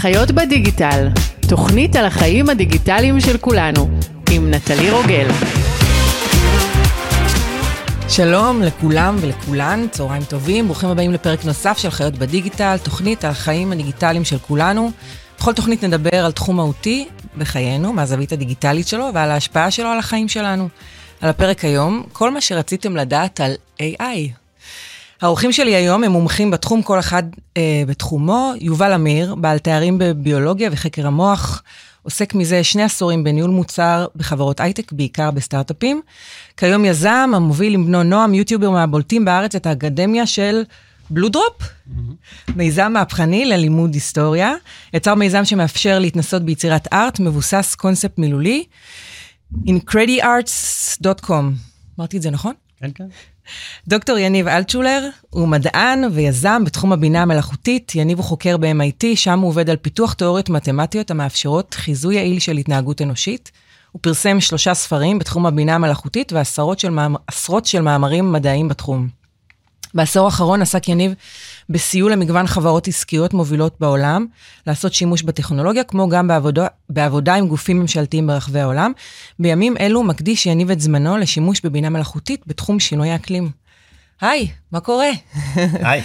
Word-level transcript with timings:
חיות 0.00 0.30
בדיגיטל, 0.30 1.08
תוכנית 1.48 1.96
על 1.96 2.04
החיים 2.04 2.50
הדיגיטליים 2.50 3.20
של 3.20 3.38
כולנו, 3.38 3.88
עם 4.30 4.50
נטלי 4.50 4.90
רוגל. 4.90 5.28
שלום 8.08 8.62
לכולם 8.62 9.16
ולכולן, 9.20 9.86
צהריים 9.90 10.22
טובים, 10.24 10.66
ברוכים 10.66 10.88
הבאים 10.88 11.12
לפרק 11.12 11.44
נוסף 11.44 11.78
של 11.78 11.90
חיות 11.90 12.14
בדיגיטל, 12.14 12.76
תוכנית 12.82 13.24
על 13.24 13.30
החיים 13.30 13.72
הדיגיטליים 13.72 14.24
של 14.24 14.38
כולנו. 14.38 14.90
בכל 15.38 15.52
תוכנית 15.52 15.84
נדבר 15.84 16.24
על 16.24 16.32
תחום 16.32 16.56
מהותי 16.56 17.08
בחיינו, 17.38 17.92
מהזווית 17.92 18.32
הדיגיטלית 18.32 18.88
שלו 18.88 19.10
ועל 19.14 19.30
ההשפעה 19.30 19.70
שלו 19.70 19.88
על 19.88 19.98
החיים 19.98 20.28
שלנו. 20.28 20.68
על 21.20 21.30
הפרק 21.30 21.64
היום, 21.64 22.02
כל 22.12 22.30
מה 22.30 22.40
שרציתם 22.40 22.96
לדעת 22.96 23.40
על 23.40 23.52
AI. 23.80 24.39
האורחים 25.20 25.52
שלי 25.52 25.74
היום 25.74 26.04
הם 26.04 26.12
מומחים 26.12 26.50
בתחום, 26.50 26.82
כל 26.82 26.98
אחד 26.98 27.22
אה, 27.56 27.82
בתחומו. 27.86 28.52
יובל 28.60 28.92
אמיר, 28.92 29.34
בעל 29.34 29.58
תארים 29.58 29.98
בביולוגיה 29.98 30.68
וחקר 30.72 31.06
המוח, 31.06 31.62
עוסק 32.02 32.34
מזה 32.34 32.64
שני 32.64 32.82
עשורים 32.82 33.24
בניהול 33.24 33.50
מוצר 33.50 34.06
בחברות 34.16 34.60
הייטק, 34.60 34.92
בעיקר 34.92 35.30
בסטארט-אפים. 35.30 36.00
כיום 36.56 36.84
יזם 36.84 37.30
המוביל 37.34 37.74
עם 37.74 37.86
בנו 37.86 38.02
נועם, 38.02 38.34
יוטיובר 38.34 38.70
מהבולטים 38.70 39.24
בארץ, 39.24 39.54
את 39.54 39.66
האקדמיה 39.66 40.26
של 40.26 40.62
בלו 41.10 41.28
דרופ, 41.28 41.62
mm-hmm. 41.62 42.52
מיזם 42.56 42.92
מהפכני 42.92 43.44
ללימוד 43.44 43.94
היסטוריה. 43.94 44.54
יצר 44.94 45.14
מיזם 45.14 45.44
שמאפשר 45.44 45.98
להתנסות 45.98 46.42
ביצירת 46.42 46.92
ארט, 46.92 47.20
מבוסס 47.20 47.74
קונספט 47.74 48.18
מילולי. 48.18 48.64
incrediarts.com. 49.66 51.32
אמרתי 51.98 52.16
את 52.16 52.22
זה 52.22 52.30
נכון? 52.30 52.54
כן, 52.80 52.90
כן. 52.94 53.04
דוקטור 53.88 54.18
יניב 54.18 54.48
אלטשולר 54.48 55.08
הוא 55.30 55.48
מדען 55.48 56.04
ויזם 56.12 56.64
בתחום 56.64 56.92
הבינה 56.92 57.22
המלאכותית. 57.22 57.92
יניב 57.94 58.18
הוא 58.18 58.24
חוקר 58.24 58.56
ב-MIT, 58.56 59.04
שם 59.14 59.38
הוא 59.38 59.48
עובד 59.48 59.70
על 59.70 59.76
פיתוח 59.76 60.12
תיאוריות 60.12 60.48
מתמטיות 60.48 61.10
המאפשרות 61.10 61.74
חיזוי 61.74 62.14
יעיל 62.14 62.38
של 62.38 62.56
התנהגות 62.56 63.02
אנושית. 63.02 63.50
הוא 63.92 64.00
פרסם 64.02 64.40
שלושה 64.40 64.74
ספרים 64.74 65.18
בתחום 65.18 65.46
הבינה 65.46 65.74
המלאכותית 65.74 66.32
ועשרות 66.32 66.78
של, 66.78 66.90
מאמר, 66.90 67.18
של 67.64 67.80
מאמרים 67.80 68.32
מדעיים 68.32 68.68
בתחום. 68.68 69.19
בעשור 69.94 70.24
האחרון 70.24 70.62
עסק 70.62 70.88
יניב 70.88 71.14
בסיוע 71.68 72.10
למגוון 72.10 72.46
חברות 72.46 72.88
עסקיות 72.88 73.34
מובילות 73.34 73.76
בעולם, 73.80 74.26
לעשות 74.66 74.94
שימוש 74.94 75.22
בטכנולוגיה, 75.22 75.84
כמו 75.84 76.08
גם 76.08 76.28
בעבודה, 76.28 76.66
בעבודה 76.90 77.34
עם 77.34 77.48
גופים 77.48 77.80
ממשלתיים 77.80 78.26
ברחבי 78.26 78.60
העולם. 78.60 78.92
בימים 79.38 79.76
אלו 79.76 80.02
מקדיש 80.02 80.46
יניב 80.46 80.70
את 80.70 80.80
זמנו 80.80 81.16
לשימוש 81.16 81.60
בבינה 81.64 81.88
מלאכותית 81.88 82.42
בתחום 82.46 82.80
שינוי 82.80 83.10
האקלים. 83.10 83.50
היי, 84.20 84.48
מה 84.72 84.80
קורה? 84.80 85.10
היי, 85.54 86.02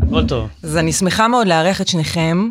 הכל 0.00 0.26
טוב. 0.26 0.48
אז 0.62 0.76
אני 0.76 0.92
שמחה 0.92 1.28
מאוד 1.28 1.46
לארח 1.46 1.80
את 1.80 1.88
שניכם. 1.88 2.50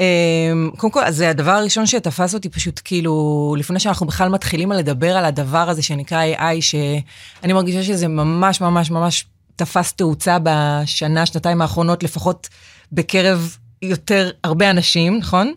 אמ, 0.00 0.70
קודם 0.76 0.92
כל, 0.92 1.10
זה 1.10 1.30
הדבר 1.30 1.50
הראשון 1.50 1.86
שתפס 1.86 2.34
אותי 2.34 2.48
פשוט 2.48 2.80
כאילו, 2.84 3.54
לפני 3.58 3.80
שאנחנו 3.80 4.06
בכלל 4.06 4.28
מתחילים 4.28 4.72
לדבר 4.72 5.16
על 5.16 5.24
הדבר 5.24 5.70
הזה 5.70 5.82
שנקרא 5.82 6.24
AI, 6.34 6.60
שאני 6.60 7.52
מרגישה 7.52 7.82
שזה 7.82 8.08
ממש 8.08 8.60
ממש 8.60 8.90
ממש 8.90 9.24
תפס 9.56 9.92
תאוצה 9.92 10.38
בשנה, 10.42 11.26
שנתיים 11.26 11.62
האחרונות, 11.62 12.02
לפחות 12.02 12.48
בקרב 12.92 13.56
יותר, 13.82 14.30
הרבה 14.44 14.70
אנשים, 14.70 15.18
נכון? 15.18 15.54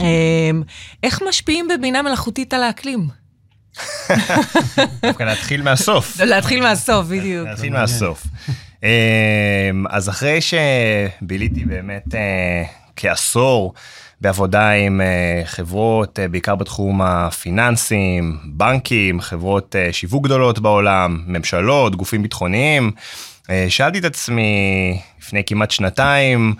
אמ, 0.00 0.62
איך 1.02 1.22
משפיעים 1.28 1.68
בבינה 1.68 2.02
מלאכותית 2.02 2.54
על 2.54 2.62
האקלים? 2.62 3.08
דווקא 5.02 5.22
להתחיל 5.22 5.62
מהסוף. 5.62 6.16
להתחיל 6.20 6.62
מהסוף, 6.62 7.06
בדיוק. 7.06 7.48
להתחיל 7.48 7.72
מהסוף. 7.72 8.26
אמ, 8.82 9.84
אז 9.90 10.08
אחרי 10.08 10.38
שביליתי 10.40 11.64
באמת 11.64 12.14
אה, 12.14 12.62
כעשור 12.96 13.74
בעבודה 14.20 14.70
עם 14.70 15.00
אה, 15.00 15.42
חברות, 15.44 16.18
אה, 16.18 16.28
בעיקר 16.28 16.54
בתחום 16.54 17.02
הפיננסים, 17.02 18.38
בנקים, 18.44 19.20
חברות 19.20 19.76
שיווק 19.92 20.24
גדולות 20.24 20.58
בעולם, 20.58 21.24
ממשלות, 21.26 21.96
גופים 21.96 22.22
ביטחוניים, 22.22 22.90
שאלתי 23.68 23.98
את 23.98 24.04
עצמי 24.04 25.00
לפני 25.20 25.42
כמעט 25.46 25.70
שנתיים, 25.70 26.54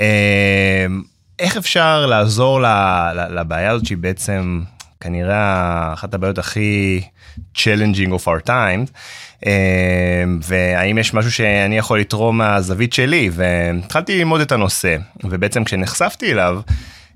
אה, 0.00 0.86
איך 1.38 1.56
אפשר 1.56 2.06
לעזור 2.06 2.60
לבעיה 3.30 3.70
הזאת 3.70 3.86
שהיא 3.86 3.98
בעצם 3.98 4.60
כנראה 5.00 5.90
אחת 5.92 6.14
הבעיות 6.14 6.38
הכי 6.38 7.00
challenging 7.56 8.10
of 8.10 8.24
our 8.24 8.46
time, 8.46 8.92
אה, 9.46 10.24
והאם 10.42 10.98
יש 10.98 11.14
משהו 11.14 11.32
שאני 11.32 11.78
יכול 11.78 12.00
לתרום 12.00 12.38
מהזווית 12.38 12.92
שלי, 12.92 13.30
והתחלתי 13.32 14.18
ללמוד 14.18 14.40
את 14.40 14.52
הנושא, 14.52 14.96
ובעצם 15.24 15.64
כשנחשפתי 15.64 16.32
אליו, 16.32 16.60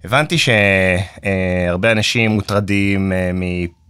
הבנתי 0.04 0.36
שהרבה 0.38 1.92
אנשים 1.92 2.30
מוטרדים 2.30 3.12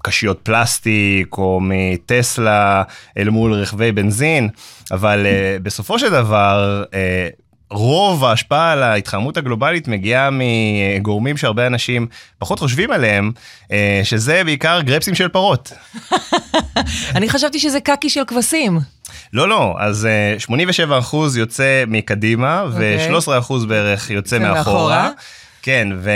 קשיות 0.02 0.40
פלסטיק 0.42 1.38
או 1.38 1.60
מטסלה 1.62 2.82
אל 3.18 3.30
מול 3.30 3.52
רכבי 3.52 3.92
בנזין, 3.92 4.48
אבל 4.90 5.26
uh, 5.26 5.62
בסופו 5.62 5.98
של 5.98 6.10
דבר, 6.10 6.84
uh, 6.90 6.94
רוב 7.70 8.24
ההשפעה 8.24 8.72
על 8.72 8.82
ההתחממות 8.82 9.36
הגלובלית 9.36 9.88
מגיעה 9.88 10.28
מגורמים 10.32 11.36
שהרבה 11.36 11.66
אנשים 11.66 12.06
פחות 12.38 12.58
חושבים 12.58 12.90
עליהם, 12.90 13.32
uh, 13.64 13.70
שזה 14.04 14.44
בעיקר 14.44 14.80
גרפסים 14.80 15.14
של 15.14 15.28
פרות. 15.28 15.72
אני 17.16 17.30
חשבתי 17.30 17.58
שזה 17.58 17.80
קקי 17.80 18.10
של 18.10 18.22
כבשים. 18.26 18.78
לא, 19.32 19.48
לא, 19.48 19.76
אז 19.78 20.08
87% 21.12 21.16
יוצא 21.36 21.84
מקדימה, 21.86 22.62
okay. 22.62 22.72
אוקיי. 22.72 23.08
ו-13% 23.10 23.66
בערך 23.66 24.10
יוצא 24.10 24.38
מאחורה. 24.38 25.10
כן, 25.62 25.88
ו... 25.98 26.10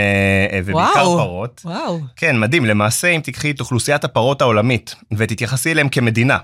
ובעיקר 0.64 1.08
וואו, 1.08 1.18
פרות. 1.18 1.60
וואו. 1.64 2.00
כן, 2.16 2.40
מדהים. 2.40 2.64
למעשה, 2.64 3.08
אם 3.08 3.20
תיקחי 3.20 3.50
את 3.50 3.60
אוכלוסיית 3.60 4.04
הפרות 4.04 4.40
העולמית 4.40 4.94
ותתייחסי 5.16 5.72
אליהם 5.72 5.88
כמדינה, 5.88 6.38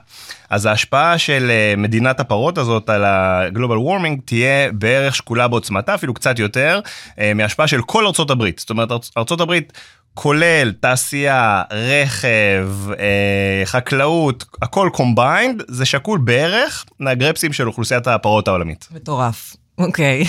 אז 0.50 0.66
ההשפעה 0.66 1.18
של 1.18 1.50
אה, 1.50 1.74
מדינת 1.76 2.20
הפרות 2.20 2.58
הזאת 2.58 2.90
על 2.90 3.04
ה 3.04 3.15
global 3.15 3.78
warming 3.78 4.20
תהיה 4.24 4.72
בערך 4.72 5.14
שקולה 5.14 5.48
בעוצמתה, 5.48 5.94
אפילו 5.94 6.14
קצת 6.14 6.38
יותר, 6.38 6.80
אה, 7.18 7.34
מהשפעה 7.34 7.66
של 7.66 7.82
כל 7.82 8.06
ארצות 8.06 8.30
הברית. 8.30 8.58
זאת 8.58 8.70
אומרת, 8.70 8.90
ארצות 9.16 9.40
הברית... 9.40 9.72
כולל 10.14 10.72
תעשייה, 10.80 11.62
רכב, 11.70 12.68
אה, 12.98 13.62
חקלאות, 13.64 14.44
הכל 14.62 14.90
combined, 14.92 15.62
זה 15.68 15.84
שקול 15.84 16.18
בערך 16.18 16.84
מהגרפסים 17.00 17.52
של 17.52 17.66
אוכלוסיית 17.66 18.06
הפרות 18.06 18.48
העולמית. 18.48 18.88
מטורף, 18.90 19.56
אוקיי. 19.78 20.24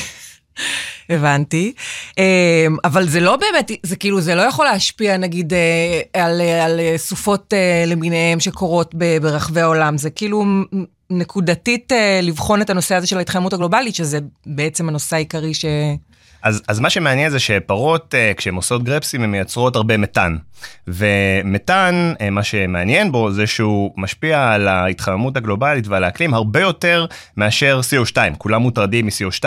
הבנתי. 1.10 1.74
אמ, 2.18 2.24
אבל 2.84 3.08
זה 3.08 3.20
לא 3.20 3.36
באמת, 3.36 3.72
זה 3.84 3.96
כאילו, 3.96 4.22
זה 4.22 4.36
לא 4.36 4.42
יכול 4.42 4.66
להשפיע 4.66 5.18
נגיד 5.18 5.54
אה, 5.54 6.02
על, 6.26 6.42
על 6.42 6.80
סופות 6.98 7.54
אה, 7.54 7.84
למיניהם 7.88 8.40
שקורות 8.40 8.96
ברחבי 9.22 9.62
העולם. 9.62 9.98
זה 9.98 10.10
כאילו 10.10 10.46
נקודתית 11.10 11.92
אה, 11.92 12.20
לבחון 12.24 12.62
את 12.62 12.70
הנושא 12.70 12.96
הזה 12.96 13.08
של 13.08 13.18
ההתחממות 13.18 13.54
הגלובלית, 13.54 13.96
שזה 13.96 14.20
בעצם 14.46 14.90
הנושא 14.90 15.16
העיקרי 15.16 15.54
ש... 15.54 15.66
אז, 16.44 16.62
אז 16.68 16.80
מה 16.80 16.90
שמעניין 16.90 17.32
זה 17.32 17.40
שפרות, 17.40 18.16
כשהן 18.38 18.56
עושות 18.56 18.84
גרפסים, 18.84 19.24
הן 19.24 19.32
מייצרות 19.32 19.76
הרבה 19.76 19.98
מתאן. 19.98 20.38
ומתאן, 20.88 22.14
אה, 22.22 22.30
מה 22.30 22.44
שמעניין 22.44 23.12
בו 23.12 23.32
זה 23.32 23.48
שהוא 23.48 23.92
משפיע 23.98 24.52
על 24.52 24.68
ההתחממות 24.68 25.38
הגלובלית 25.38 25.88
ועל 25.88 26.04
האקלים 26.04 26.34
הרבה 26.34 26.60
יותר 26.60 27.06
מאשר 27.38 27.80
CO2. 27.90 28.18
כולם 28.38 28.62
מוטרדים 28.62 29.06
מ-CO2 29.06 29.46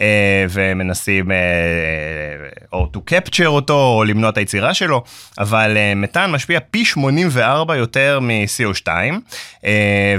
אה, 0.00 0.44
ומנסים 0.50 1.30
אה, 1.30 1.36
או 2.72 2.88
to 2.96 2.98
capture 3.10 3.46
אותו 3.46 3.74
או 3.74 4.04
למנוע 4.04 4.30
את 4.30 4.38
היצירה 4.38 4.74
שלו, 4.74 5.02
אבל 5.38 5.76
מתאן 5.96 6.30
משפיע 6.30 6.60
פי 6.70 6.84
84 6.84 7.76
יותר 7.76 8.20
מ-CO2 8.20 8.88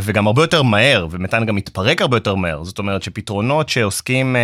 וגם 0.02 0.28
הרבה 0.28 0.44
יותר 0.44 0.64
מהר, 0.64 1.08
ומתאן 1.12 1.46
גם 1.46 1.56
מתפרק 1.56 2.02
הרבה 2.02 2.18
יותר 2.18 2.36
מהר. 2.36 2.64
זאת 2.64 2.80
אומרת 2.80 3.04
שפתרונות 3.04 3.70
שעוסקים 3.70 4.36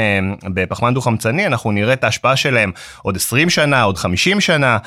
בפחמן 0.43 0.93
דו-חמצני, 0.93 1.47
אנחנו 1.47 1.71
נראה 1.71 1.93
את 1.93 2.03
ההשפעה 2.03 2.35
שלהם 2.35 2.71
עוד 3.01 3.15
20 3.15 3.49
שנה, 3.49 3.81
עוד 3.81 3.97
50 3.97 4.41
שנה, 4.41 4.77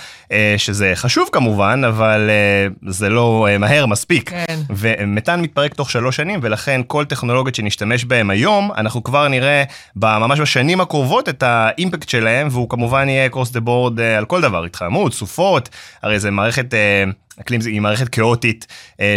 שזה 0.56 0.79
זה 0.80 0.92
חשוב 0.94 1.28
כמובן, 1.32 1.82
אבל 1.88 2.30
uh, 2.30 2.90
זה 2.90 3.08
לא 3.08 3.48
uh, 3.48 3.58
מהר 3.58 3.86
מספיק. 3.86 4.30
כן. 4.30 4.60
ומתאן 4.70 5.40
מתפרק 5.40 5.74
תוך 5.74 5.90
שלוש 5.90 6.16
שנים, 6.16 6.40
ולכן 6.42 6.80
כל 6.86 7.04
טכנולוגיות 7.04 7.54
שנשתמש 7.54 8.04
בהן 8.04 8.30
היום, 8.30 8.70
אנחנו 8.76 9.02
כבר 9.02 9.28
נראה 9.28 9.64
ממש 9.96 10.40
בשנים 10.40 10.80
הקרובות 10.80 11.28
את 11.28 11.42
האימפקט 11.42 12.08
שלהם, 12.08 12.48
והוא 12.50 12.68
כמובן 12.68 13.08
יהיה 13.08 13.28
across 13.28 13.52
the 13.52 13.60
board 13.66 13.98
uh, 13.98 14.18
על 14.18 14.24
כל 14.24 14.40
דבר, 14.40 14.64
התחממות, 14.64 15.14
סופות, 15.14 15.68
הרי 16.02 16.18
זה 16.18 16.30
מערכת... 16.30 16.74
Uh, 16.74 17.12
אקלים 17.40 17.60
היא 17.66 17.80
מערכת 17.80 18.08
כאוטית, 18.08 18.66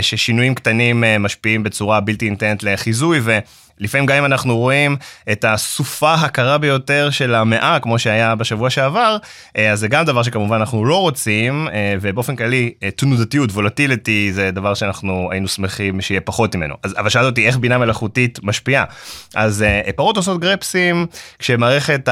ששינויים 0.02 0.56
קטנים 0.56 1.04
משפיעים 1.20 1.64
בצורה 1.64 2.00
בלתי 2.00 2.30
ניתנת 2.30 2.64
לחיזוי, 2.64 3.22
לפעמים 3.80 4.06
גם 4.06 4.18
אם 4.18 4.26
אנחנו 4.26 4.58
רואים 4.58 4.96
את 5.32 5.46
הסופה 5.48 6.14
הקרה 6.14 6.58
ביותר 6.58 7.10
של 7.10 7.36
המאה, 7.36 7.80
כמו 7.80 8.00
שהיה 8.00 8.36
בשבוע 8.36 8.70
שעבר, 8.70 9.18
אז 9.58 9.80
זה 9.80 9.88
גם 9.88 10.06
דבר 10.06 10.24
שכמובן 10.24 10.56
אנחנו 10.56 10.86
לא 10.86 11.02
רוצים, 11.02 11.68
ובאופן 12.02 12.36
כללי, 12.36 12.72
תנודתיות, 12.96 13.52
וולטיליטי, 13.52 14.34
זה 14.34 14.52
דבר 14.52 14.74
שאנחנו 14.74 15.28
היינו 15.32 15.48
שמחים 15.48 16.02
שיהיה 16.02 16.22
פחות 16.22 16.56
ממנו. 16.56 16.76
אז, 16.84 16.96
אבל 16.98 17.10
שאלת 17.10 17.26
אותי 17.26 17.48
איך 17.48 17.58
בינה 17.58 17.78
מלאכותית 17.78 18.40
משפיעה. 18.44 18.84
אז 19.36 19.66
פרות 19.96 20.18
עושות 20.18 20.40
גרפסים 20.40 21.06
כשמערכת 21.40 22.10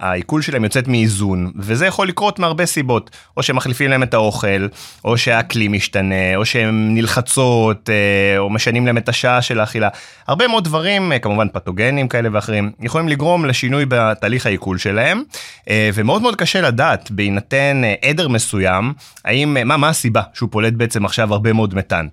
העיכול 0.00 0.42
שלהם 0.42 0.64
יוצאת 0.64 0.88
מאיזון, 0.88 1.52
וזה 1.56 1.86
יכול 1.86 2.08
לקרות 2.08 2.38
מהרבה 2.38 2.66
סיבות, 2.66 3.10
או 3.36 3.42
שמחליפים 3.42 3.90
להם 3.90 4.02
את 4.02 4.14
האוכל, 4.14 4.66
או 5.04 5.18
שהאקלים 5.18 5.72
משתנה, 5.72 6.36
או 6.36 6.44
שהן 6.44 6.94
נלחצות, 6.94 7.90
אה, 7.90 8.38
או 8.38 8.50
משנים 8.50 8.86
להם 8.86 8.98
את 8.98 9.08
השעה 9.08 9.42
של 9.42 9.60
האכילה. 9.60 9.88
הרבה 10.28 10.48
מאוד 10.48 10.64
דברים, 10.64 10.97
אה, 11.12 11.18
כמובן 11.18 11.48
פתוגנים 11.52 12.08
כאלה 12.08 12.28
ואחרים, 12.32 12.72
יכולים 12.80 13.08
לגרום 13.08 13.44
לשינוי 13.44 13.84
בתהליך 13.88 14.46
העיכול 14.46 14.78
שלהם, 14.78 15.22
אה, 15.70 15.90
ומאוד 15.94 16.22
מאוד 16.22 16.36
קשה 16.36 16.60
לדעת, 16.60 17.10
בהינתן 17.10 17.82
עדר 18.02 18.28
מסוים, 18.28 18.92
האם, 19.24 19.56
מה, 19.64 19.76
מה 19.76 19.88
הסיבה 19.88 20.22
שהוא 20.34 20.48
פולט 20.52 20.72
בעצם 20.72 21.04
עכשיו 21.04 21.32
הרבה 21.32 21.52
מאוד 21.52 21.74
מתאן. 21.74 22.06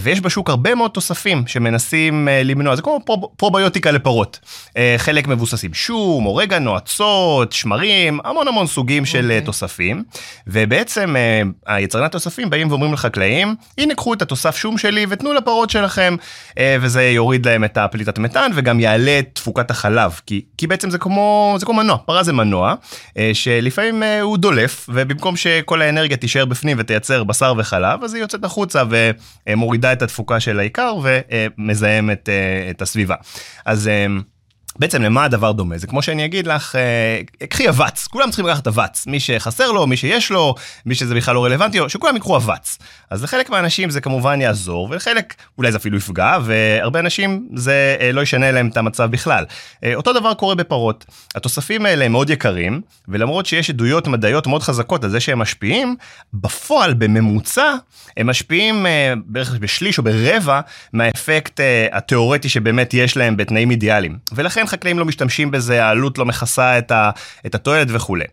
ויש 0.00 0.20
בשוק 0.20 0.50
הרבה 0.50 0.74
מאוד 0.74 0.90
תוספים 0.90 1.42
שמנסים 1.46 2.28
למנוע, 2.44 2.76
זה 2.76 2.82
כמו 2.82 3.00
פרוביוטיקה 3.36 3.90
לפרות. 3.90 4.40
חלק 4.98 5.28
מבוססים 5.28 5.74
שום, 5.74 6.26
אורגנו, 6.26 6.76
אצות, 6.76 7.52
שמרים, 7.52 8.18
המון 8.24 8.48
המון 8.48 8.66
סוגים 8.66 9.06
של 9.06 9.18
okay. 9.18 9.22
אוקיי. 9.24 9.40
תוספים, 9.40 10.02
ובעצם 10.46 11.16
היצרני 11.66 12.06
התוספים 12.06 12.50
באים 12.50 12.70
ואומרים 12.70 12.92
לחקלאים, 12.92 13.54
הנה 13.78 13.94
קחו 13.94 14.14
את 14.14 14.22
התוסף 14.22 14.56
שום 14.56 14.78
שלי 14.78 15.06
ותנו 15.08 15.32
לפרות 15.32 15.70
שלכם, 15.70 16.16
וזה 16.80 17.02
יוריד 17.02 17.46
להם 17.46 17.64
את 17.64 17.78
הפליטת 18.10 18.18
מתאן 18.18 18.50
וגם 18.54 18.80
יעלה 18.80 19.18
את 19.18 19.28
תפוקת 19.32 19.70
החלב, 19.70 20.20
כי, 20.26 20.44
כי 20.58 20.66
בעצם 20.66 20.90
זה 20.90 20.98
כמו, 20.98 21.56
זה 21.58 21.66
כמו 21.66 21.74
מנוע, 21.74 21.96
פרה 21.96 22.22
זה 22.22 22.32
מנוע, 22.32 22.74
שלפעמים 23.32 24.02
הוא 24.22 24.38
דולף, 24.38 24.86
ובמקום 24.92 25.36
שכל 25.36 25.82
האנרגיה 25.82 26.16
תישאר 26.16 26.44
בפנים 26.44 26.76
ותייצר 26.80 27.24
בשר 27.24 27.54
וחלב, 27.58 28.04
אז 28.04 28.14
היא 28.14 28.22
יוצאת 28.22 28.44
החוצה 28.44 28.82
ומורידה 29.46 29.92
את 29.92 30.02
התפוקה 30.02 30.40
של 30.40 30.58
העיקר 30.58 30.94
ומזהמת 31.02 32.28
את 32.70 32.82
הסביבה. 32.82 33.14
אז 33.66 33.90
בעצם 34.78 35.02
למה 35.02 35.24
הדבר 35.24 35.52
דומה? 35.52 35.78
זה 35.78 35.86
כמו 35.86 36.02
שאני 36.02 36.24
אגיד 36.24 36.46
לך, 36.46 36.76
אה, 36.76 37.46
קחי 37.48 37.68
אבץ, 37.68 38.06
כולם 38.06 38.30
צריכים 38.30 38.46
לקחת 38.46 38.66
אבץ, 38.66 39.06
מי 39.06 39.20
שחסר 39.20 39.72
לו, 39.72 39.86
מי 39.86 39.96
שיש 39.96 40.30
לו, 40.30 40.54
מי 40.86 40.94
שזה 40.94 41.14
בכלל 41.14 41.34
לא 41.34 41.44
רלוונטי 41.44 41.78
לו, 41.78 41.88
שכולם 41.88 42.16
יקחו 42.16 42.36
אבץ. 42.36 42.78
אז 43.10 43.24
לחלק 43.24 43.50
מהאנשים 43.50 43.90
זה 43.90 44.00
כמובן 44.00 44.40
יעזור, 44.40 44.88
ולחלק 44.90 45.34
אולי 45.58 45.72
זה 45.72 45.78
אפילו 45.78 45.96
יפגע, 45.96 46.38
והרבה 46.44 47.00
אנשים 47.00 47.48
זה 47.54 47.96
אה, 48.00 48.12
לא 48.12 48.20
ישנה 48.20 48.52
להם 48.52 48.68
את 48.68 48.76
המצב 48.76 49.10
בכלל. 49.10 49.44
אה, 49.84 49.94
אותו 49.94 50.12
דבר 50.12 50.34
קורה 50.34 50.54
בפרות. 50.54 51.04
התוספים 51.34 51.86
האלה 51.86 52.04
הם 52.04 52.12
מאוד 52.12 52.30
יקרים, 52.30 52.80
ולמרות 53.08 53.46
שיש 53.46 53.70
עדויות 53.70 54.08
מדעיות 54.08 54.46
מאוד 54.46 54.62
חזקות 54.62 55.04
על 55.04 55.10
זה 55.10 55.20
שהם 55.20 55.38
משפיעים, 55.38 55.96
בפועל, 56.34 56.94
בממוצע, 56.94 57.74
הם 58.16 58.26
משפיעים 58.26 58.86
אה, 58.86 59.12
בערך 59.26 59.58
בשליש 59.60 59.98
או 59.98 60.02
ברבע 60.02 60.60
מהאפקט 60.92 61.60
אה, 61.60 61.86
התיאורטי 61.92 62.48
שבאמת 62.48 62.94
יש 62.94 63.16
להם 63.16 63.36
בתנאים 63.36 63.70
אידיאליים. 63.70 64.18
ולכן 64.32 64.59
חקלאים 64.66 64.98
לא 64.98 65.04
משתמשים 65.04 65.50
בזה, 65.50 65.84
העלות 65.84 66.18
לא 66.18 66.26
מכסה 66.26 66.78
את, 66.78 66.90
ה, 66.90 67.10
את 67.46 67.54
התועלת 67.54 67.88
וכולי. 67.90 68.24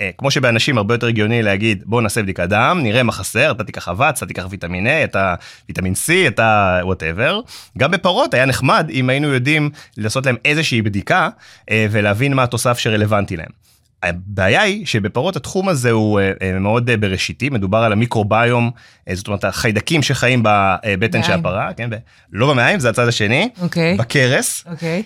אה, 0.00 0.10
כמו 0.18 0.30
שבאנשים 0.30 0.78
הרבה 0.78 0.94
יותר 0.94 1.06
הגיוני 1.06 1.42
להגיד 1.42 1.82
בוא 1.86 2.02
נעשה 2.02 2.22
בדיקת 2.22 2.48
דם 2.48 2.80
נראה 2.82 3.02
מה 3.02 3.12
חסר 3.12 3.50
אתה 3.50 3.64
תיקח 3.64 3.88
אבץ 3.88 4.16
אתה 4.16 4.26
תיקח 4.26 4.46
ויטמין 4.50 4.86
A 4.86 4.90
אתה 5.04 5.34
ויטמין 5.68 5.92
C 5.92 6.28
אתה 6.28 6.80
whatever 6.82 7.40
גם 7.78 7.90
בפרות 7.90 8.34
היה 8.34 8.46
נחמד 8.46 8.90
אם 8.90 9.10
היינו 9.10 9.28
יודעים 9.28 9.70
לעשות 9.96 10.26
להם 10.26 10.36
איזושהי 10.44 10.82
בדיקה 10.82 11.28
ולהבין 11.70 12.34
מה 12.34 12.42
התוסף 12.42 12.78
שרלוונטי 12.78 13.36
להם. 13.36 13.62
הבעיה 14.02 14.62
היא 14.62 14.86
שבפרות 14.86 15.36
התחום 15.36 15.68
הזה 15.68 15.90
הוא 15.90 16.20
אה, 16.20 16.32
אה, 16.42 16.58
מאוד 16.58 16.90
אה, 16.90 16.96
בראשיתי, 16.96 17.50
מדובר 17.50 17.78
על 17.78 17.92
המיקרוביום, 17.92 18.70
זאת 19.12 19.26
אומרת 19.26 19.44
החיידקים 19.44 20.02
שחיים 20.02 20.42
בבטן 20.42 21.22
של 21.22 21.32
הפרה, 21.32 21.72
כן, 21.76 21.90
לא 22.32 22.50
במעיים, 22.50 22.80
זה 22.80 22.90
הצד 22.90 23.08
השני, 23.08 23.48
okay. 23.56 23.62
אוקיי. 23.62 23.96
בכרס. 23.96 24.64
Okay. 24.66 24.70
אוקיי. 24.70 25.02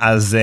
אז 0.00 0.36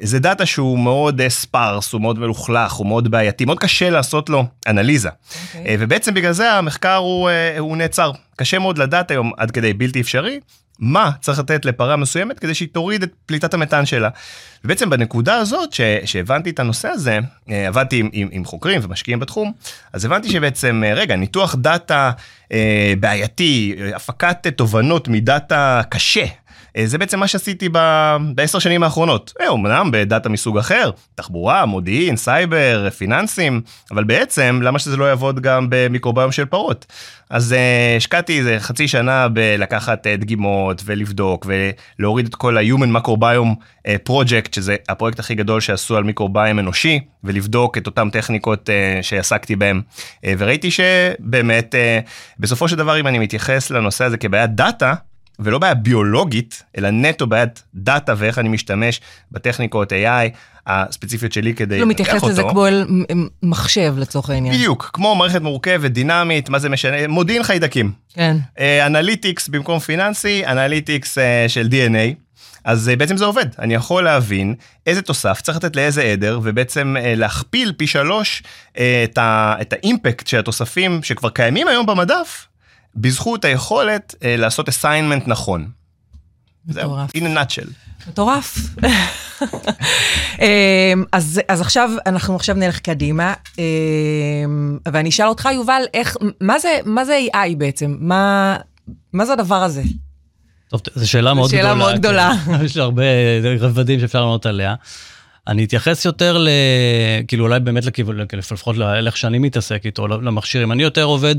זה 0.00 0.18
דאטה 0.18 0.46
שהוא 0.46 0.78
מאוד 0.78 1.20
ספארס, 1.28 1.92
הוא 1.92 2.00
מאוד 2.00 2.18
מלוכלך, 2.18 2.72
הוא 2.72 2.86
מאוד 2.86 3.10
בעייתי, 3.10 3.44
מאוד 3.44 3.58
קשה 3.58 3.90
לעשות 3.90 4.30
לו 4.30 4.44
אנליזה. 4.66 5.08
Okay. 5.08 5.56
אוקיי. 5.56 5.76
ובעצם 5.78 6.14
בגלל 6.14 6.32
זה 6.32 6.52
המחקר 6.52 6.96
הוא, 6.96 7.30
הוא 7.58 7.76
נעצר. 7.76 8.10
קשה 8.36 8.58
מאוד 8.58 8.78
לדעת 8.78 9.10
היום 9.10 9.32
עד 9.36 9.50
כדי 9.50 9.72
בלתי 9.72 10.00
אפשרי, 10.00 10.40
מה 10.78 11.10
צריך 11.20 11.38
לתת 11.38 11.64
לפרה 11.64 11.96
מסוימת 11.96 12.38
כדי 12.38 12.54
שהיא 12.54 12.68
תוריד 12.72 13.02
את 13.02 13.12
פליטת 13.26 13.54
המתאן 13.54 13.86
שלה. 13.86 14.08
ובעצם 14.64 14.90
בנקודה 14.90 15.36
הזאת 15.36 15.72
ש, 15.72 15.80
שהבנתי 16.04 16.50
את 16.50 16.60
הנושא 16.60 16.88
הזה, 16.88 17.18
אה, 17.50 17.68
עבדתי 17.68 18.00
עם, 18.00 18.08
עם, 18.12 18.28
עם 18.30 18.44
חוקרים 18.44 18.80
ומשקיעים 18.84 19.20
בתחום, 19.20 19.52
אז 19.92 20.04
הבנתי 20.04 20.30
שבעצם, 20.30 20.82
אה, 20.86 20.94
רגע, 20.94 21.16
ניתוח 21.16 21.54
data 21.54 22.10
אה, 22.52 22.94
בעייתי, 23.00 23.76
הפקת 23.94 24.46
תובנות 24.46 25.08
מ 25.08 25.23
data 25.23 25.82
קשה, 25.88 26.20
אה, 26.24 26.28
זה 26.84 26.98
בעצם 26.98 27.20
מה 27.20 27.28
שעשיתי 27.28 27.68
בעשר 28.34 28.58
שנים 28.58 28.82
האחרונות. 28.82 29.32
אה, 29.40 29.52
אמנם 29.52 29.90
ב 29.92 29.99
data 29.99 30.28
מסוג 30.28 30.58
אחר, 30.58 30.90
תחבורה, 31.14 31.66
מודיעין, 31.66 32.16
סייבר, 32.16 32.90
פיננסים, 32.90 33.60
אבל 33.90 34.04
בעצם 34.04 34.60
למה 34.62 34.78
שזה 34.78 34.96
לא 34.96 35.04
יעבוד 35.04 35.40
גם 35.40 35.66
במיקרוביום 35.70 36.32
של 36.32 36.44
פרות? 36.44 36.86
אז 37.30 37.54
השקעתי 37.96 38.38
איזה 38.38 38.56
חצי 38.60 38.88
שנה 38.88 39.28
בלקחת 39.28 40.06
דגימות 40.06 40.82
ולבדוק 40.84 41.46
ולהוריד 41.98 42.26
את 42.26 42.34
כל 42.34 42.58
ה-Human 42.58 42.98
Microbiome 42.98 43.54
Project, 44.08 44.48
שזה 44.54 44.76
הפרויקט 44.88 45.18
הכי 45.18 45.34
גדול 45.34 45.60
שעשו 45.60 45.96
על 45.96 46.04
מיקרוביום 46.04 46.58
אנושי, 46.58 47.00
ולבדוק 47.24 47.78
את 47.78 47.86
אותן 47.86 48.10
טכניקות 48.10 48.70
שעסקתי 49.02 49.56
בהן. 49.56 49.80
וראיתי 50.38 50.70
שבאמת, 50.70 51.74
בסופו 52.38 52.68
של 52.68 52.76
דבר, 52.76 53.00
אם 53.00 53.06
אני 53.06 53.18
מתייחס 53.18 53.70
לנושא 53.70 54.04
הזה 54.04 54.16
כבעיית 54.16 54.50
data, 54.50 54.94
ולא 55.38 55.58
בעיה 55.58 55.74
ביולוגית, 55.74 56.62
אלא 56.78 56.90
נטו 56.90 57.26
בעיית 57.26 57.62
data 57.74 58.14
ואיך 58.16 58.38
אני 58.38 58.48
משתמש 58.48 59.00
בטכניקות 59.32 59.92
AI 59.92 60.36
הספציפיות 60.66 61.32
שלי 61.32 61.54
כדי 61.54 61.80
לא 61.80 61.86
מתייחס 61.86 62.24
לזה 62.24 62.42
כמו 62.50 62.66
אל 62.66 62.86
מחשב 63.42 63.94
לצורך 63.98 64.30
העניין. 64.30 64.54
בדיוק, 64.54 64.90
כמו 64.92 65.14
מערכת 65.14 65.40
מורכבת, 65.42 65.90
דינמית, 65.90 66.48
מה 66.48 66.58
זה 66.58 66.68
משנה, 66.68 67.08
מודיעין 67.08 67.42
חיידקים. 67.42 67.92
כן. 68.14 68.36
analytics 68.86 69.48
במקום 69.48 69.78
פיננסי, 69.78 70.46
analytics 70.46 71.18
של 71.48 71.68
DNA. 71.70 72.14
אז 72.64 72.90
בעצם 72.98 73.16
זה 73.16 73.24
עובד, 73.24 73.46
אני 73.58 73.74
יכול 73.74 74.04
להבין 74.04 74.54
איזה 74.86 75.02
תוסף 75.02 75.40
צריך 75.40 75.56
לתת 75.56 75.76
לאיזה 75.76 76.02
עדר, 76.02 76.40
ובעצם 76.42 76.96
להכפיל 77.00 77.72
פי 77.76 77.86
שלוש 77.86 78.42
את 78.72 79.72
ה 79.72 79.80
impact 79.80 80.26
של 80.26 80.38
התוספים 80.38 81.02
שכבר 81.02 81.30
קיימים 81.30 81.68
היום 81.68 81.86
במדף, 81.86 82.46
בזכות 82.96 83.44
היכולת 83.44 84.14
אה, 84.24 84.36
לעשות 84.36 84.68
assignment 84.68 85.28
נכון. 85.28 85.70
מטורף. 86.66 87.10
in 87.16 87.20
a 87.20 87.38
nutshell. 87.38 87.70
מטורף. 88.08 88.58
אמ, 90.40 91.04
אז, 91.12 91.40
אז 91.48 91.60
עכשיו, 91.60 91.90
אנחנו 92.06 92.36
עכשיו 92.36 92.56
נלך 92.56 92.78
קדימה, 92.78 93.34
אמ, 93.58 94.78
ואני 94.92 95.08
אשאל 95.08 95.26
אותך, 95.26 95.48
יובל, 95.54 95.82
איך, 95.94 96.16
מה 96.40 96.58
זה, 96.58 96.78
מה 96.84 97.04
זה 97.04 97.18
AI 97.34 97.56
בעצם? 97.58 97.96
מה, 98.00 98.56
מה 99.12 99.26
זה 99.26 99.32
הדבר 99.32 99.62
הזה? 99.62 99.82
טוב, 100.68 100.80
זו 100.94 101.10
שאלה 101.10 101.34
מאוד 101.34 101.50
שאלה 101.50 101.62
גדולה. 101.62 101.74
מאוד 101.74 101.94
גדולה. 101.94 102.32
יש 102.64 102.76
הרבה 102.76 103.02
רבדים 103.60 104.00
שאפשר 104.00 104.20
לענות 104.20 104.46
עליה. 104.46 104.74
אני 105.48 105.64
אתייחס 105.64 106.04
יותר 106.04 106.38
ל... 106.38 106.48
כאילו 107.28 107.44
אולי 107.44 107.60
באמת 107.60 107.84
לכיוון, 107.84 108.16
לפחות 108.32 108.76
לאיך 108.76 109.16
שאני 109.16 109.38
מתעסק 109.38 109.86
איתו, 109.86 110.08
למכשירים. 110.08 110.72
אני 110.72 110.82
יותר 110.82 111.04
עובד 111.04 111.36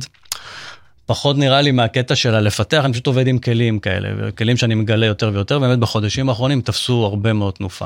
פחות 1.05 1.37
נראה 1.37 1.61
לי 1.61 1.71
מהקטע 1.71 2.15
של 2.15 2.35
הלפתח, 2.35 2.81
אני 2.85 2.93
פשוט 2.93 3.07
עובד 3.07 3.27
עם 3.27 3.39
כלים 3.39 3.79
כאלה, 3.79 4.31
כלים 4.31 4.57
שאני 4.57 4.75
מגלה 4.75 5.05
יותר 5.05 5.31
ויותר, 5.33 5.59
באמת 5.59 5.79
בחודשים 5.79 6.29
האחרונים 6.29 6.61
תפסו 6.61 7.05
הרבה 7.05 7.33
מאוד 7.33 7.53
תנופה. 7.53 7.85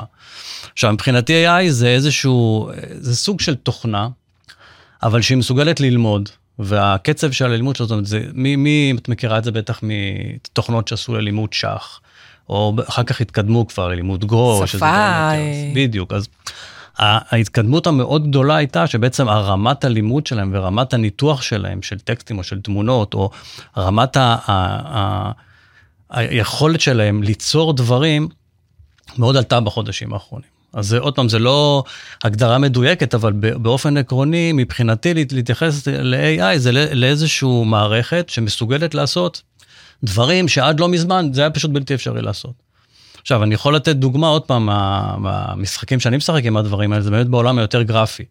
עכשיו, 0.74 0.94
מבחינתי 0.94 1.48
AI 1.48 1.70
זה 1.70 1.88
איזשהו, 1.88 2.70
זה 2.92 3.16
סוג 3.16 3.40
של 3.42 3.56
תוכנה, 3.56 4.08
אבל 5.04 5.22
שהיא 5.22 5.38
מסוגלת 5.38 5.80
ללמוד, 5.80 6.30
והקצב 6.60 7.32
של 7.32 7.46
הלימוד 7.46 7.76
שלו, 7.76 7.86
זאת 7.86 7.92
אומרת, 7.92 8.06
זה, 8.06 8.24
מי, 8.34 8.56
מי, 8.56 8.94
את 8.98 9.10
מכירה 9.10 9.38
את 9.38 9.44
זה 9.44 9.52
בטח 9.52 9.80
מתוכנות 9.84 10.88
שעשו 10.88 11.16
ללימוד 11.16 11.54
שח, 11.54 12.00
או 12.50 12.76
אחר 12.88 13.04
כך 13.04 13.22
התקדמו 13.22 13.68
כבר 13.68 13.88
ללימוד 13.88 14.26
גרו, 14.26 14.68
שפה. 14.68 14.86
אה. 14.86 15.72
בדיוק, 15.76 16.14
אז 16.14 16.28
ההתקדמות 17.00 17.88
המאוד 17.88 18.28
גדולה 18.30 18.56
הייתה 18.56 18.88
שבעצם 18.88 19.30
הרמת 19.30 19.84
הלימוד 19.84 20.28
שלהם 20.28 20.52
ורמת 20.54 20.94
הניתוח 20.94 21.42
שלהם 21.42 21.82
של 21.82 22.00
טקסטים 22.00 22.38
או 22.38 22.44
של 22.44 22.62
תמונות 22.62 23.14
או 23.14 23.30
רמת 23.78 24.18
ה, 24.18 24.36
ה, 24.46 24.54
ה, 24.98 25.32
היכולת 26.10 26.82
שלהם 26.82 27.24
ליצור 27.24 27.74
דברים 27.74 28.28
מאוד 29.18 29.38
עלתה 29.38 29.60
בחודשים 29.60 30.14
האחרונים. 30.14 30.50
אז 30.74 30.88
זה 30.88 31.00
עוד 31.00 31.16
פעם, 31.16 31.30
זה 31.30 31.40
לא 31.40 31.84
הגדרה 32.24 32.58
מדויקת, 32.58 33.16
אבל 33.16 33.34
באופן 33.34 33.98
עקרוני, 33.98 34.52
מבחינתי 34.54 35.14
להתייחס 35.14 35.88
ל-AI 35.88 36.58
זה 36.58 36.72
לאיזושהי 36.72 37.64
מערכת 37.66 38.30
שמסוגלת 38.30 38.94
לעשות 38.94 39.42
דברים 40.04 40.48
שעד 40.48 40.80
לא 40.80 40.90
מזמן 40.90 41.30
זה 41.34 41.42
היה 41.42 41.50
פשוט 41.50 41.72
בלתי 41.72 41.94
אפשרי 41.94 42.22
לעשות. 42.22 42.69
עכשיו, 43.22 43.44
אני 43.44 43.56
יכול 43.56 43.76
לתת 43.76 43.96
דוגמה 43.96 44.28
עוד 44.28 44.42
פעם 44.42 44.66
מהמשחקים 45.18 46.00
שאני 46.00 46.18
משחק 46.18 46.42
עם 46.46 46.58
הדברים 46.58 46.94
האלה, 46.94 47.04
זה 47.04 47.12
באמת 47.12 47.28
בעולם 47.28 47.58
היותר 47.58 47.82
גרפי. 47.82 48.24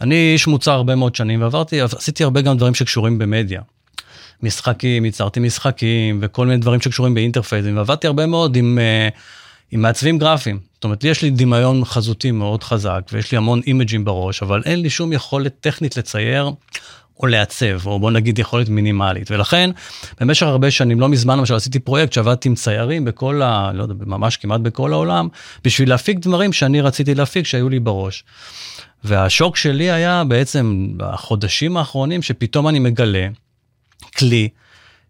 אני 0.00 0.32
איש 0.32 0.46
מוצר 0.46 0.72
הרבה 0.72 0.94
מאוד 0.94 1.14
שנים 1.14 1.42
ועברתי, 1.42 1.80
עשיתי 1.80 2.24
הרבה 2.24 2.40
גם 2.40 2.56
דברים 2.56 2.74
שקשורים 2.74 3.18
במדיה. 3.18 3.60
משחקים, 4.42 5.04
ייצרתי 5.04 5.40
משחקים 5.40 6.18
וכל 6.22 6.46
מיני 6.46 6.58
דברים 6.58 6.80
שקשורים 6.80 7.14
באינטרפייזים, 7.14 7.76
ועבדתי 7.76 8.06
הרבה 8.06 8.26
מאוד 8.26 8.56
עם, 8.56 8.78
אה, 8.80 9.08
עם 9.70 9.82
מעצבים 9.82 10.18
גרפיים. 10.18 10.58
זאת 10.74 10.84
אומרת, 10.84 11.04
יש 11.04 11.22
לי 11.22 11.30
דמיון 11.30 11.84
חזותי 11.84 12.30
מאוד 12.30 12.62
חזק, 12.64 13.00
ויש 13.12 13.32
לי 13.32 13.38
המון 13.38 13.60
אימג'ים 13.66 14.04
בראש, 14.04 14.42
אבל 14.42 14.62
אין 14.64 14.80
לי 14.80 14.90
שום 14.90 15.12
יכולת 15.12 15.54
טכנית 15.60 15.96
לצייר 15.96 16.50
או 17.22 17.26
לעצב, 17.26 17.86
או 17.86 17.98
בוא 17.98 18.10
נגיד 18.10 18.38
יכולת 18.38 18.68
מינימלית. 18.68 19.30
ולכן, 19.30 19.70
במשך 20.20 20.46
הרבה 20.46 20.70
שנים, 20.70 21.00
לא 21.00 21.08
מזמן 21.08 21.38
למשל 21.38 21.54
עשיתי 21.54 21.78
פרויקט 21.78 22.12
שעבדתי 22.12 22.48
עם 22.48 22.54
ציירים 22.54 23.04
בכל 23.04 23.42
ה... 23.42 23.70
לא 23.74 23.82
יודע, 23.82 23.94
ממש 24.06 24.36
כמעט 24.36 24.60
בכל 24.60 24.92
העולם, 24.92 25.28
בשביל 25.64 25.88
להפיק 25.88 26.18
דברים 26.18 26.52
שאני 26.52 26.80
רציתי 26.80 27.14
להפיק, 27.14 27.46
שהיו 27.46 27.68
לי 27.68 27.80
בראש. 27.80 28.24
והשוק 29.04 29.56
שלי 29.56 29.90
היה 29.90 30.24
בעצם 30.24 30.88
בחודשים 30.96 31.76
האחרונים, 31.76 32.22
שפתאום 32.22 32.68
אני 32.68 32.78
מגלה 32.78 33.28
כלי 34.18 34.48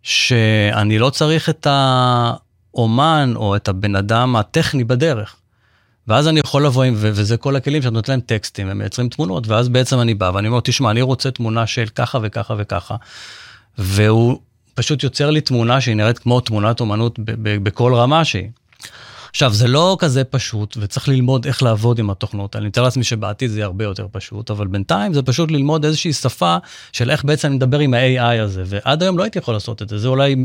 שאני 0.03 0.99
לא 0.99 1.11
צריך 1.11 1.49
את 1.49 1.67
האומן 1.71 3.33
או 3.37 3.57
את 3.57 3.69
הבן 3.69 3.97
אדם 3.97 4.37
הטכני 4.37 4.85
בדרך. 4.85 5.37
ואז 6.11 6.29
אני 6.29 6.41
יכול 6.41 6.65
לבוא 6.67 6.85
עם, 6.85 6.95
וזה 6.97 7.37
כל 7.37 7.57
הכלים 7.57 7.83
שאת 7.83 7.93
נותנת 7.93 8.09
להם 8.09 8.21
טקסטים, 8.21 8.69
הם 8.69 8.79
מייצרים 8.79 9.09
תמונות, 9.09 9.49
ואז 9.49 9.69
בעצם 9.69 10.01
אני 10.01 10.15
בא 10.15 10.31
ואני 10.35 10.49
אומר, 10.49 10.61
תשמע, 10.61 10.91
אני 10.91 11.03
רוצה 11.03 11.31
תמונה 11.31 11.67
של 11.67 11.87
ככה 11.95 12.19
וככה 12.23 12.55
וככה, 12.59 12.97
והוא 13.79 14.41
פשוט 14.75 15.03
יוצר 15.03 15.31
לי 15.31 15.41
תמונה 15.41 15.81
שהיא 15.81 15.97
נראית 15.97 16.19
כמו 16.19 16.41
תמונת 16.41 16.81
אומנות 16.81 17.19
בכל 17.63 17.95
רמה 17.95 18.25
שהיא. 18.25 18.49
עכשיו, 19.31 19.53
זה 19.53 19.69
לא 19.69 19.97
כזה 20.01 20.25
פשוט, 20.25 20.77
וצריך 20.81 21.09
ללמוד 21.09 21.47
איך 21.47 21.63
לעבוד 21.63 21.99
עם 21.99 22.11
התוכנות. 22.11 22.57
אני 22.57 22.67
מתאר 22.67 22.83
לעצמי 22.83 23.05
שבעתיד 23.05 23.51
זה 23.51 23.59
יהיה 23.59 23.67
הרבה 23.67 23.85
יותר 23.85 24.07
פשוט, 24.13 24.51
אבל 24.51 24.67
בינתיים 24.67 25.15
זה 25.15 25.23
פשוט 25.23 25.51
ללמוד 25.51 25.85
איזושהי 25.85 26.13
שפה 26.13 26.57
של 26.93 27.11
איך 27.11 27.25
בעצם 27.25 27.49
אני 27.49 27.57
מדבר 27.57 27.79
עם 27.79 27.95
ה-AI 27.95 28.41
הזה, 28.41 28.63
ועד 28.67 29.03
היום 29.03 29.19
לא 29.19 29.23
הייתי 29.23 29.39
יכול 29.39 29.55
לעשות 29.55 29.83
את 29.83 29.89
זה, 29.89 29.99
זה 29.99 30.09
אולי, 30.09 30.37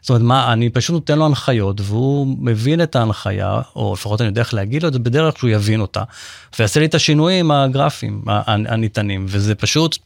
זאת 0.00 0.10
אומרת, 0.10 0.22
מה, 0.22 0.52
אני 0.52 0.70
פשוט 0.70 0.94
נותן 0.94 1.18
לו 1.18 1.26
הנחיות, 1.26 1.80
והוא 1.80 2.36
מבין 2.40 2.82
את 2.82 2.96
ההנחיה, 2.96 3.60
או 3.76 3.92
לפחות 3.94 4.20
אני 4.20 4.28
יודע 4.28 4.40
איך 4.40 4.54
להגיד 4.54 4.82
לו 4.82 4.88
את 4.88 4.92
זה 4.92 4.98
בדרך 4.98 5.38
שהוא 5.38 5.50
יבין 5.50 5.80
אותה, 5.80 6.02
ויעשה 6.58 6.80
לי 6.80 6.86
את 6.86 6.94
השינויים 6.94 7.50
הגרפיים 7.50 8.22
הניתנים, 8.26 9.26
וזה 9.28 9.54
פשוט... 9.54 9.98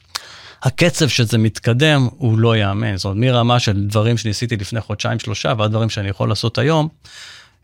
הקצב 0.62 1.08
שזה 1.08 1.38
מתקדם 1.38 2.08
הוא 2.16 2.38
לא 2.38 2.56
ייאמן, 2.56 2.96
זאת 2.96 3.04
אומרת 3.04 3.16
מרמה 3.16 3.60
של 3.60 3.86
דברים 3.86 4.16
שניסיתי 4.16 4.56
לפני 4.56 4.80
חודשיים 4.80 5.18
שלושה 5.18 5.52
ועד 5.58 5.70
דברים 5.70 5.90
שאני 5.90 6.08
יכול 6.08 6.28
לעשות 6.28 6.58
היום. 6.58 6.88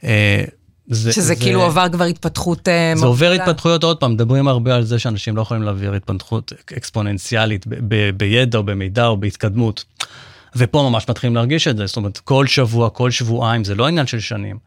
אה, 0.04 0.44
זה, 0.88 1.12
שזה 1.12 1.26
זה, 1.26 1.36
כאילו 1.36 1.62
עבר 1.62 1.86
כבר 1.92 2.04
התפתחות 2.04 2.68
אה, 2.68 2.92
זה 2.96 3.06
עובר 3.06 3.30
התפתחויות, 3.30 3.84
עוד 3.84 3.96
פעם, 3.96 4.12
מדברים 4.12 4.48
הרבה 4.48 4.74
על 4.74 4.84
זה 4.84 4.98
שאנשים 4.98 5.36
לא 5.36 5.42
יכולים 5.42 5.62
להעביר 5.62 5.94
התפתחות 5.94 6.52
אקספוננציאלית 6.76 7.66
ב, 7.66 7.74
ב, 7.88 8.10
בידע 8.10 8.58
או 8.58 8.62
במידע 8.62 9.06
או 9.06 9.16
בהתקדמות. 9.16 9.84
ופה 10.56 10.88
ממש 10.90 11.08
מתחילים 11.08 11.36
להרגיש 11.36 11.68
את 11.68 11.76
זה, 11.76 11.86
זאת 11.86 11.96
אומרת, 11.96 12.18
כל 12.18 12.46
שבוע, 12.46 12.90
כל 12.90 13.10
שבועיים, 13.10 13.64
זה 13.64 13.74
לא 13.74 13.86
עניין 13.86 14.06
של 14.06 14.20
שנים. 14.20 14.58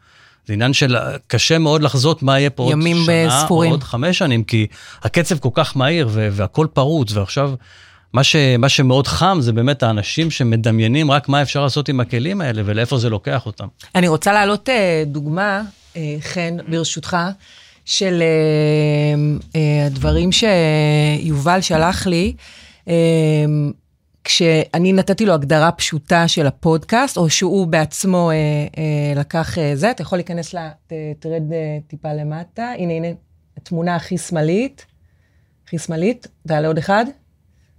זה 0.46 0.52
עניין 0.52 0.72
של 0.72 0.96
קשה 1.26 1.58
מאוד 1.58 1.82
לחזות 1.82 2.22
מה 2.22 2.38
יהיה 2.38 2.50
פה 2.50 2.62
עוד 2.62 2.74
שנה 3.04 3.40
ספורים. 3.44 3.70
או 3.70 3.74
עוד 3.74 3.82
חמש 3.82 4.18
שנים, 4.18 4.44
כי 4.44 4.66
הקצב 5.02 5.38
כל 5.38 5.48
כך 5.52 5.76
מהיר 5.76 6.08
והכל 6.12 6.66
פרוץ, 6.72 7.12
ועכשיו 7.12 7.52
מה, 8.12 8.24
ש, 8.24 8.36
מה 8.58 8.68
שמאוד 8.68 9.06
חם 9.06 9.38
זה 9.40 9.52
באמת 9.52 9.82
האנשים 9.82 10.30
שמדמיינים 10.30 11.10
רק 11.10 11.28
מה 11.28 11.42
אפשר 11.42 11.62
לעשות 11.62 11.88
עם 11.88 12.00
הכלים 12.00 12.40
האלה 12.40 12.62
ולאיפה 12.64 12.98
זה 12.98 13.10
לוקח 13.10 13.46
אותם. 13.46 13.66
אני 13.94 14.08
רוצה 14.08 14.32
להעלות 14.32 14.68
אה, 14.68 15.02
דוגמה 15.06 15.42
אה, 15.52 15.62
חן, 16.20 16.56
ברשותך, 16.68 17.16
של 17.84 18.22
אה, 19.54 19.86
הדברים 19.86 20.30
שיובל 20.32 21.60
שלח 21.60 22.06
לי. 22.06 22.34
כשאני 24.28 24.92
נתתי 24.92 25.26
לו 25.26 25.34
הגדרה 25.34 25.72
פשוטה 25.72 26.28
של 26.28 26.46
הפודקאסט, 26.46 27.16
או 27.16 27.30
שהוא 27.30 27.66
בעצמו 27.66 28.30
אה, 28.30 28.34
אה, 28.36 29.20
לקח 29.20 29.58
אה, 29.58 29.76
זה, 29.76 29.90
אתה 29.90 30.02
יכול 30.02 30.18
להיכנס 30.18 30.54
ל... 30.54 30.58
תרד 31.18 31.52
אה, 31.52 31.78
טיפה 31.86 32.12
למטה, 32.12 32.72
הנה, 32.78 32.92
הנה, 32.92 33.08
התמונה 33.56 33.96
הכי 33.96 34.18
שמאלית, 34.18 34.86
הכי 35.64 35.78
שמאלית, 35.78 36.26
תעלה 36.48 36.68
עוד 36.68 36.78
אחד, 36.78 37.04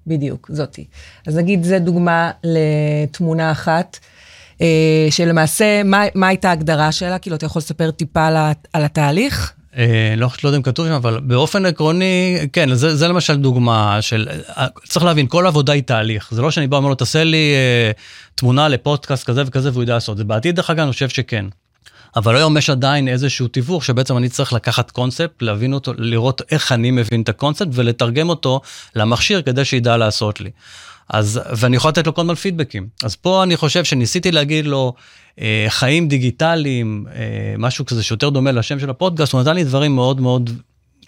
בדיוק, 0.08 0.50
זאתי. 0.54 0.86
אז 1.28 1.38
נגיד, 1.38 1.63
זה 1.63 1.80
דוגמה 1.80 2.32
לתמונה 2.44 3.51
אחת. 3.51 4.00
אה, 4.01 4.19
שלמעשה, 5.10 5.84
מה, 5.84 6.04
מה 6.16 6.28
הייתה 6.28 6.50
ההגדרה 6.50 6.92
שלה? 6.92 7.20
כאילו, 7.20 7.36
אתה 7.36 7.46
יכול 7.46 7.60
לספר 7.60 7.92
טיפה 7.92 8.28
על, 8.28 8.36
על 8.74 8.84
התהליך? 8.84 9.54
אה, 9.78 10.13
לא, 10.18 10.28
לא 10.44 10.50
יודע 10.50 10.58
אם 10.58 10.63
כתוב 10.63 10.88
שם, 10.88 10.94
אבל 10.94 11.20
באופן 11.20 11.66
עקרוני, 11.66 12.38
כן, 12.54 12.74
זה, 12.74 12.96
זה 12.96 13.08
למשל 13.08 13.36
דוגמה 13.36 14.01
של, 14.01 14.28
אה, 14.58 14.68
צריך 14.88 15.06
להבין, 15.06 15.28
כל 15.28 15.48
עבודה 15.48 15.74
היא 15.74 15.84
תהליך. 15.84 16.28
זה 16.32 16.42
לא 16.42 16.51
שאני 16.51 16.68
בא 16.68 16.75
ואומר 16.75 16.89
לו, 16.89 16.96
תעשה 16.96 17.24
לי 17.24 17.54
אה, 17.56 17.92
תמונה 18.36 18.68
לפודקאסט 18.68 19.24
כזה 19.24 19.44
וכזה 19.46 19.72
והוא 19.72 19.84
יודע 19.84 19.94
לעשות. 19.94 20.18
זה 20.18 20.24
בעתיד, 20.24 20.56
דרך 20.56 20.70
אגב, 20.70 20.84
אני 20.84 20.92
חושב 20.92 21.10
שכן. 21.10 21.46
אבל 22.16 22.36
היום 22.36 22.58
יש 22.58 22.70
עדיין 22.70 23.08
איזשהו 23.08 23.48
תיווך 23.48 23.86
שבעצם 23.86 24.18
אני 24.18 24.30
צריך 24.30 24.54
לקחת 24.54 24.92
קונספט, 24.92 25.42
להבין 25.42 25.74
אותו, 25.74 25.94
לראות 25.98 26.42
איך 26.51 26.72
אני 26.72 26.92
מבין 26.92 27.22
את 27.22 27.30
הקונספט 27.30 27.68
ולתרגם 27.72 28.30
אותו 28.30 28.62
למכשיר 28.96 29.42
כדי 29.42 29.66
שידע 29.66 29.98
לעשות 29.98 30.42
לי. 30.42 30.50
אז, 31.10 31.39
ואני 31.58 31.75
יכול 31.75 31.89
לתת 31.89 32.08
לו 32.08 32.13
כל 32.13 32.22
הזמן 32.22 32.36
פידבקים. 32.36 32.88
אז 33.04 33.16
פה 33.16 33.44
אני 33.44 33.58
חושב 33.58 33.84
שניסיתי 33.84 34.32
להגיד 34.32 34.66
לו, 34.66 34.94
אה, 35.42 35.66
חיים 35.70 36.08
דיגיטליים, 36.08 37.06
אה, 37.16 37.56
משהו 37.58 37.86
כזה 37.86 38.04
שיותר 38.04 38.30
דומה 38.30 38.51
לשם 38.51 38.80
של 38.80 38.89
הפודקאסט, 38.89 39.34
הוא 39.34 39.42
נתן 39.42 39.56
לי 39.56 39.63
דברים 39.63 39.96
מאוד 39.96 40.22
מאוד 40.22 40.50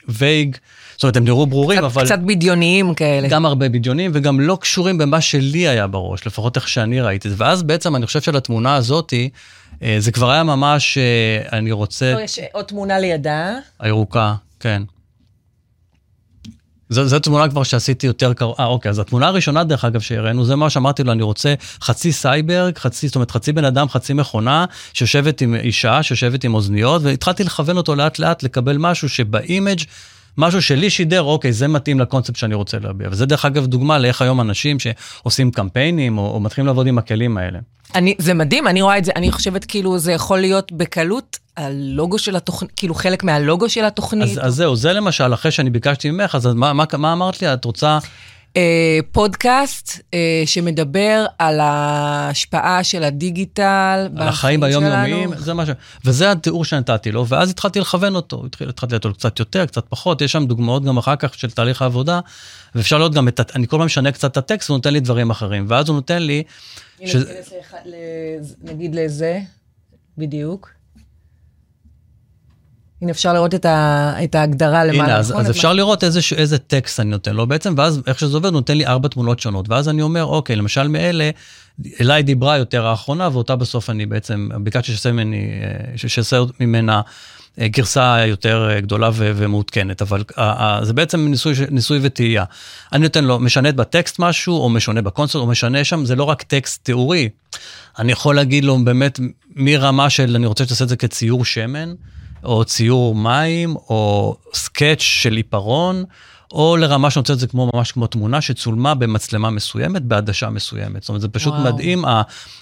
vague, 0.07 0.57
זאת 0.93 1.03
אומרת, 1.03 1.17
הם 1.17 1.24
נראו 1.24 1.46
ברורים, 1.46 1.79
קצת, 1.79 1.86
אבל... 1.86 2.05
קצת 2.05 2.20
בדיוניים 2.20 2.93
כאלה. 2.93 3.27
גם 3.27 3.46
הרבה 3.46 3.70
בדיוניים, 3.70 4.12
וגם 4.13 4.39
לא 4.39 4.58
קשורים 4.62 4.98
במה 4.98 5.22
שלי 5.22 5.67
היה 5.67 5.88
בראש, 5.88 6.27
לפחות 6.27 6.55
איך 6.55 6.67
שאני 6.67 7.01
ראיתי 7.01 7.27
את 7.27 7.38
זה. 7.38 7.43
ואז 7.43 7.63
בעצם 7.63 7.96
אני 7.96 8.05
חושב 8.05 8.22
שלתמונה 8.22 8.75
הזאתי, 8.75 9.29
אה, 9.84 9.96
זה 10.00 10.12
כבר 10.12 10.31
היה 10.31 10.43
ממש, 10.43 10.98
אה, 10.98 11.58
אני 11.58 11.72
רוצה... 11.72 12.13
לא, 12.13 12.20
יש 12.20 12.39
עוד 12.51 12.65
תמונה 12.65 13.00
לידה. 13.00 13.53
הירוקה, 13.79 14.36
כן. 14.60 14.84
זו, 16.91 17.07
זו 17.07 17.19
תמונה 17.19 17.50
כבר 17.50 17.63
שעשיתי 17.63 18.07
יותר 18.07 18.33
קרוב, 18.33 18.55
אה 18.60 18.65
אוקיי, 18.65 18.89
אז 18.89 19.00
התמונה 19.00 19.27
הראשונה 19.27 19.63
דרך 19.63 19.86
אגב 19.86 20.01
שהראינו, 20.01 20.45
זה 20.45 20.55
מה 20.55 20.69
שאמרתי 20.69 21.03
לו, 21.03 21.12
אני 21.12 21.24
רוצה 21.24 21.53
חצי 21.81 22.12
סייבורג, 22.12 22.77
חצי, 22.77 23.07
זאת 23.07 23.15
אומרת 23.15 23.31
חצי 23.31 23.51
בן 23.51 23.65
אדם, 23.65 23.89
חצי 23.89 24.13
מכונה, 24.13 24.65
שיושבת 24.93 25.41
עם 25.41 25.55
אישה, 25.55 26.03
שיושבת 26.03 26.43
עם 26.43 26.53
אוזניות, 26.53 27.01
והתחלתי 27.03 27.43
לכוון 27.43 27.77
אותו 27.77 27.95
לאט 27.95 28.19
לאט 28.19 28.43
לקבל 28.43 28.77
משהו 28.77 29.10
שב 29.10 29.36
image 29.36 29.79
משהו 30.38 30.61
שלי 30.61 30.89
שידר, 30.89 31.21
אוקיי, 31.21 31.53
זה 31.53 31.67
מתאים 31.67 32.00
לקונספט 32.00 32.35
שאני 32.35 32.55
רוצה 32.55 32.77
להביע. 32.79 33.07
וזה 33.11 33.25
דרך 33.25 33.45
אגב 33.45 33.65
דוגמה 33.65 34.00
לאיך 34.00 34.21
היום 34.21 34.41
אנשים 34.41 34.77
שעושים 34.79 35.51
קמפיינים 35.51 36.17
או, 36.17 36.33
או 36.33 36.39
מתחילים 36.39 36.67
לעבוד 36.67 36.88
עם 36.88 36.97
הכלים 36.97 37.38
האלה. 37.38 37.59
אני, 37.95 38.15
זה 38.17 38.33
מדהים, 38.33 38.67
אני 38.67 38.81
רואה 38.81 38.97
את 38.97 39.05
זה, 39.05 39.11
אני 39.15 39.31
חושבת 39.31 39.65
כאילו 39.65 39.97
זה 39.97 40.11
יכול 40.11 40.39
להיות 40.39 40.71
בקלות 40.71 41.39
הלוגו 41.57 42.19
של 42.19 42.35
התוכנית, 42.35 42.71
כאילו 42.75 42.95
חלק 42.95 43.23
מהלוגו 43.23 43.69
של 43.69 43.85
התוכנית. 43.85 44.38
אז, 44.38 44.39
אז 44.41 44.55
זהו, 44.55 44.75
זה 44.75 44.93
למשל, 44.93 45.33
אחרי 45.33 45.51
שאני 45.51 45.69
ביקשתי 45.69 46.11
ממך, 46.11 46.35
אז 46.35 46.45
מה, 46.45 46.73
מה, 46.73 46.85
מה 46.97 47.13
אמרת 47.13 47.41
לי? 47.41 47.53
את 47.53 47.65
רוצה... 47.65 48.00
אה, 48.58 49.00
פודקאסט 49.12 50.00
אה, 50.13 50.43
שמדבר 50.46 51.25
על 51.39 51.60
ההשפעה 51.60 52.84
של 52.84 53.03
הדיגיטל 53.03 54.08
על 54.17 54.27
החיים 54.27 54.63
היומיומיים, 54.63 55.29
זה 55.38 55.53
מה 55.53 55.65
ש... 55.65 55.70
וזה 56.05 56.31
התיאור 56.31 56.65
שנתתי 56.65 57.12
לו, 57.12 57.27
ואז 57.27 57.50
התחלתי 57.50 57.79
לכוון 57.79 58.15
אותו, 58.15 58.43
התחלתי 58.70 58.96
לתת 58.96 59.05
לו 59.05 59.13
קצת 59.13 59.39
יותר, 59.39 59.65
קצת 59.65 59.86
פחות, 59.89 60.22
יש 60.22 60.31
שם 60.31 60.46
דוגמאות 60.46 60.84
גם 60.84 60.98
אחר 60.98 61.15
כך 61.15 61.34
של 61.34 61.51
תהליך 61.51 61.81
העבודה, 61.81 62.20
ואפשר 62.75 62.98
לראות 62.98 63.13
גם 63.13 63.27
את, 63.27 63.55
אני 63.55 63.67
כל 63.67 63.77
פעם 63.77 63.86
משנה 63.86 64.12
קצת 64.12 64.31
את 64.31 64.38
הטקסט, 64.38 64.70
הוא 64.70 64.77
נותן 64.77 64.93
לי 64.93 65.00
דברים 65.00 65.29
אחרים, 65.29 65.65
ואז 65.67 65.89
הוא 65.89 65.96
נותן 65.96 66.22
לי... 66.24 66.43
ש... 67.05 67.15
נגיד 68.63 68.96
לזה, 68.96 69.39
בדיוק. 70.17 70.80
הנה, 73.01 73.12
אפשר 73.12 73.34
לראות 73.34 73.55
את, 73.55 73.65
ה, 73.65 74.13
את 74.24 74.36
ההגדרה 74.36 74.86
למעלה. 74.86 75.03
הנה, 75.03 75.17
אז, 75.17 75.34
אז 75.39 75.50
אפשר 75.50 75.67
מה... 75.67 75.74
לראות 75.74 76.03
איזה, 76.03 76.20
איזה 76.38 76.58
טקסט 76.58 77.00
אני 77.00 77.10
נותן 77.10 77.36
לו 77.36 77.48
בעצם, 77.48 77.74
ואז 77.77 78.01
איך 78.08 78.20
שזה 78.20 78.38
עובד, 78.38 78.51
נותן 78.51 78.77
לי 78.77 78.86
ארבע 78.86 79.08
תמונות 79.08 79.39
שונות, 79.39 79.70
ואז 79.70 79.89
אני 79.89 80.01
אומר, 80.01 80.25
אוקיי, 80.25 80.55
למשל 80.55 80.88
מאלה, 80.88 81.29
אליי 82.01 82.24
דיברה 82.24 82.58
יותר 82.58 82.88
האחרונה, 82.88 83.29
ואותה 83.34 83.55
בסוף 83.55 83.89
אני 83.89 84.05
בעצם, 84.05 84.50
ביקשתי 84.60 84.91
שעשה 85.96 86.38
אה, 86.38 86.43
ממנה 86.60 87.01
אה, 87.60 87.67
גרסה 87.67 88.25
יותר 88.27 88.70
אה, 88.70 88.81
גדולה 88.81 89.10
ומעודכנת, 89.13 90.01
אבל 90.01 90.24
זה 90.81 90.93
בעצם 90.93 91.27
ניסוי, 91.29 91.53
ניסוי 91.70 92.00
וטעייה. 92.01 92.43
אני 92.93 93.03
נותן 93.03 93.24
לו, 93.24 93.39
משנה 93.39 93.72
בטקסט 93.72 94.20
משהו, 94.20 94.58
או 94.58 94.70
משנה 94.70 95.01
בקונסול, 95.01 95.41
או 95.41 95.48
משנה 95.48 95.84
שם, 95.84 96.05
זה 96.05 96.15
לא 96.15 96.24
רק 96.24 96.41
טקסט 96.41 96.84
תיאורי. 96.84 97.29
אני 98.00 98.12
יכול 98.12 98.36
להגיד 98.36 98.65
לו 98.65 98.84
באמת 98.84 99.20
מרמה 99.55 100.10
של, 100.10 100.36
אני 100.36 100.46
רוצה 100.46 100.65
שתעשה 100.65 100.84
את 100.84 100.89
זה 100.89 100.96
כציור 100.96 101.46
שמן, 101.46 101.93
או 102.43 102.65
ציור 102.65 103.15
מים, 103.15 103.75
או 103.75 104.36
סקץ' 104.53 105.00
של 105.01 105.33
עיפרון, 105.33 106.03
או 106.51 106.77
לרמה 106.77 107.07
את 107.33 107.39
זה 107.39 107.48
כמו, 107.48 107.69
ממש 107.74 107.91
כמו 107.91 108.07
תמונה 108.07 108.41
שצולמה 108.41 108.93
במצלמה 108.95 109.50
מסוימת, 109.50 110.01
בעדשה 110.01 110.50
מסוימת. 110.50 111.01
זאת 111.01 111.10
אומרת, 111.10 111.21
זה 111.21 111.27
פשוט 111.27 111.53
וואו. 111.53 111.63
מדהים, 111.74 112.03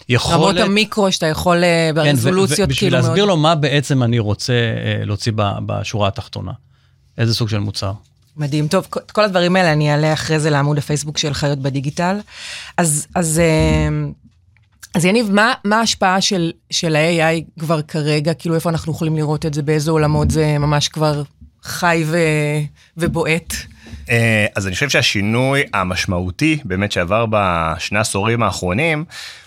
היכולת... 0.08 0.36
רמות 0.36 0.58
המיקרו 0.58 1.12
שאתה 1.12 1.26
יכול 1.26 1.64
אה, 1.64 1.90
כן, 1.96 2.00
ו- 2.00 2.04
ברזולוציות, 2.06 2.70
ובשביל 2.70 2.76
כאילו 2.92 2.98
להסביר 2.98 3.26
מאוד... 3.26 3.28
לו 3.30 3.38
מה 3.38 3.56
בעצם 3.56 4.04
אני 4.04 4.20
רוצה 4.20 4.54
אה, 4.54 5.06
להוציא 5.06 5.32
ב- 5.36 5.52
בשורה 5.66 6.08
התחתונה. 6.08 6.52
איזה 7.18 7.34
סוג 7.34 7.50
של 7.50 7.60
מוצר. 7.60 7.92
מדהים. 8.38 8.68
טוב, 8.68 8.88
כל- 8.90 9.24
הדברים 9.24 9.56
האלה 9.56 9.74
אני 9.74 9.92
אעלה 9.92 10.14
אחרי 10.14 10.40
זה 10.40 10.50
לעמוד 10.50 10.78
הפייסבוק 10.78 11.18
של 11.18 11.34
חיות 11.34 11.60
בדיגיטל. 11.60 12.18
אז, 12.78 13.08
אז, 13.16 13.40
אה, 13.40 14.10
אז 14.96 15.06
יניב, 15.06 15.32
מה, 15.32 15.54
מה 15.66 15.80
ההשפעה 15.80 16.22
של, 16.22 16.52
של 16.72 16.96
ה-AI 16.96 17.60
כבר 17.60 17.82
כרגע? 17.82 18.34
כאילו, 18.34 18.56
איפה 18.56 18.70
אנחנו 18.70 18.92
יכולים 18.92 19.16
לראות 19.16 19.46
את 19.46 19.54
זה? 19.54 19.62
באיזה 19.62 19.92
עולמות 19.92 20.32
זה 20.32 20.58
ממש 20.58 20.88
כבר 20.88 21.24
חי 21.64 22.04
ו, 22.06 22.18
ובועט? 22.98 23.54
אה, 24.10 24.46
אז 24.56 24.68
אני 24.68 24.74
חושב 24.74 24.90
שהשינוי 24.90 25.64
המשמעותי 25.74 26.58
באמת 26.66 26.92
שעבר 26.92 27.26
בשני 27.30 27.98
העשורים 27.98 28.44
האחרונים, 28.44 29.06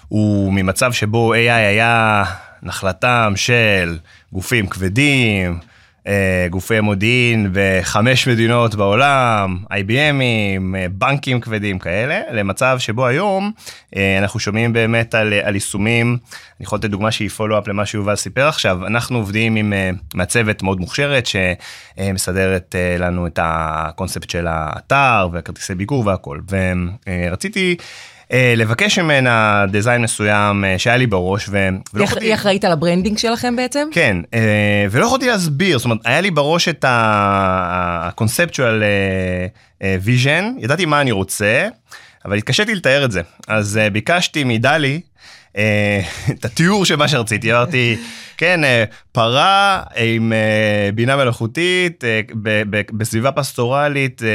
הוא 0.08 0.52
ממצב 0.52 0.92
שבו 0.92 1.34
AI 1.34 1.36
היה 1.36 2.24
נחלתם 2.62 3.32
של 3.36 3.98
גופים 4.32 4.66
כבדים, 4.66 5.58
גופי 6.50 6.80
מודיעין 6.80 7.50
בחמש 7.52 8.28
מדינות 8.28 8.74
בעולם, 8.74 9.58
IBMים, 9.72 10.76
אה, 10.76 10.86
בנקים 10.90 11.40
כבדים 11.40 11.78
כאלה, 11.78 12.20
למצב 12.32 12.76
שבו 12.78 13.06
היום 13.06 13.52
אה, 13.96 14.18
אנחנו 14.18 14.40
שומעים 14.40 14.72
באמת 14.72 15.14
על, 15.14 15.32
על 15.42 15.54
יישומים, 15.54 16.18
אני 16.62 16.66
יכול 16.66 16.78
לתת 16.78 16.90
דוגמה 16.90 17.10
שהיא 17.10 17.28
פולו-אפ 17.28 17.68
למה 17.68 17.86
שיובל 17.86 18.16
סיפר 18.16 18.48
עכשיו, 18.48 18.86
אנחנו 18.86 19.18
עובדים 19.18 19.56
עם 19.56 19.72
אה, 19.72 19.90
מעצבת 20.14 20.62
מאוד 20.62 20.80
מוכשרת 20.80 21.26
שמסדרת 21.26 22.74
אה, 22.78 22.96
לנו 22.98 23.26
את 23.26 23.38
הקונספט 23.42 24.30
של 24.30 24.46
האתר 24.46 25.28
וכרטיסי 25.32 25.74
ביקור 25.74 26.06
והכל, 26.06 26.40
ורציתי 26.50 27.76
אה, 27.78 27.84
לבקש 28.56 28.98
ממנה 28.98 29.64
design 29.70 30.02
מסוים 30.02 30.64
אה, 30.64 30.78
שהיה 30.78 30.96
לי 30.96 31.06
בראש, 31.06 31.48
ו- 31.48 31.68
היא 31.94 32.02
יכולתי- 32.04 32.34
אחראית 32.34 32.64
על 32.64 32.72
ה 32.72 32.77
branding 32.77 33.18
שלכם 33.18 33.56
בעצם? 33.56 33.88
כן, 33.92 34.16
אה, 34.34 34.40
ולא 34.90 35.06
יכולתי 35.06 35.26
להסביר, 35.26 35.78
זאת 35.78 35.84
אומרת, 35.84 35.98
היה 36.04 36.20
לי 36.20 36.30
בראש 36.30 36.68
את 36.68 36.84
ה 36.88 37.06
conceptual 37.06 38.82
vision, 40.02 40.54
ידעתי 40.58 40.84
מה 40.84 41.00
אני 41.00 41.12
רוצה, 41.12 41.68
אבל 42.24 42.36
התקשיתי 42.36 42.74
לתאר 42.74 43.04
את 43.04 43.10
זה. 43.12 43.20
אז 43.48 43.78
אה, 43.78 43.90
ביקשתי 43.90 44.44
מ 44.44 44.51
DALL-E 44.51 44.94
אה, 44.94 45.00
את 46.32 46.44
התיאור 46.44 46.84
של 46.84 46.96
מה 46.96 47.08
שרציתי, 47.08 47.52
אמרתי, 47.52 47.96
כן, 48.36 48.64
אה, 48.64 48.84
פרה 49.12 49.82
עם 49.96 50.32
אה, 50.32 50.90
בינה 50.94 51.16
מלאכותית, 51.16 52.04
אה, 52.04 52.20
בסביבה 52.92 53.32
פסטורלית 53.32 54.22
אה, 54.22 54.28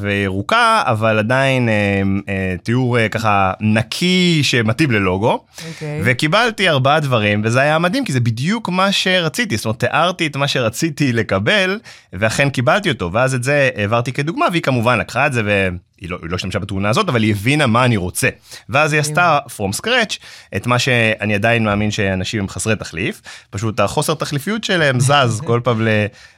וירוקה, 0.00 0.82
אבל 0.86 1.18
עדיין 1.18 1.68
אה, 1.68 2.02
אה, 2.28 2.54
תיאור 2.62 2.98
אה, 2.98 3.08
ככה 3.08 3.52
נקי 3.60 4.40
שמתאים 4.42 4.90
ללוגו. 4.90 5.44
אוקיי. 5.68 6.00
וקיבלתי 6.04 6.68
ארבעה 6.68 7.00
דברים, 7.00 7.42
וזה 7.44 7.60
היה 7.60 7.78
מדהים, 7.78 8.04
כי 8.04 8.12
זה 8.12 8.20
בדיוק 8.20 8.68
מה 8.68 8.92
שרציתי, 8.92 9.56
זאת 9.56 9.64
אומרת, 9.64 9.78
תיארתי 9.80 10.26
את 10.26 10.36
מה 10.36 10.48
שרציתי 10.48 11.12
לקבל, 11.12 11.78
ואכן 12.12 12.50
קיבלתי 12.50 12.90
אותו, 12.90 13.12
ואז 13.12 13.34
את 13.34 13.44
זה 13.44 13.70
העברתי 13.76 14.12
כדוגמה, 14.12 14.46
והיא 14.50 14.62
כמובן 14.62 14.98
לקחה 14.98 15.26
את 15.26 15.32
זה, 15.32 15.68
והיא 15.98 16.10
לא, 16.10 16.18
היא 16.22 16.30
לא 16.30 16.36
השתמשה 16.36 16.58
בתמונה 16.58 16.88
הזאת, 16.88 17.08
אבל 17.08 17.22
היא 17.22 17.30
הבינה 17.30 17.66
מה 17.66 17.84
אני 17.84 17.96
רוצה. 17.96 18.28
ואז 18.68 18.92
היא 18.92 19.00
עשתה 19.00 19.38
from 19.46 19.80
scratch 19.80 20.18
את 20.56 20.66
מה 20.66 20.78
שאני 20.78 21.34
עדיין 21.34 21.64
מאמין 21.64 21.90
שאנשים 21.90 22.40
הם 22.40 22.48
חסרי 22.48 22.76
תחליף, 22.76 23.22
פשוט 23.50 23.80
החוסר 23.80 24.14
תחליפיות 24.14 24.64
שלהם 24.64 25.00
זז 25.08 25.40
כל 25.44 25.60
פעם 25.64 25.86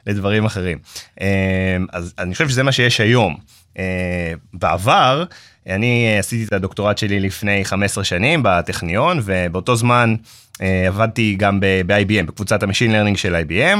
לדברים 0.07 0.45
אחרים. 0.45 0.77
אה, 1.21 1.27
אז 1.93 2.13
אני 2.19 2.33
חושב 2.33 2.49
שזה 2.49 2.63
מה 2.63 2.71
שיש 2.71 3.01
היום. 3.01 3.35
אה, 3.79 4.33
בעבר, 4.53 5.23
אני 5.67 6.15
עשיתי 6.19 6.43
את 6.43 6.53
הדוקטורט 6.53 6.97
שלי 6.97 7.19
לפני 7.19 7.65
15 7.65 8.03
שנים 8.03 8.41
בטכניון, 8.43 9.19
ובאותו 9.23 9.75
זמן 9.75 10.15
עבדתי 10.87 11.35
גם 11.39 11.59
ב-IBM, 11.59 12.25
בקבוצת 12.25 12.63
ה 12.63 12.67
machine 12.67 12.91
learning 12.91 13.17
של 13.17 13.35
IBM, 13.35 13.77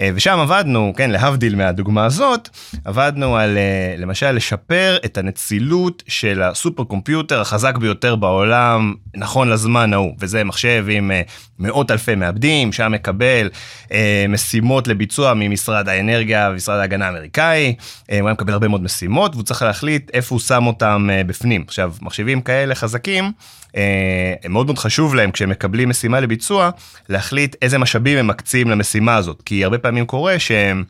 אה, 0.00 0.10
ושם 0.14 0.38
עבדנו, 0.38 0.92
כן, 0.96 1.10
להבדיל 1.10 1.56
מהדוגמה 1.56 2.04
הזאת, 2.04 2.48
עבדנו 2.84 3.36
על 3.36 3.56
אה, 3.56 3.94
למשל 3.98 4.30
לשפר 4.32 4.96
את 5.04 5.18
הנצילות 5.18 6.02
של 6.08 6.42
ה 6.42 6.49
super 6.49 6.84
computer 6.84 7.40
החזק 7.40 7.76
ביותר 7.76 8.16
בעולם, 8.16 8.94
נכון 9.16 9.50
לזמן 9.50 9.92
ההוא, 9.92 10.14
וזה 10.20 10.44
מחשב 10.44 10.86
עם 10.90 11.10
אה, 11.10 11.22
מאות 11.58 11.90
אלפי 11.90 12.14
מעבדים, 12.14 12.72
שהיה 12.72 12.88
מקבל 12.88 13.50
אה, 13.92 14.26
משימות 14.28 14.88
לביצוע 14.88 15.32
ממשרד 15.36 15.88
האנרגיה 15.88 16.48
ומשרד 16.52 16.78
ההגנה 16.78 17.06
האמריקאי, 17.06 17.74
אה, 18.10 18.20
הוא 18.20 18.28
היה 18.28 18.34
מקבל 18.34 18.52
הרבה 18.52 18.68
מאוד 18.68 18.82
משימות, 18.82 19.34
והוא 19.34 19.44
צריך 19.44 19.62
להחליט 19.62 20.10
איפה 20.14 20.34
הוא 20.34 20.40
שם 20.40 20.66
אותם 20.66 21.08
אה, 21.12 21.24
בפנים. 21.24 21.64
עכשיו, 21.66 21.92
מחשבים 22.02 22.40
כאלה 22.40 22.74
חזקים, 22.74 23.32
אה, 23.76 24.34
מאוד 24.48 24.66
מאוד 24.66 24.78
חשוב 24.78 25.14
להם 25.14 25.30
כשהם 25.30 25.50
מקבלים 25.50 25.88
משימה 25.88 26.13
לביצוע, 26.20 26.70
להחליט 27.08 27.56
איזה 27.62 27.78
משאבים 27.78 28.18
הם 28.18 28.26
מקצים 28.26 28.70
למשימה 28.70 29.16
הזאת, 29.16 29.42
כי 29.42 29.64
הרבה 29.64 29.78
פעמים 29.78 30.06
קורה 30.06 30.38
שהם... 30.38 30.84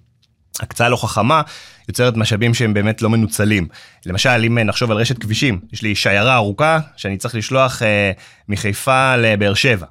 הקצאה 0.60 0.88
לא 0.88 0.96
חכמה 0.96 1.42
יוצרת 1.88 2.16
משאבים 2.16 2.54
שהם 2.54 2.74
באמת 2.74 3.02
לא 3.02 3.10
מנוצלים. 3.10 3.68
למשל, 4.06 4.44
אם 4.46 4.58
נחשוב 4.58 4.90
על 4.90 4.96
רשת 4.96 5.18
כבישים, 5.18 5.60
יש 5.72 5.82
לי 5.82 5.94
שיירה 5.94 6.34
ארוכה 6.34 6.78
שאני 6.96 7.16
צריך 7.16 7.34
לשלוח 7.34 7.82
אה, 7.82 8.12
מחיפה 8.48 9.16
לבאר 9.16 9.54
שבע. 9.54 9.86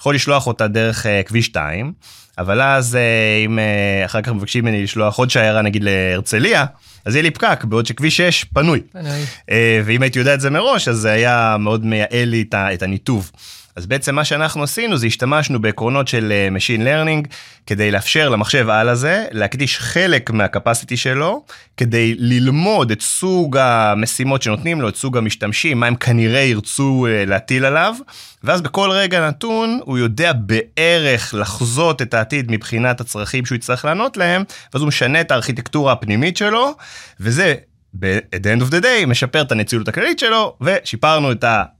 יכול 0.00 0.14
לשלוח 0.14 0.46
אותה 0.46 0.68
דרך 0.68 1.06
אה, 1.06 1.22
כביש 1.22 1.46
2, 1.46 1.92
אבל 2.38 2.62
אז 2.62 2.96
אה, 2.96 3.44
אם 3.44 3.58
אה, 3.58 4.04
אחר 4.04 4.22
כך 4.22 4.28
מבקשים 4.28 4.64
ממני 4.64 4.82
לשלוח 4.82 5.16
עוד 5.18 5.30
שיירה 5.30 5.62
נגיד 5.62 5.84
להרצליה, 5.84 6.64
אז 7.04 7.14
יהיה 7.14 7.22
לי 7.22 7.30
פקק, 7.30 7.64
בעוד 7.64 7.86
שכביש 7.86 8.16
6 8.16 8.44
פנוי. 8.44 8.80
אה, 9.50 9.80
ואם 9.84 10.02
הייתי 10.02 10.18
יודע 10.18 10.34
את 10.34 10.40
זה 10.40 10.50
מראש, 10.50 10.88
אז 10.88 10.96
זה 10.96 11.10
היה 11.10 11.56
מאוד 11.58 11.84
מייעל 11.84 12.28
לי 12.28 12.44
את 12.54 12.82
הניתוב. 12.82 13.30
אז 13.76 13.86
בעצם 13.86 14.14
מה 14.14 14.24
שאנחנו 14.24 14.62
עשינו 14.62 14.96
זה 14.96 15.06
השתמשנו 15.06 15.60
בעקרונות 15.60 16.08
של 16.08 16.32
אה, 16.32 16.48
Machine 16.56 16.80
Learning 16.80 17.28
כדי 17.66 17.90
לאפשר 17.90 18.28
למחשב 18.28 18.68
על 18.68 18.88
הזה 18.88 19.24
להקדיש 19.30 19.78
חלק 19.78 20.30
מהקפסיטי 20.30 20.96
שלו 20.96 21.44
כדי 21.76 22.14
ללמוד 22.18 22.90
את 22.90 23.00
סוג 23.00 23.56
המשימות 23.56 24.42
שנותנים 24.42 24.80
לו, 24.80 24.88
את 24.88 24.96
סוג 24.96 25.16
המשתמשים, 25.16 25.80
מה 25.80 25.86
הם 25.86 25.94
כנראה 25.94 26.40
ירצו 26.40 27.06
אה, 27.06 27.24
להטיל 27.24 27.64
עליו, 27.64 27.94
ואז 28.44 28.60
בכל 28.60 28.90
רגע 28.90 29.28
נתון 29.28 29.80
הוא 29.84 29.98
יודע 29.98 30.32
בערך 30.32 31.34
לחזות 31.38 32.02
את 32.02 32.14
העתיד 32.14 32.50
מבחינת 32.50 33.00
הצרכים 33.00 33.46
שהוא 33.46 33.56
יצטרך 33.56 33.84
לענות 33.84 34.16
להם, 34.16 34.44
ואז 34.74 34.82
הוא 34.82 34.88
משנה 34.88 35.20
את 35.20 35.30
הארכיטקטורה 35.30 35.92
הפנימית 35.92 36.36
שלו, 36.36 36.74
וזה 37.20 37.54
ב- 37.98 38.18
at 38.18 38.38
the 38.42 38.60
end 38.60 38.68
of 38.68 38.70
the 38.70 38.82
day 38.82 39.06
משפר 39.06 39.42
את 39.42 39.52
הנצילות 39.52 39.88
הכללית 39.88 40.18
שלו, 40.18 40.56
ושיפרנו 40.60 41.32
את 41.32 41.44
ה... 41.44 41.75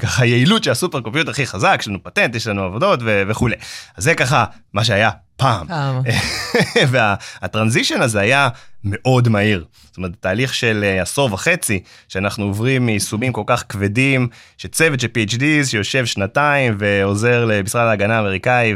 ככה 0.00 0.26
יעילות 0.26 0.64
של 0.64 0.70
הסופר 0.70 1.00
קומפיוטר 1.00 1.30
הכי 1.30 1.46
חזק, 1.46 1.76
יש 1.80 1.88
לנו 1.88 2.02
פטנט, 2.02 2.34
יש 2.34 2.46
לנו 2.46 2.62
עבודות 2.62 3.00
ו- 3.02 3.22
וכולי. 3.28 3.54
אז 3.96 4.04
זה 4.04 4.14
ככה 4.14 4.44
מה 4.72 4.84
שהיה 4.84 5.10
פעם. 5.36 5.66
פעם. 5.66 6.02
והטרנזישן 6.90 8.02
הזה 8.02 8.20
היה 8.20 8.48
מאוד 8.84 9.28
מהיר. 9.28 9.64
זאת 9.84 9.96
אומרת, 9.96 10.12
תהליך 10.20 10.54
של 10.54 10.84
אה, 10.84 11.02
עשור 11.02 11.32
וחצי, 11.32 11.82
שאנחנו 12.08 12.44
עוברים 12.44 12.86
מיישומים 12.86 13.32
כל 13.32 13.42
כך 13.46 13.64
כבדים, 13.68 14.28
שצוות 14.58 15.00
של 15.00 15.08
PhDs 15.08 15.66
שיושב 15.66 16.06
שנתיים 16.06 16.76
ועוזר 16.78 17.44
למשרד 17.44 17.86
ההגנה 17.86 18.16
האמריקאי 18.16 18.74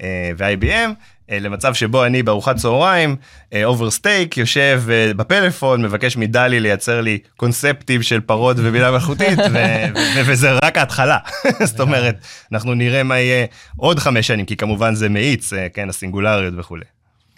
אה, 0.00 0.30
ו-IBM, 0.38 0.90
למצב 1.30 1.74
שבו 1.74 2.04
אני 2.04 2.22
בארוחת 2.22 2.56
צהריים, 2.56 3.16
over 3.64 3.90
steak, 3.90 4.36
יושב 4.36 4.82
אה, 4.90 5.14
בפלאפון, 5.16 5.82
מבקש 5.82 6.16
מ 6.16 6.22
DALL-E 6.22 6.60
לייצר 6.60 7.00
לי 7.00 7.18
קונספטים 7.36 8.02
של 8.02 8.20
פרות 8.20 8.56
ובינה 8.60 8.90
מלאכותית, 8.90 9.38
וזה 10.26 10.52
רק 10.62 10.78
ההתחלה. 10.78 11.18
זאת 11.64 11.80
אומרת, 11.80 12.16
אנחנו 12.52 12.74
נראה 12.74 13.02
מה 13.02 13.18
יהיה 13.18 13.46
עוד 13.76 13.98
חמש 13.98 14.26
שנים, 14.26 14.46
כי 14.46 14.56
כמובן 14.56 14.94
זה 14.94 15.08
מאיץ, 15.08 15.52
אה, 15.52 15.66
כן, 15.68 15.88
הסינגולריות 15.88 16.54
וכולי. 16.56 16.84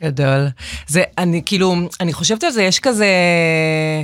גדול. 0.03 0.47
זה, 0.87 1.03
אני 1.19 1.43
כאילו, 1.47 1.75
אני 2.01 2.13
חושבת 2.13 2.45
על 2.45 2.51
זה, 2.51 2.63
יש 2.63 2.81
כזה 2.81 3.05
אה, 3.05 4.03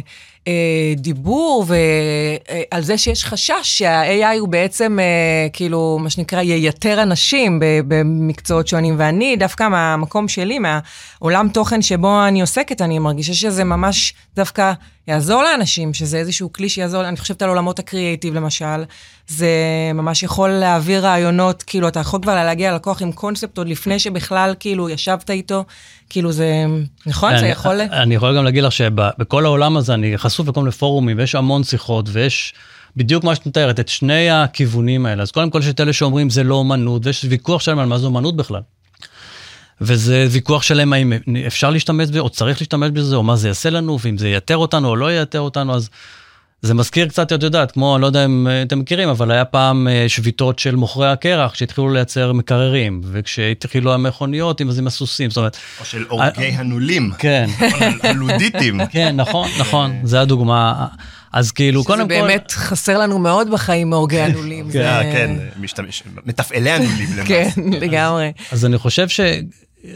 דיבור 0.96 1.64
ועל 1.66 2.83
זה 2.83 2.98
שיש 2.98 3.24
חשש 3.24 3.52
שה-AI 3.62 4.38
הוא 4.38 4.48
בעצם, 4.48 4.98
אה, 5.00 5.48
כאילו, 5.52 5.98
מה 6.00 6.11
שנקרא, 6.11 6.40
ייתר 6.40 7.02
אנשים 7.02 7.59
במקצועות 7.61 8.68
שונים, 8.68 8.94
ואני, 8.98 9.37
דווקא 9.37 9.68
מהמקום 9.68 10.28
שלי, 10.28 10.59
מהעולם 10.59 11.48
תוכן 11.48 11.83
שבו 11.83 12.26
אני 12.26 12.40
עוסקת, 12.40 12.83
אני 12.83 12.98
מרגישה 12.98 13.35
שזה 13.35 13.64
ממש 13.64 14.14
דווקא 14.37 14.72
יעזור 15.08 15.42
לאנשים, 15.42 15.94
שזה 15.94 16.16
איזשהו 16.18 16.52
כלי 16.52 16.68
שיעזור, 16.68 17.08
אני 17.08 17.16
חושבת 17.16 17.42
על 17.42 17.48
עולמות 17.48 17.78
הקריאייטיב 17.78 18.34
למשל, 18.34 18.84
זה 19.28 19.48
ממש 19.94 20.22
יכול 20.22 20.50
להעביר 20.50 21.04
רעיונות, 21.06 21.62
כאילו, 21.62 21.88
אתה 21.88 22.00
יכול 22.00 22.20
כבר 22.22 22.34
להגיע 22.34 22.72
ללקוח 22.72 23.02
עם 23.02 23.12
קונספט 23.12 23.58
עוד 23.58 23.68
לפני 23.68 23.98
שבכלל, 23.98 24.54
כאילו, 24.60 24.88
ישבת 24.88 25.30
איתו, 25.30 25.64
כאילו, 26.10 26.32
זה, 26.32 26.64
נכון? 27.06 27.30
זה 27.30 27.38
אני- 27.38 27.48
יכול... 27.48 27.80
אני 27.80 28.14
יכול 28.14 28.36
גם 28.36 28.44
להגיד 28.44 28.64
לך 28.64 28.72
שבכל 28.72 29.44
העולם 29.44 29.76
הזה 29.76 29.94
אני 29.94 30.18
חשוף 30.18 30.48
לכל 30.48 30.60
מיני 30.60 30.72
פורומים 30.72 31.18
ויש 31.18 31.34
המון 31.34 31.64
שיחות 31.64 32.08
ויש 32.12 32.54
בדיוק 32.96 33.24
מה 33.24 33.34
שאת 33.34 33.46
מתארת, 33.46 33.80
את 33.80 33.88
שני 33.88 34.30
הכיוונים 34.30 35.06
האלה. 35.06 35.22
אז 35.22 35.30
קודם 35.30 35.50
כל 35.50 35.58
יש 35.58 35.68
את 35.68 35.80
אלה 35.80 35.92
שאומרים 35.92 36.30
זה 36.30 36.44
לא 36.44 36.54
אומנות 36.54 37.06
ויש 37.06 37.24
ויכוח 37.28 37.60
שלהם 37.60 37.78
על 37.78 37.86
מה 37.86 37.98
זה 37.98 38.06
אומנות 38.06 38.36
בכלל. 38.36 38.60
וזה 39.80 40.26
ויכוח 40.30 40.62
שלם 40.62 40.92
האם 40.92 41.12
אפשר 41.46 41.70
להשתמש 41.70 42.08
בזה, 42.08 42.18
או 42.20 42.30
צריך 42.30 42.60
להשתמש 42.60 42.90
בזה, 42.90 43.16
או 43.16 43.22
מה 43.22 43.37
זה 43.37 43.48
יעשה 43.48 43.70
לנו, 43.70 43.98
ואם 44.02 44.18
זה 44.18 44.28
ייתר 44.28 44.56
אותנו 44.56 44.88
או 44.88 44.96
לא 44.96 45.12
ייתר 45.12 45.40
אותנו, 45.40 45.74
אז 45.74 45.90
זה 46.64 46.74
מזכיר 46.74 47.08
קצת, 47.08 47.32
את 47.32 47.42
יודעת, 47.42 47.72
כמו, 47.72 47.96
אני 47.96 48.02
לא 48.02 48.06
יודע 48.06 48.24
אם 48.24 48.48
אתם 48.66 48.78
מכירים, 48.78 49.08
אבל 49.08 49.30
היה 49.30 49.44
פעם 49.44 49.88
אה, 49.88 50.04
שביתות 50.08 50.58
של 50.58 50.76
מוכרי 50.76 51.10
הקרח, 51.10 51.54
שהתחילו 51.54 51.92
לייצר 51.92 52.32
מקררים, 52.32 53.00
וכשהתחילו 53.04 53.94
המכוניות 53.94 54.60
עם, 54.60 54.70
עם 54.78 54.87
הסוסים, 54.87 55.30
זאת 55.30 55.37
אומרת... 55.37 55.56
או 55.80 55.84
של 55.84 56.04
הורגי 56.08 56.46
הנולים. 56.46 57.12
כן. 57.18 57.46
הלודיטים. 58.02 58.87
כן, 58.87 59.16
נכון, 59.16 59.48
נכון, 59.58 59.96
זה 60.04 60.20
הדוגמה. 60.20 60.87
אז 61.32 61.52
כאילו, 61.52 61.84
קודם 61.84 62.08
כל... 62.08 62.14
שזה 62.14 62.22
באמת 62.22 62.52
חסר 62.52 62.98
לנו 62.98 63.18
מאוד 63.18 63.50
בחיים 63.50 63.90
מהורגי 63.90 64.20
הנולים. 64.20 64.70
כן, 64.72 65.02
כן, 65.12 65.37
מתפעלי 66.26 66.70
הנולים 66.70 67.08
למעשה. 67.16 67.28
כן, 67.28 67.48
לגמרי. 67.80 68.32
אז 68.52 68.64
אני 68.64 68.78
חושב 68.78 69.08
ש... 69.08 69.20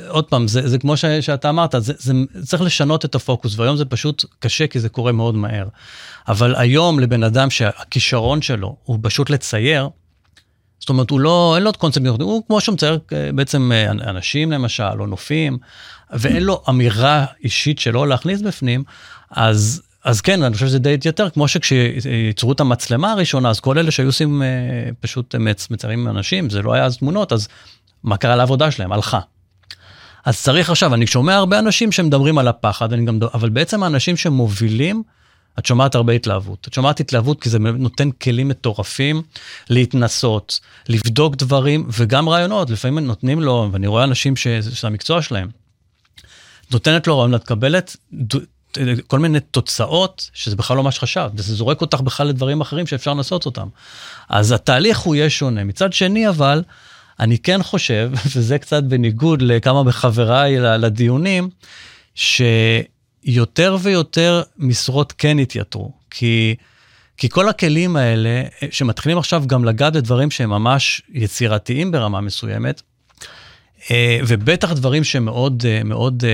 עוד 0.09 0.25
פעם, 0.25 0.49
זה, 0.49 0.69
זה 0.69 0.79
כמו 0.79 0.97
ש, 0.97 1.05
שאתה 1.05 1.49
אמרת, 1.49 1.75
זה, 1.79 1.93
זה 1.99 2.13
צריך 2.47 2.63
לשנות 2.63 3.05
את 3.05 3.15
הפוקוס, 3.15 3.59
והיום 3.59 3.77
זה 3.77 3.85
פשוט 3.85 4.25
קשה 4.39 4.67
כי 4.67 4.81
זה 4.81 4.89
קורה 4.89 5.13
מאוד 5.13 5.35
מהר. 5.35 5.69
אבל 6.29 6.55
היום 6.57 7.01
לבן 7.01 7.23
אדם 7.23 7.51
שהכישרון 7.51 8.43
שלו 8.43 8.77
הוא 8.85 8.99
פשוט 9.03 9.31
לצייר, 9.31 9.89
זאת 10.81 10.89
אומרת, 10.89 11.11
הוא 11.11 11.21
לא, 11.21 11.53
אין 11.57 11.65
לו 11.65 11.71
את 11.71 11.77
קונספט, 11.77 12.07
הוא 12.21 12.43
כמו 12.47 12.61
שהוא 12.61 12.73
מצייר 12.73 12.99
אה, 13.13 13.31
בעצם 13.35 13.73
אה, 13.73 13.91
אנשים 13.91 14.53
למשל, 14.53 15.01
או 15.01 15.07
נופים, 15.07 15.59
ואין 16.11 16.43
לו 16.43 16.63
אמירה 16.69 17.27
אישית 17.45 17.79
שלו 17.79 18.07
להכניס 18.07 18.41
בפנים, 18.41 18.85
אז, 19.31 19.83
אז 20.05 20.21
כן, 20.21 20.43
אני 20.43 20.55
חושב 20.55 20.67
שזה 20.67 20.79
די 20.79 20.95
התייתר, 20.95 21.31
כמו 21.31 21.49
שכשיצרו 21.49 22.53
את 22.53 22.61
המצלמה 22.61 23.13
הראשונה, 23.13 23.51
אז 23.51 23.61
כל 23.61 23.79
אלה 23.79 23.91
שהיו 23.91 24.09
עושים 24.09 24.43
אה, 24.43 24.49
פשוט 25.01 25.35
מציירים 25.71 26.09
אנשים, 26.09 26.51
זה 26.51 26.63
לא 26.63 26.73
היה 26.73 26.85
אז 26.85 26.97
תמונות, 26.97 27.33
אז 27.33 27.49
מה 28.05 28.17
קרה 28.17 28.37
לעבודה 28.37 28.71
שלהם? 28.71 28.93
הלכה. 28.93 29.21
אז 30.25 30.43
צריך 30.43 30.71
עכשיו, 30.71 30.95
אני 30.95 31.07
שומע 31.07 31.35
הרבה 31.35 31.59
אנשים 31.59 31.93
שמדברים 31.93 32.39
על 32.39 32.49
הפחד, 32.49 32.93
גם, 32.93 33.19
אבל 33.35 33.49
בעצם 33.49 33.83
האנשים 33.83 34.17
שמובילים, 34.17 35.03
את 35.59 35.67
שומעת 35.67 35.95
הרבה 35.95 36.13
התלהבות. 36.13 36.69
את 36.69 36.75
שומעת 36.75 37.01
התלהבות 37.01 37.43
כי 37.43 37.51
זה 37.51 37.59
נותן 37.59 38.11
כלים 38.11 38.49
מטורפים 38.49 39.23
להתנסות, 39.71 40.61
לבדוק 40.89 41.37
דברים 41.37 41.89
וגם 41.93 42.29
רעיונות. 42.29 42.71
לפעמים 42.71 43.07
נותנים 43.07 43.41
לו, 43.41 43.69
ואני 43.73 43.87
רואה 43.87 44.05
אנשים 44.05 44.37
שזה 44.37 44.87
המקצוע 44.87 45.23
שלהם, 45.23 45.49
נותנת 46.73 47.07
לו 47.07 47.19
רעיון, 47.19 47.35
את 47.35 47.43
מקבלת 47.43 47.97
כל 49.07 49.19
מיני 49.19 49.41
תוצאות 49.41 50.31
שזה 50.35 50.57
בכלל 50.57 50.77
לא 50.77 50.83
מה 50.83 50.93
שחשבת, 50.93 51.31
וזה 51.35 51.55
זורק 51.55 51.81
אותך 51.81 52.01
בכלל 52.01 52.27
לדברים 52.27 52.61
אחרים 52.61 52.87
שאפשר 52.87 53.15
לנסות 53.15 53.47
אותם. 53.47 53.69
אז 54.29 54.53
התהליך 54.53 54.99
הוא 54.99 55.15
יהיה 55.15 55.31
שונה. 55.31 55.65
מצד 55.65 55.93
שני 55.93 56.29
אבל, 56.29 56.63
אני 57.21 57.39
כן 57.39 57.63
חושב, 57.63 58.11
וזה 58.37 58.59
קצת 58.59 58.83
בניגוד 58.83 59.43
לכמה 59.43 59.83
מחבריי 59.83 60.61
לדיונים, 60.61 61.49
שיותר 62.15 63.77
ויותר 63.83 64.43
משרות 64.59 65.13
כן 65.19 65.39
יתייתרו. 65.39 65.93
כי, 66.11 66.55
כי 67.17 67.29
כל 67.29 67.49
הכלים 67.49 67.97
האלה, 67.97 68.43
שמתחילים 68.71 69.19
עכשיו 69.19 69.45
גם 69.47 69.65
לגעת 69.65 69.93
בדברים 69.93 70.31
שהם 70.31 70.51
ממש 70.51 71.03
יצירתיים 71.13 71.91
ברמה 71.91 72.21
מסוימת, 72.21 72.83
אה, 73.91 74.21
ובטח 74.27 74.73
דברים 74.73 75.05
שמאוד 75.05 75.65
מאוד 75.85 76.25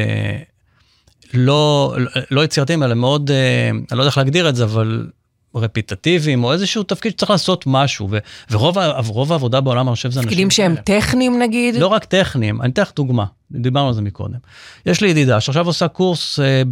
לא, 1.35 1.95
לא 2.31 2.45
יצירתיים, 2.45 2.83
אלא 2.83 2.95
מאוד, 2.95 3.31
אני 3.71 3.99
לא 3.99 4.03
יודע 4.03 4.09
איך 4.09 4.19
להגדיר 4.19 4.49
את 4.49 4.57
זה, 4.57 4.65
אבל 4.65 5.07
רפיטטיביים, 5.55 6.45
או 6.45 6.53
איזשהו 6.53 6.83
תפקיד 6.83 7.13
שצריך 7.13 7.31
לעשות 7.31 7.65
משהו, 7.67 8.09
ו- 8.11 8.19
ורוב 8.51 8.79
רוב 9.09 9.33
העבודה 9.33 9.61
בעולם, 9.61 9.89
אני 9.89 9.95
חושב, 9.97 10.11
זה 10.11 10.21
אנשים... 10.21 10.29
תפקידים 10.31 10.51
שהם 10.51 10.77
טכניים 10.85 11.43
נגיד? 11.43 11.77
לא 11.77 11.87
רק 11.87 12.05
טכניים, 12.05 12.63
אני 12.63 12.73
אתן 12.73 12.83
לך 12.83 12.93
דוגמה, 12.97 13.25
דיברנו 13.51 13.89
על 13.89 13.95
זה 13.95 14.03
מקודם. 14.03 14.39
יש 14.87 15.01
לי 15.01 15.09
ידידה 15.09 15.41
שעכשיו 15.41 15.67
עושה 15.67 15.89
קורס 15.89 16.41
אה, 16.41 16.63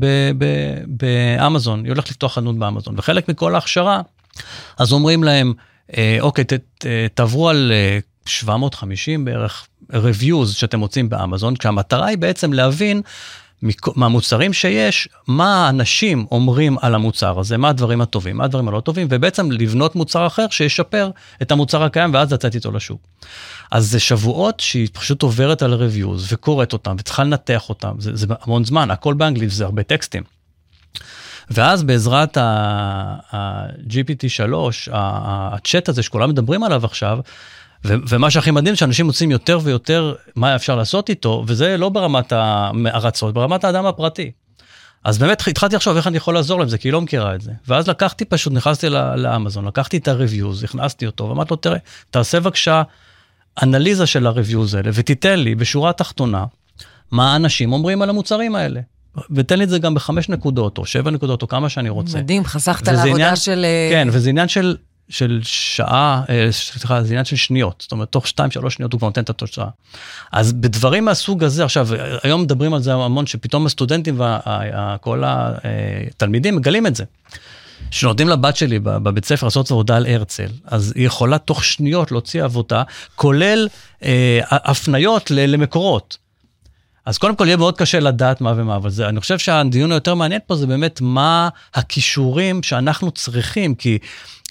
באמזון, 0.87 1.85
היא 1.85 1.93
הולכת 1.93 2.11
לפתוח 2.11 2.35
חנות 2.35 2.59
באמזון, 2.59 2.95
וחלק 2.99 3.29
מכל 3.29 3.55
ההכשרה, 3.55 4.01
אז 4.79 4.93
אומרים 4.93 5.25
להם, 5.25 5.53
אה, 5.97 6.17
אוקיי, 6.21 6.45
ת, 6.45 6.53
ת, 6.53 6.87
תעברו 7.15 7.49
על 7.49 7.73
אה, 7.75 7.99
750 8.27 9.25
בערך 9.25 9.67
reviews 9.93 10.47
שאתם 10.47 10.79
מוצאים 10.79 11.09
באמזון, 11.09 11.57
כשהמטרה 11.57 12.07
היא 12.07 12.19
בעצם 12.19 12.53
להבין 12.53 13.03
מהמוצרים 13.97 14.53
שיש, 14.53 15.09
מה 15.27 15.67
האנשים 15.67 16.27
אומרים 16.31 16.77
על 16.81 16.95
המוצר 16.95 17.41
הזה, 17.41 17.57
מה 17.57 17.69
הדברים 17.69 18.01
הטובים, 18.01 18.37
מה 18.37 18.45
הדברים 18.45 18.69
הלא 18.69 18.81
טובים, 18.81 19.07
ובעצם 19.11 19.51
לבנות 19.51 19.97
מוצר 19.97 20.27
אחר 20.27 20.47
שישפר 20.51 21.11
את 21.43 21.53
המוצר 21.53 21.83
הקיים 21.83 22.15
ואז 22.15 22.33
לצאת 22.33 22.55
איתו 22.55 22.73
לשוק. 22.73 23.01
אז 23.71 23.91
זה 23.91 24.01
שבועות 24.01 24.61
שהיא 24.61 24.89
פשוט 24.93 25.23
עוברת 25.23 25.63
על 25.63 25.75
reviews 25.75 26.21
וקוראת 26.29 26.73
אותם 26.73 26.97
וצריכה 26.99 27.25
לנתח 27.25 27.69
אותם, 27.69 27.95
זה, 27.99 28.17
זה 28.17 28.27
המון 28.43 28.65
זמן, 28.65 28.91
הכל 28.91 29.15
באנגלית, 29.15 29.51
זה 29.51 29.65
הרבה 29.65 29.83
טקסטים. 29.83 30.23
ואז 31.51 31.83
בעזרת 31.83 32.37
ה-GPT 32.37 34.29
3, 34.29 34.89
הצ'אט 34.93 35.89
הזה 35.89 36.03
שכולם 36.03 36.31
מדברים 36.31 36.63
עליו 36.63 36.85
עכשיו, 36.85 37.19
ו- 37.85 37.95
ומה 38.09 38.31
שהכי 38.31 38.51
מדהים 38.51 38.77
שאנשים 38.77 39.07
מוצאים 39.07 39.31
יותר 39.31 39.59
ויותר 39.63 40.15
מה 40.37 40.55
אפשר 40.57 40.77
לעשות 40.77 41.09
איתו, 41.09 41.45
וזה 41.47 41.77
לא 41.77 41.89
ברמת 41.89 42.33
הארצות, 42.33 43.35
ברמת 43.35 43.65
האדם 43.65 43.87
הפרטי. 43.87 44.31
אז 45.05 45.19
באמת 45.19 45.47
התחלתי 45.47 45.77
לחשוב 45.77 45.97
איך 45.97 46.07
אני 46.07 46.17
יכול 46.17 46.35
לעזור 46.35 46.59
להם 46.61 46.69
זה, 46.69 46.79
כי 46.79 46.89
היא 46.89 46.93
לא 46.93 47.01
מכירה 47.01 47.35
את 47.35 47.41
זה. 47.41 47.51
ואז 47.69 47.89
לקחתי 47.89 48.25
פשוט, 48.25 48.53
נכנסתי 48.53 48.89
לאמזון, 49.17 49.65
לקחתי 49.65 49.97
את 49.97 50.09
ה-reviews, 50.09 50.65
הכנסתי 50.65 51.07
אותו, 51.07 51.25
ואמרתי 51.25 51.51
לו, 51.51 51.57
תראה, 51.57 51.79
תעשה 52.11 52.41
בבקשה 52.41 52.83
אנליזה 53.63 54.07
של 54.07 54.27
ה-reviews 54.27 54.77
האלה, 54.77 54.91
ותיתן 54.95 55.39
לי 55.39 55.55
בשורה 55.55 55.91
התחתונה, 55.91 56.45
מה 57.11 57.33
האנשים 57.33 57.73
אומרים 57.73 58.03
על 58.03 58.11
המוצרים 58.11 58.55
האלה. 58.55 58.81
ותן 59.31 59.59
לי 59.59 59.65
את 59.65 59.69
זה 59.69 59.79
גם 59.79 59.95
בחמש 59.95 60.29
נקודות, 60.29 60.79
או 60.79 60.87
שבע 60.87 61.11
נקודות, 61.11 61.43
או 61.43 61.49
כמה 61.49 61.69
שאני 61.69 61.89
רוצה. 61.89 62.19
מדהים, 62.19 62.45
חסכת 62.45 62.89
לעבודה 62.89 63.11
עניין, 63.11 63.37
של... 63.37 63.67
כן, 63.91 64.09
וזה 64.11 64.31
עניין 64.31 64.49
של 64.49 64.77
של 65.13 65.41
שעה, 65.43 66.23
אה, 66.29 66.49
סליחה, 66.51 67.03
זה 67.03 67.09
עניין 67.09 67.25
של 67.25 67.37
שניות, 67.37 67.81
זאת 67.83 67.93
אומרת, 67.93 68.09
תוך 68.09 68.27
2-3 68.27 68.31
שניות 68.71 68.93
הוא 68.93 68.99
כבר 68.99 69.09
נותן 69.09 69.23
את 69.23 69.31
התוצאה. 69.31 69.67
אז 70.33 70.53
בדברים 70.53 71.05
מהסוג 71.05 71.45
הזה, 71.45 71.65
עכשיו, 71.65 71.89
היום 72.23 72.43
מדברים 72.43 72.75
על 72.75 72.83
זה 72.83 72.95
המון, 72.95 73.27
שפתאום 73.27 73.67
הסטודנטים 73.67 74.21
וכל 74.21 75.23
התלמידים 75.27 76.57
מגלים 76.57 76.87
את 76.87 76.97
זה. 76.97 77.05
שנותנים 77.91 78.29
לבת 78.29 78.57
שלי 78.57 78.79
בבית 78.79 79.25
ספר 79.25 79.47
לעשות 79.47 79.71
עבודה 79.71 79.97
על 79.97 80.07
הרצל, 80.07 80.49
אז 80.65 80.93
היא 80.97 81.07
יכולה 81.07 81.39
תוך 81.39 81.65
שניות 81.65 82.13
להוציא 82.13 82.45
עבודה, 82.45 82.83
כולל 83.15 83.69
אה, 84.05 84.41
הפניות 84.51 85.31
למקורות. 85.31 86.19
אז 87.07 87.19
קודם 87.19 87.37
כל 87.37 87.45
יהיה 87.47 87.57
מאוד 87.57 87.77
קשה 87.77 88.01
לדעת 88.01 88.41
מה 88.41 88.53
ומה, 88.57 88.77
אבל 88.77 88.91
זה, 88.91 89.09
אני 89.09 89.21
חושב 89.21 89.39
שהדיון 89.39 89.93
היותר 89.93 90.15
מעניין 90.15 90.41
פה 90.47 90.57
זה 90.57 90.67
באמת 90.67 91.01
מה 91.01 91.49
הכישורים 91.75 92.63
שאנחנו 92.63 93.11
צריכים, 93.11 93.75
כי, 93.75 93.99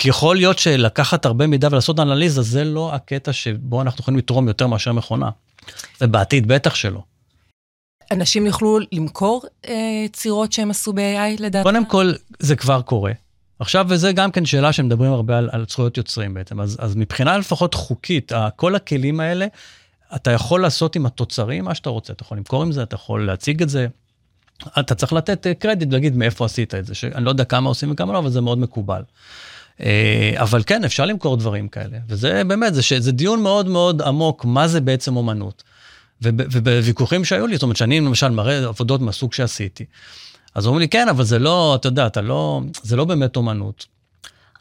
כי 0.02 0.10
יכול 0.10 0.36
להיות 0.36 0.60
שלקחת 0.60 1.26
הרבה 1.26 1.48
מידע 1.48 1.68
ולעשות 1.72 2.00
אנליזה, 2.00 2.42
זה 2.42 2.64
לא 2.64 2.96
הקטע 2.96 3.34
שבו 3.34 3.82
אנחנו 3.82 4.02
יכולים 4.02 4.18
לתרום 4.18 4.48
יותר 4.48 4.68
מאשר 4.68 4.92
מכונה. 4.92 5.30
ובעתיד 6.02 6.48
בטח 6.48 6.76
שלא. 6.76 7.04
אנשים 8.12 8.46
יוכלו 8.46 8.80
למכור 8.92 9.44
אה, 9.68 10.06
צירות 10.14 10.54
שהם 10.54 10.72
עשו 10.72 10.94
ב-AI 10.94 11.42
לדעתך? 11.42 11.64
קודם 11.64 11.86
כל, 11.86 12.14
זה 12.40 12.56
כבר 12.56 12.82
קורה. 12.82 13.12
עכשיו, 13.60 13.86
וזה 13.90 14.12
גם 14.12 14.32
כן 14.32 14.46
שאלה 14.46 14.74
שמדברים 14.74 15.12
הרבה 15.12 15.38
על, 15.38 15.50
על 15.52 15.66
זכויות 15.70 15.98
יוצרים 15.98 16.34
בעצם, 16.34 16.62
אז, 16.62 16.78
אז 16.80 16.96
מבחינה 16.96 17.38
לפחות 17.38 17.74
חוקית, 17.74 18.32
כל 18.56 18.76
הכלים 18.76 19.20
האלה 19.20 19.48
אתה 20.16 20.32
יכול 20.32 20.62
לעשות 20.62 20.96
עם 20.96 21.06
התוצרים 21.06 21.66
מה 21.66 21.76
שאתה 21.76 21.90
רוצה, 21.90 22.14
אתה 22.14 22.24
יכול 22.24 22.38
למכור 22.38 22.64
עם 22.64 22.72
זה, 22.72 22.84
אתה 22.84 22.96
יכול 22.96 23.26
להציג 23.26 23.62
את 23.62 23.70
זה. 23.70 23.88
אתה 24.80 24.96
צריך 24.96 25.14
לתת 25.14 25.48
אה, 25.48 25.54
קרדיט 25.54 25.90
ולהגיד 25.92 26.16
מאיפה 26.16 26.46
עשית 26.46 26.76
את 26.76 26.86
זה, 26.86 26.96
שאני 26.96 27.26
לא 27.26 27.30
יודע 27.30 27.44
כמה 27.44 27.70
עושים 27.70 27.92
וכמה 27.92 28.14
לא, 28.14 28.18
אבל 28.18 28.30
זה 28.30 28.42
מאוד 28.42 28.58
מקובל. 28.58 29.02
אה, 29.82 30.34
אבל 30.36 30.64
כן, 30.66 30.84
אפשר 30.84 31.06
למכור 31.06 31.38
דברים 31.38 31.68
כאלה, 31.68 31.98
וזה 32.08 32.44
באמת, 32.44 32.74
זה, 32.74 32.82
זה 33.00 33.12
דיון 33.12 33.44
מאוד 33.44 33.68
מאוד 33.68 34.02
עמוק, 34.02 34.46
מה 34.46 34.68
זה 34.68 34.82
בעצם 34.82 35.16
אומנות. 35.16 35.64
ובוויכוחים 36.22 37.26
שהיו 37.26 37.48
לי, 37.48 37.56
זאת 37.56 37.64
אומרת, 37.64 37.78
שאני 37.78 38.00
למשל 38.00 38.30
מראה 38.30 38.68
עבודות 38.68 39.02
מהסוג 39.02 39.34
שעשיתי, 39.34 39.86
אז 40.56 40.66
אומרים 40.66 40.80
לי, 40.80 40.88
כן, 40.88 41.10
אבל 41.10 41.24
זה 41.24 41.40
לא, 41.40 41.76
אתה 41.76 41.88
יודע, 41.88 42.08
אתה 42.08 42.22
לא, 42.22 42.62
זה 42.84 42.96
לא 42.96 43.06
באמת 43.06 43.36
אומנות. 43.36 43.86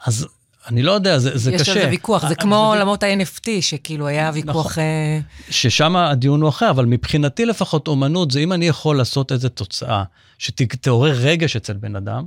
אז 0.04 0.26
אני 0.68 0.82
לא 0.82 0.92
יודע, 0.92 1.18
זה, 1.18 1.38
זה 1.38 1.52
יש 1.52 1.60
קשה. 1.60 1.72
יש 1.72 1.76
על 1.76 1.82
זה 1.84 1.90
ויכוח, 1.90 2.28
זה 2.28 2.34
כמו 2.34 2.72
עולמות 2.72 3.02
ה-NFT, 3.02 3.48
שכאילו 3.60 4.06
היה 4.06 4.30
ויכוח... 4.34 4.66
נכון. 4.66 4.84
ששם 5.50 5.96
הדיון 5.96 6.40
הוא 6.42 6.48
אחר, 6.48 6.70
אבל 6.70 6.84
מבחינתי 6.84 7.46
לפחות 7.46 7.88
אומנות, 7.88 8.30
זה 8.30 8.40
אם 8.40 8.52
אני 8.52 8.68
יכול 8.68 8.96
לעשות 8.96 9.32
איזו 9.32 9.48
תוצאה 9.48 10.02
שתעורר 10.38 11.12
רגש 11.12 11.56
אצל 11.56 11.72
בן 11.72 11.96
אדם, 11.96 12.24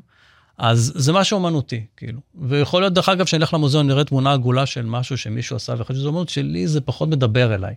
אז 0.58 0.94
זה 0.96 1.14
משהו 1.14 1.38
אומנותי, 1.38 1.86
כאילו. 1.98 2.20
ויכול 2.36 2.82
להיות, 2.82 2.94
דרך 2.94 3.10
אגב, 3.10 3.26
שאני 3.26 3.42
אלך 3.42 3.54
למוזיאון, 3.54 3.88
נראה 3.88 4.04
תמונה 4.04 4.34
עגולה 4.34 4.66
של 4.66 4.86
משהו 4.86 5.18
שמישהו 5.18 5.56
עשה, 5.56 5.74
ואחרי 5.78 5.96
שזה 5.96 6.08
אומנות 6.08 6.30
שלי, 6.30 6.68
זה 6.68 6.82
פחות 6.82 7.10
מדבר 7.10 7.54
אליי. 7.56 7.74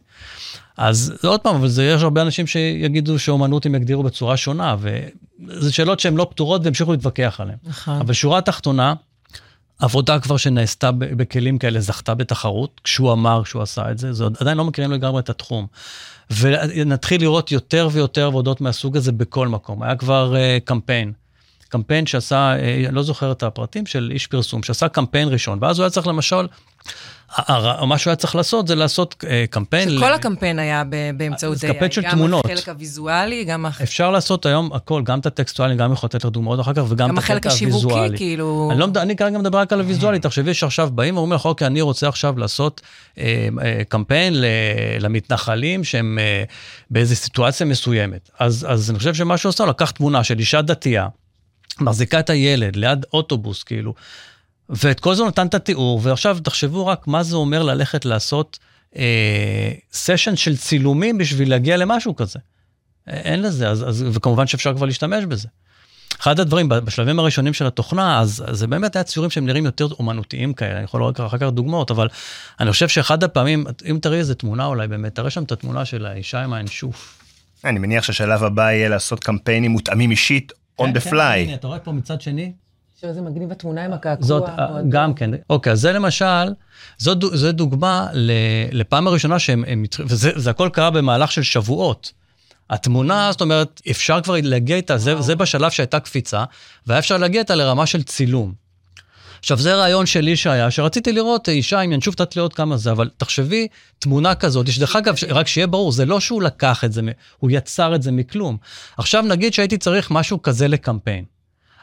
אז 0.76 1.14
זה 1.22 1.28
עוד 1.28 1.40
פעם, 1.40 1.54
אבל 1.54 1.68
זה, 1.68 1.84
יש 1.84 2.02
הרבה 2.02 2.22
אנשים 2.22 2.46
שיגידו 2.46 3.18
שאומנות 3.18 3.66
הם 3.66 3.74
יגדירו 3.74 4.02
בצורה 4.02 4.36
שונה, 4.36 4.76
וזה 4.78 5.72
שאלות 5.72 6.00
שהן 6.00 6.16
לא 6.16 6.26
פתורות 6.30 6.60
והמשיכו 6.64 6.92
להתווכח 6.92 7.36
עליהן. 7.40 7.58
נכון. 7.64 8.00
אבל 8.00 8.12
שורה 8.12 8.38
התחתונה, 8.38 8.94
עבודה 9.78 10.20
כבר 10.20 10.36
שנעשתה 10.36 10.90
בכלים 10.92 11.58
כאלה 11.58 11.80
זכתה 11.80 12.14
בתחרות, 12.14 12.80
כשהוא 12.84 13.12
אמר 13.12 13.44
שהוא 13.44 13.62
עשה 13.62 13.90
את 13.90 13.98
זה, 13.98 14.12
זה 14.12 14.24
עדיין 14.40 14.58
לא 14.58 14.64
מכירים 14.64 14.92
לגמרי 14.92 15.20
את 15.20 15.30
התחום. 15.30 15.66
ונתחיל 16.30 17.20
לראות 17.20 17.52
יותר 17.52 17.88
ויותר 17.92 18.26
עבודות 18.26 18.60
מהסוג 18.60 18.96
הזה 18.96 19.12
בכל 19.12 19.48
מקום. 19.48 19.82
היה 19.82 19.96
כבר 19.96 20.34
uh, 20.34 20.64
קמפיין, 20.64 21.12
קמפיין 21.68 22.06
שעשה, 22.06 22.54
uh, 22.56 22.92
לא 22.92 23.02
זוכר 23.02 23.32
את 23.32 23.42
הפרטים, 23.42 23.86
של 23.86 24.10
איש 24.14 24.26
פרסום, 24.26 24.62
שעשה 24.62 24.88
קמפיין 24.88 25.28
ראשון, 25.28 25.58
ואז 25.62 25.78
הוא 25.78 25.84
היה 25.84 25.90
צריך 25.90 26.06
למשל 26.06 26.46
מה 27.86 27.98
שהוא 27.98 28.10
היה 28.10 28.16
צריך 28.16 28.34
לעשות 28.36 28.68
זה 28.68 28.74
לעשות 28.74 29.24
אה, 29.28 29.44
קמפיין. 29.50 29.90
שכל 29.90 30.12
הקמפיין 30.12 30.58
היה 30.58 30.82
באמצעות 31.16 31.56
AI. 31.56 31.66
קמפיין 31.66 31.90
של 31.90 32.02
תמונות. 32.10 32.46
גם 32.46 32.52
החלק 32.52 32.68
הוויזואלי, 32.68 33.44
גם... 33.44 33.66
אפשר 33.66 34.10
לעשות 34.10 34.46
היום 34.46 34.72
הכל, 34.72 35.02
גם 35.02 35.18
את 35.18 35.26
הטקסטואלי, 35.26 35.74
גם 35.74 35.92
יכול 35.92 36.06
לתת 36.06 36.24
לך 36.24 36.30
דוגמאות 36.30 36.60
אחר 36.60 36.72
כך, 36.72 36.82
וגם 36.88 37.14
את 37.14 37.18
החלק 37.18 37.46
הוויזואלי. 37.46 37.94
גם 37.94 37.96
החלק 37.96 38.12
השיווקי, 38.12 38.16
כאילו... 38.16 38.68
אני, 38.72 38.80
לא, 38.80 38.86
אני 38.96 39.16
כרגע 39.16 39.38
מדבר 39.38 39.58
רק 39.58 39.72
על 39.72 39.80
הוויזואלי, 39.80 40.18
תחשבי 40.18 40.54
שעכשיו 40.54 40.90
באים 40.90 41.16
ואומרים 41.16 41.32
לך, 41.32 41.44
אוקיי, 41.44 41.66
אני 41.66 41.80
רוצה 41.80 42.08
עכשיו 42.08 42.38
לעשות 42.38 42.80
אה, 43.18 43.48
אה, 43.64 43.82
קמפיין 43.88 44.40
ל, 44.40 44.44
למתנחלים 45.00 45.84
שהם 45.84 46.18
אה, 46.20 46.44
באיזו 46.90 47.16
סיטואציה 47.16 47.66
מסוימת. 47.66 48.30
אז, 48.38 48.66
אז 48.68 48.90
אני 48.90 48.98
חושב 48.98 49.14
שמה 49.14 49.36
שהוא 49.36 49.50
עושה, 49.50 49.66
לקח 49.66 49.90
תמונה 49.90 50.24
של 50.24 50.38
אישה 50.38 50.62
דתייה, 50.62 51.08
מחזיקה 51.80 52.20
את 52.20 52.30
הילד 52.30 52.76
ליד 52.76 53.06
אוטובוס, 53.12 53.62
כאילו. 53.62 53.94
ואת 54.68 55.00
כל 55.00 55.14
זה 55.14 55.24
נתן 55.24 55.46
את 55.46 55.54
התיאור, 55.54 56.00
ועכשיו 56.02 56.38
תחשבו 56.42 56.86
רק 56.86 57.06
מה 57.06 57.22
זה 57.22 57.36
אומר 57.36 57.62
ללכת 57.62 58.04
לעשות 58.04 58.58
אה, 58.96 59.72
סשן 59.92 60.36
של 60.36 60.56
צילומים 60.56 61.18
בשביל 61.18 61.50
להגיע 61.50 61.76
למשהו 61.76 62.16
כזה. 62.16 62.38
אין 63.06 63.42
לזה, 63.42 63.68
אז, 63.68 63.88
אז, 63.88 64.04
וכמובן 64.12 64.46
שאפשר 64.46 64.74
כבר 64.74 64.86
להשתמש 64.86 65.24
בזה. 65.24 65.48
אחד 66.20 66.40
הדברים, 66.40 66.68
בשלבים 66.68 67.18
הראשונים 67.18 67.52
של 67.52 67.66
התוכנה, 67.66 68.20
אז, 68.20 68.44
אז 68.46 68.58
זה 68.58 68.66
באמת 68.66 68.96
היה 68.96 69.02
ציורים 69.02 69.30
שהם 69.30 69.46
נראים 69.46 69.64
יותר 69.64 69.88
אומנותיים 69.98 70.54
כאלה, 70.54 70.76
אני 70.76 70.84
יכול 70.84 71.00
לראות 71.00 71.20
אחר 71.20 71.38
כך 71.38 71.46
דוגמאות, 71.46 71.90
אבל 71.90 72.08
אני 72.60 72.72
חושב 72.72 72.88
שאחד 72.88 73.24
הפעמים, 73.24 73.64
אם 73.90 73.98
תראי 74.02 74.18
איזה 74.18 74.34
תמונה 74.34 74.66
אולי 74.66 74.88
באמת, 74.88 75.14
תראה 75.14 75.30
שם 75.30 75.42
את 75.42 75.52
התמונה 75.52 75.84
של 75.84 76.06
האישה 76.06 76.44
עם 76.44 76.52
האנשוף. 76.52 77.22
אני 77.64 77.78
מניח 77.78 78.04
שהשלב 78.04 78.44
הבא 78.44 78.62
יהיה 78.62 78.88
לעשות 78.88 79.24
קמפיינים 79.24 79.70
מותאמים 79.70 80.10
אישית, 80.10 80.52
on 80.80 80.84
כן, 80.84 80.96
the 80.96 81.00
כן, 81.00 81.10
fly. 81.10 81.36
הנה, 81.36 81.54
אתה 81.54 81.66
רואה 81.66 81.78
פה 81.78 81.92
מצד 81.92 82.20
שני, 82.20 82.52
שזה 83.00 83.20
מגניב 83.20 83.52
התמונה 83.52 83.84
עם 83.84 83.92
הקעקוע. 83.92 84.26
זאת, 84.26 84.48
אה, 84.48 84.80
גם 84.88 85.14
כן. 85.14 85.30
אוקיי, 85.50 85.72
אז 85.72 85.80
זה 85.80 85.92
למשל, 85.92 86.54
זאת, 86.98 87.18
זו 87.32 87.52
דוגמה 87.52 88.08
לפעם 88.72 89.06
הראשונה 89.06 89.38
שהם, 89.38 89.64
הם, 89.66 89.84
וזה 89.98 90.30
זה 90.36 90.50
הכל 90.50 90.68
קרה 90.72 90.90
במהלך 90.90 91.32
של 91.32 91.42
שבועות. 91.42 92.12
התמונה, 92.70 93.28
זאת 93.32 93.40
אומרת, 93.40 93.82
אפשר 93.90 94.20
כבר 94.20 94.34
להגיע 94.42 94.76
איתה, 94.76 94.98
זה, 94.98 95.20
זה 95.20 95.36
בשלב 95.36 95.70
שהייתה 95.70 96.00
קפיצה, 96.00 96.44
והיה 96.86 96.98
אפשר 96.98 97.16
להגיע 97.16 97.40
איתה 97.40 97.54
לרמה 97.54 97.86
של 97.86 98.02
צילום. 98.02 98.65
עכשיו, 99.46 99.58
זה 99.58 99.74
רעיון 99.74 100.06
שלי 100.06 100.36
שהיה, 100.36 100.70
שרציתי 100.70 101.12
לראות 101.12 101.48
אישה 101.48 101.80
עם 101.80 101.92
ינשוף 101.92 102.14
תת 102.14 102.36
לראות 102.36 102.54
כמה 102.54 102.76
זה, 102.76 102.90
אבל 102.90 103.10
תחשבי, 103.16 103.68
תמונה 103.98 104.34
כזאת, 104.34 104.72
שדרך 104.72 104.96
אגב, 104.96 105.14
רק 105.28 105.46
שיהיה 105.46 105.66
ברור, 105.66 105.92
זה 105.92 106.04
לא 106.04 106.20
שהוא 106.20 106.42
לקח 106.42 106.84
את 106.84 106.92
זה, 106.92 107.02
הוא 107.38 107.50
יצר 107.50 107.94
את 107.94 108.02
זה 108.02 108.12
מכלום. 108.12 108.56
עכשיו 108.96 109.22
נגיד 109.22 109.54
שהייתי 109.54 109.78
צריך 109.78 110.10
משהו 110.10 110.42
כזה 110.42 110.68
לקמפיין. 110.68 111.24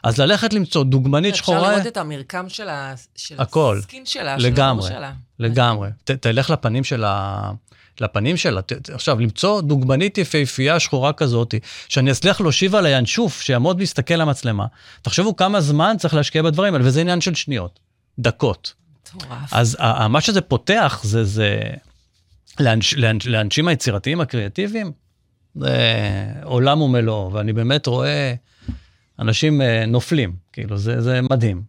אז 0.02 0.18
ללכת 0.18 0.52
למצוא 0.52 0.84
דוגמנית 0.84 1.34
שחורה... 1.34 1.58
אפשר 1.58 1.70
לראות 1.70 1.86
את 1.86 1.96
המרקם 1.96 2.48
של, 2.48 2.68
ה... 2.68 2.94
של 3.16 3.34
הכל. 3.38 3.76
הסקין 3.78 4.06
שלה, 4.06 4.36
לגמרי, 4.36 4.88
של. 4.88 5.02
לגמרי. 5.38 5.88
ת, 6.04 6.10
תלך 6.10 6.50
לפנים 6.50 6.84
של 6.84 7.04
ה... 7.04 7.50
לפנים 8.00 8.36
שלה. 8.36 8.60
עכשיו, 8.92 9.20
למצוא 9.20 9.60
דוגמנית 9.60 10.18
יפהפייה 10.18 10.80
שחורה 10.80 11.12
כזאת, 11.12 11.54
שאני 11.88 12.10
אצליח 12.10 12.40
להושיב 12.40 12.74
על 12.74 12.86
הינשוף, 12.86 13.40
שיעמוד 13.40 13.80
ויסתכל 13.80 14.14
למצלמה. 14.14 14.66
תחשבו 15.02 15.36
כמה 15.36 15.60
זמן 15.60 15.96
צריך 15.98 16.14
להשקיע 16.14 16.42
בדברים 16.42 16.74
האלה, 16.74 16.86
וזה 16.86 17.00
עניין 17.00 17.20
של 17.20 17.34
שניות, 17.34 17.80
דקות. 18.18 18.74
מטורף. 19.14 19.52
אז 19.52 19.76
מה 20.08 20.20
שזה 20.20 20.40
פותח, 20.40 21.00
זה, 21.04 21.24
זה 21.24 21.60
לאנש, 22.60 22.94
לאנש, 22.94 23.26
לאנשים 23.26 23.68
היצירתיים, 23.68 24.20
הקריאטיביים, 24.20 24.92
זה 25.54 25.76
עולם 26.44 26.80
ומלואו, 26.80 27.32
ואני 27.32 27.52
באמת 27.52 27.86
רואה... 27.86 28.34
אנשים 29.18 29.62
אה, 29.62 29.86
נופלים, 29.86 30.32
כאילו, 30.52 30.78
זה, 30.78 31.00
זה 31.00 31.20
מדהים. 31.30 31.62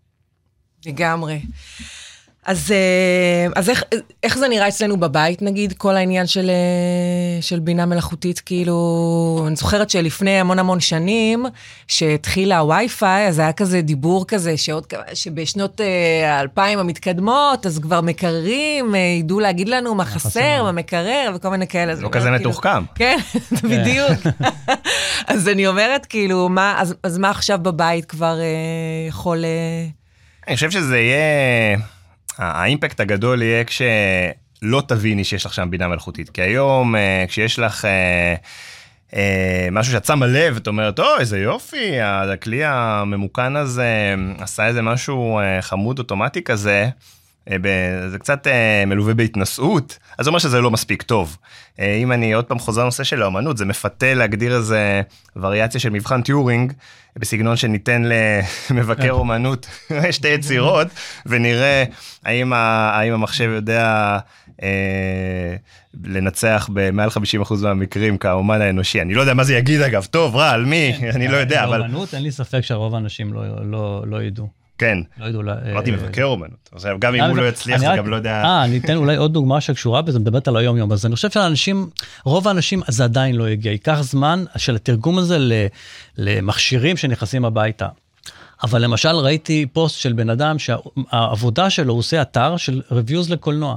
לגמרי. 0.85 1.39
אז, 2.45 2.71
אה, 2.71 3.47
אז 3.55 3.69
איך, 3.69 3.83
איך 4.23 4.37
זה 4.37 4.47
נראה 4.47 4.67
אצלנו 4.67 4.97
בבית, 4.97 5.41
נגיד, 5.41 5.73
כל 5.73 5.95
העניין 5.95 6.27
של, 6.27 6.49
אה, 6.49 7.41
של 7.41 7.59
בינה 7.59 7.85
מלאכותית? 7.85 8.39
כאילו, 8.39 9.43
אני 9.47 9.55
זוכרת 9.55 9.89
שלפני 9.89 10.39
המון 10.39 10.59
המון 10.59 10.79
שנים, 10.79 11.45
שהתחיל 11.87 12.51
הווי-פיי, 12.51 13.27
אז 13.27 13.39
היה 13.39 13.53
כזה 13.53 13.81
דיבור 13.81 14.27
כזה, 14.27 14.57
שעוד, 14.57 14.85
שבשנות 15.13 15.81
האלפיים 16.25 16.79
המתקדמות, 16.79 17.65
אז 17.65 17.79
כבר 17.79 18.01
מקררים, 18.01 18.95
ידעו 18.95 19.39
להגיד 19.39 19.69
לנו 19.69 19.95
מה 19.95 20.05
חסר, 20.05 20.63
מה 20.63 20.71
מקרר, 20.71 21.31
וכל 21.35 21.49
מיני 21.49 21.67
כאלה. 21.67 21.93
לא 21.93 22.09
כזה 22.11 22.29
כאילו, 22.29 22.49
מתוחכם. 22.49 22.83
כן, 22.95 23.17
בדיוק. 23.71 24.19
אז 25.27 25.47
אני 25.47 25.67
אומרת, 25.67 26.05
כאילו, 26.05 26.49
מה, 26.49 26.75
אז, 26.77 26.95
אז 27.03 27.17
מה 27.17 27.29
עכשיו 27.29 27.59
בבית 27.61 28.05
כבר 28.05 28.39
יכול... 29.09 29.45
אני 30.47 30.55
חושב 30.55 30.71
שזה 30.71 30.97
יהיה... 30.97 31.94
האימפקט 32.37 32.99
הגדול 32.99 33.41
יהיה 33.41 33.63
כשלא 33.63 34.81
תביני 34.87 35.23
שיש 35.23 35.45
לך 35.45 35.53
שם 35.53 35.67
בינה 35.71 35.87
מלאכותית. 35.87 36.29
כי 36.29 36.41
היום 36.41 36.95
אה, 36.95 37.25
כשיש 37.27 37.59
לך 37.59 37.85
אה, 37.85 38.35
אה, 39.15 39.67
משהו 39.71 39.93
שאת 39.93 40.05
שמה 40.05 40.27
לב, 40.27 40.55
את 40.55 40.67
אומרת, 40.67 40.99
או, 40.99 41.05
איזה 41.19 41.39
יופי, 41.39 42.01
הכלי 42.01 42.61
הממוכן 42.65 43.55
הזה 43.55 44.15
עשה 44.39 44.67
איזה 44.67 44.81
משהו 44.81 45.39
חמוד 45.61 45.99
אוטומטי 45.99 46.43
כזה. 46.43 46.89
זה 48.09 48.19
קצת 48.19 48.47
מלווה 48.87 49.13
בהתנשאות, 49.13 49.97
אז 50.17 50.23
זה 50.25 50.29
אומר 50.29 50.39
שזה 50.39 50.61
לא 50.61 50.71
מספיק 50.71 51.01
טוב. 51.01 51.37
אם 51.79 52.11
אני 52.11 52.33
עוד 52.33 52.45
פעם 52.45 52.59
חוזר 52.59 52.81
לנושא 52.81 53.03
של 53.03 53.23
האמנות, 53.23 53.57
זה 53.57 53.65
מפתה 53.65 54.13
להגדיר 54.13 54.55
איזה 54.55 55.01
וריאציה 55.35 55.79
של 55.79 55.89
מבחן 55.89 56.21
טיורינג, 56.21 56.73
בסגנון 57.19 57.55
שניתן 57.55 58.03
למבקר 58.69 59.01
כן. 59.01 59.09
אומנות 59.09 59.67
שתי 60.11 60.27
יצירות, 60.27 60.87
ונראה 61.25 61.83
האם, 62.23 62.53
ה, 62.53 62.57
האם 62.93 63.13
המחשב 63.13 63.51
יודע 63.55 64.17
אה, 64.63 65.55
לנצח 66.03 66.69
במעל 66.73 67.09
50% 67.09 67.53
מהמקרים 67.61 68.17
כאומן 68.17 68.61
האנושי. 68.61 69.01
אני 69.01 69.13
לא 69.13 69.21
יודע 69.21 69.33
מה 69.33 69.43
זה 69.43 69.55
יגיד 69.55 69.81
אגב, 69.81 70.05
טוב, 70.05 70.35
רע, 70.35 70.49
על 70.49 70.65
מי, 70.65 70.93
כן. 70.99 71.11
אני 71.15 71.27
לא 71.27 71.37
יודע, 71.37 71.63
אבל... 71.63 71.79
באומנות 71.79 72.13
אין 72.13 72.23
לי 72.23 72.31
ספק 72.31 72.61
שהרוב 72.61 72.95
האנשים 72.95 73.33
לא, 73.33 73.43
לא, 73.63 74.03
לא 74.07 74.23
ידעו. 74.23 74.64
כן. 74.77 74.97
לא 75.17 75.25
ידעו... 75.25 75.41
אמרתי 75.41 75.91
אה, 75.91 75.95
מבקר 75.95 76.23
אומנות. 76.23 76.69
עכשיו, 76.71 76.97
גם 76.99 77.15
אם 77.15 77.23
הוא 77.23 77.37
לא 77.37 77.47
יצליח, 77.47 77.79
זה 77.79 77.87
גם 77.97 78.07
לא 78.07 78.15
יודע... 78.15 78.43
אה, 78.43 78.63
אני 78.63 78.77
אתן 78.77 78.95
אולי 78.95 79.15
עוד 79.15 79.33
דוגמה 79.33 79.61
שקשורה 79.61 80.01
בזה, 80.01 80.19
מדברת 80.19 80.47
על 80.47 80.57
היום-יום. 80.57 80.91
אז 80.91 81.05
אני 81.05 81.15
חושב 81.15 81.31
שאנשים, 81.31 81.89
רוב 82.25 82.47
האנשים, 82.47 82.81
זה 82.87 83.03
עדיין 83.03 83.35
לא 83.35 83.47
הגיע. 83.47 83.71
ייקח 83.71 84.01
זמן 84.01 84.43
של 84.57 84.75
התרגום 84.75 85.17
הזה 85.17 85.37
למכשירים 86.17 86.97
שנכנסים 86.97 87.45
הביתה. 87.45 87.87
אבל 88.63 88.81
למשל 88.81 89.15
ראיתי 89.15 89.65
פוסט 89.73 89.99
של 89.99 90.13
בן 90.13 90.29
אדם 90.29 90.59
שהעבודה 90.59 91.69
שלו, 91.69 91.93
הוא 91.93 91.99
עושה 91.99 92.21
אתר 92.21 92.57
של 92.57 92.81
reviews 92.91 93.31
לקולנוע. 93.31 93.75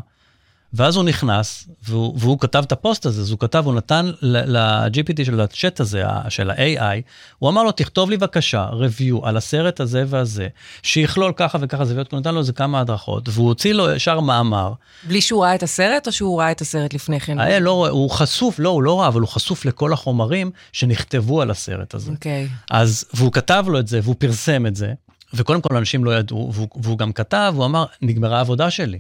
ואז 0.73 0.97
הוא 0.97 1.05
נכנס, 1.05 1.69
והוא, 1.83 2.15
והוא 2.19 2.39
כתב 2.41 2.63
את 2.67 2.73
הפוסט 2.73 3.07
הזה, 3.07 3.21
אז 3.21 3.31
הוא 3.31 3.39
כתב, 3.39 3.63
הוא 3.67 3.75
נתן 3.75 4.11
ל-GPT 4.23 5.25
של 5.25 5.41
הצ'אט 5.41 5.81
הזה, 5.81 6.05
של 6.29 6.51
ה-AI, 6.51 7.03
הוא 7.39 7.51
אמר 7.51 7.63
לו, 7.63 7.73
תכתוב 7.73 8.11
לי 8.11 8.17
בבקשה 8.17 8.69
review 8.71 9.29
על 9.29 9.37
הסרט 9.37 9.81
הזה 9.81 10.05
והזה, 10.07 10.49
שיכלול 10.83 11.33
ככה 11.37 11.59
וככה 11.61 11.85
זוויות, 11.85 12.13
הוא 12.13 12.21
נתן 12.21 12.35
לו 12.35 12.41
איזה 12.41 12.53
כמה 12.53 12.81
הדרכות, 12.81 13.29
והוא 13.29 13.49
הוציא 13.49 13.73
לו 13.73 13.91
ישר 13.91 14.21
מאמר. 14.21 14.73
בלי 15.05 15.21
שהוא 15.21 15.45
ראה 15.45 15.55
את 15.55 15.63
הסרט, 15.63 16.07
או 16.07 16.13
שהוא 16.13 16.41
ראה 16.41 16.51
את 16.51 16.61
הסרט 16.61 16.95
לפני 16.95 17.21
כן? 17.21 17.41
היה, 17.41 17.61
לא, 17.61 17.89
הוא 17.89 18.11
חשוף, 18.11 18.59
לא, 18.59 18.69
הוא 18.69 18.83
לא 18.83 19.01
ראה, 19.01 19.09
אבל 19.09 19.21
הוא 19.21 19.29
חשוף 19.29 19.65
לכל 19.65 19.93
החומרים 19.93 20.51
שנכתבו 20.73 21.43
על 21.43 21.51
הסרט 21.51 21.95
הזה. 21.95 22.11
אוקיי. 22.11 22.47
Okay. 22.47 22.65
אז, 22.71 23.05
והוא 23.15 23.33
כתב 23.33 23.65
לו 23.69 23.79
את 23.79 23.89
זה, 23.89 24.01
והוא 24.03 24.15
פרסם 24.19 24.67
את 24.67 24.77
זה, 24.77 24.93
וקודם 25.35 25.61
כל 25.61 25.77
אנשים 25.77 26.05
לא 26.05 26.19
ידעו, 26.19 26.51
והוא, 26.55 26.69
והוא 26.83 26.99
גם 26.99 27.13
כתב, 27.13 27.53
הוא 27.57 27.65
אמר, 27.65 27.85
נגמרה 28.03 28.39
העבודה 28.39 28.71
שלי. 28.71 28.99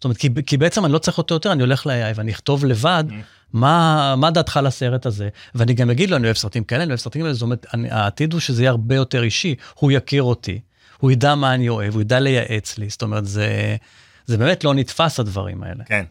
זאת 0.00 0.04
אומרת, 0.04 0.16
כי, 0.16 0.28
כי 0.46 0.56
בעצם 0.56 0.84
אני 0.84 0.92
לא 0.92 0.98
צריך 0.98 1.18
אותו 1.18 1.34
יותר, 1.34 1.52
אני 1.52 1.62
הולך 1.62 1.86
ל-AI 1.86 2.12
ואני 2.14 2.32
אכתוב 2.32 2.64
לבד 2.64 3.04
mm. 3.08 3.12
מה, 3.52 4.14
מה 4.16 4.30
דעתך 4.30 4.56
על 4.56 4.66
הסרט 4.66 5.06
הזה, 5.06 5.28
ואני 5.54 5.74
גם 5.74 5.90
אגיד 5.90 6.10
לו, 6.10 6.16
אני 6.16 6.24
אוהב 6.24 6.36
סרטים 6.36 6.64
כאלה, 6.64 6.82
אני 6.82 6.90
אוהב 6.90 7.00
סרטים 7.00 7.22
כאלה, 7.22 7.32
זאת 7.32 7.42
אומרת, 7.42 7.66
אני, 7.74 7.90
העתיד 7.90 8.32
הוא 8.32 8.40
שזה 8.40 8.62
יהיה 8.62 8.70
הרבה 8.70 8.94
יותר 8.94 9.22
אישי, 9.22 9.54
הוא 9.74 9.92
יכיר 9.92 10.22
אותי, 10.22 10.60
הוא 10.98 11.10
ידע 11.10 11.34
מה 11.34 11.54
אני 11.54 11.68
אוהב, 11.68 11.94
הוא 11.94 12.00
ידע 12.00 12.20
לייעץ 12.20 12.78
לי, 12.78 12.88
זאת 12.88 13.02
אומרת, 13.02 13.26
זה, 13.26 13.76
זה 14.26 14.38
באמת 14.38 14.64
לא 14.64 14.74
נתפס 14.74 15.20
הדברים 15.20 15.62
האלה. 15.62 15.84
כן. 15.84 16.04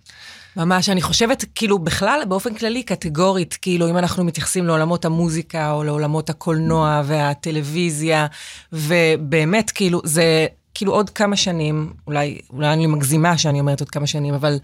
ממש, 0.55 0.89
אני 0.89 1.01
חושבת, 1.01 1.45
כאילו, 1.55 1.79
בכלל, 1.79 2.21
באופן 2.27 2.55
כללי, 2.55 2.83
קטגורית, 2.83 3.57
כאילו, 3.61 3.89
אם 3.89 3.97
אנחנו 3.97 4.23
מתייחסים 4.23 4.67
לעולמות 4.67 5.05
המוזיקה, 5.05 5.71
או 5.71 5.83
לעולמות 5.83 6.29
הקולנוע 6.29 7.01
והטלוויזיה, 7.05 8.27
ובאמת, 8.73 9.71
כאילו, 9.71 10.01
זה 10.03 10.47
כאילו 10.79 10.93
עוד 10.93 11.09
כמה 11.09 11.35
שנים, 11.35 11.93
אולי, 12.07 12.39
אולי 12.49 12.73
אני 12.73 12.87
מגזימה 12.87 13.37
שאני 13.37 13.59
אומרת 13.59 13.79
עוד 13.79 13.89
כמה 13.89 14.07
שנים, 14.07 14.33
אבל 14.33 14.59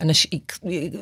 אנשים 0.00 0.30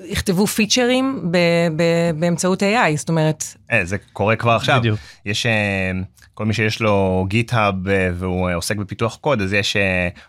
יכתבו 0.08 0.46
פיצ'רים 0.46 1.28
ב, 1.30 1.36
ב, 1.76 1.82
באמצעות 2.20 2.62
AI, 2.62 2.96
זאת 2.96 3.08
אומרת... 3.08 3.44
אה, 3.72 3.84
זה 3.84 3.96
קורה 4.12 4.36
כבר 4.36 4.52
עכשיו. 4.52 4.78
בדיוק. 4.78 4.98
יש 5.26 5.46
אה, 5.46 5.90
כל 6.34 6.44
מי 6.44 6.54
שיש 6.54 6.80
לו 6.80 7.26
גיט-האב 7.28 7.88
אה, 7.88 8.10
והוא 8.14 8.48
אה, 8.48 8.54
עוסק 8.54 8.76
בפיתוח 8.76 9.16
קוד, 9.20 9.40
אז 9.40 9.52
יש 9.52 9.76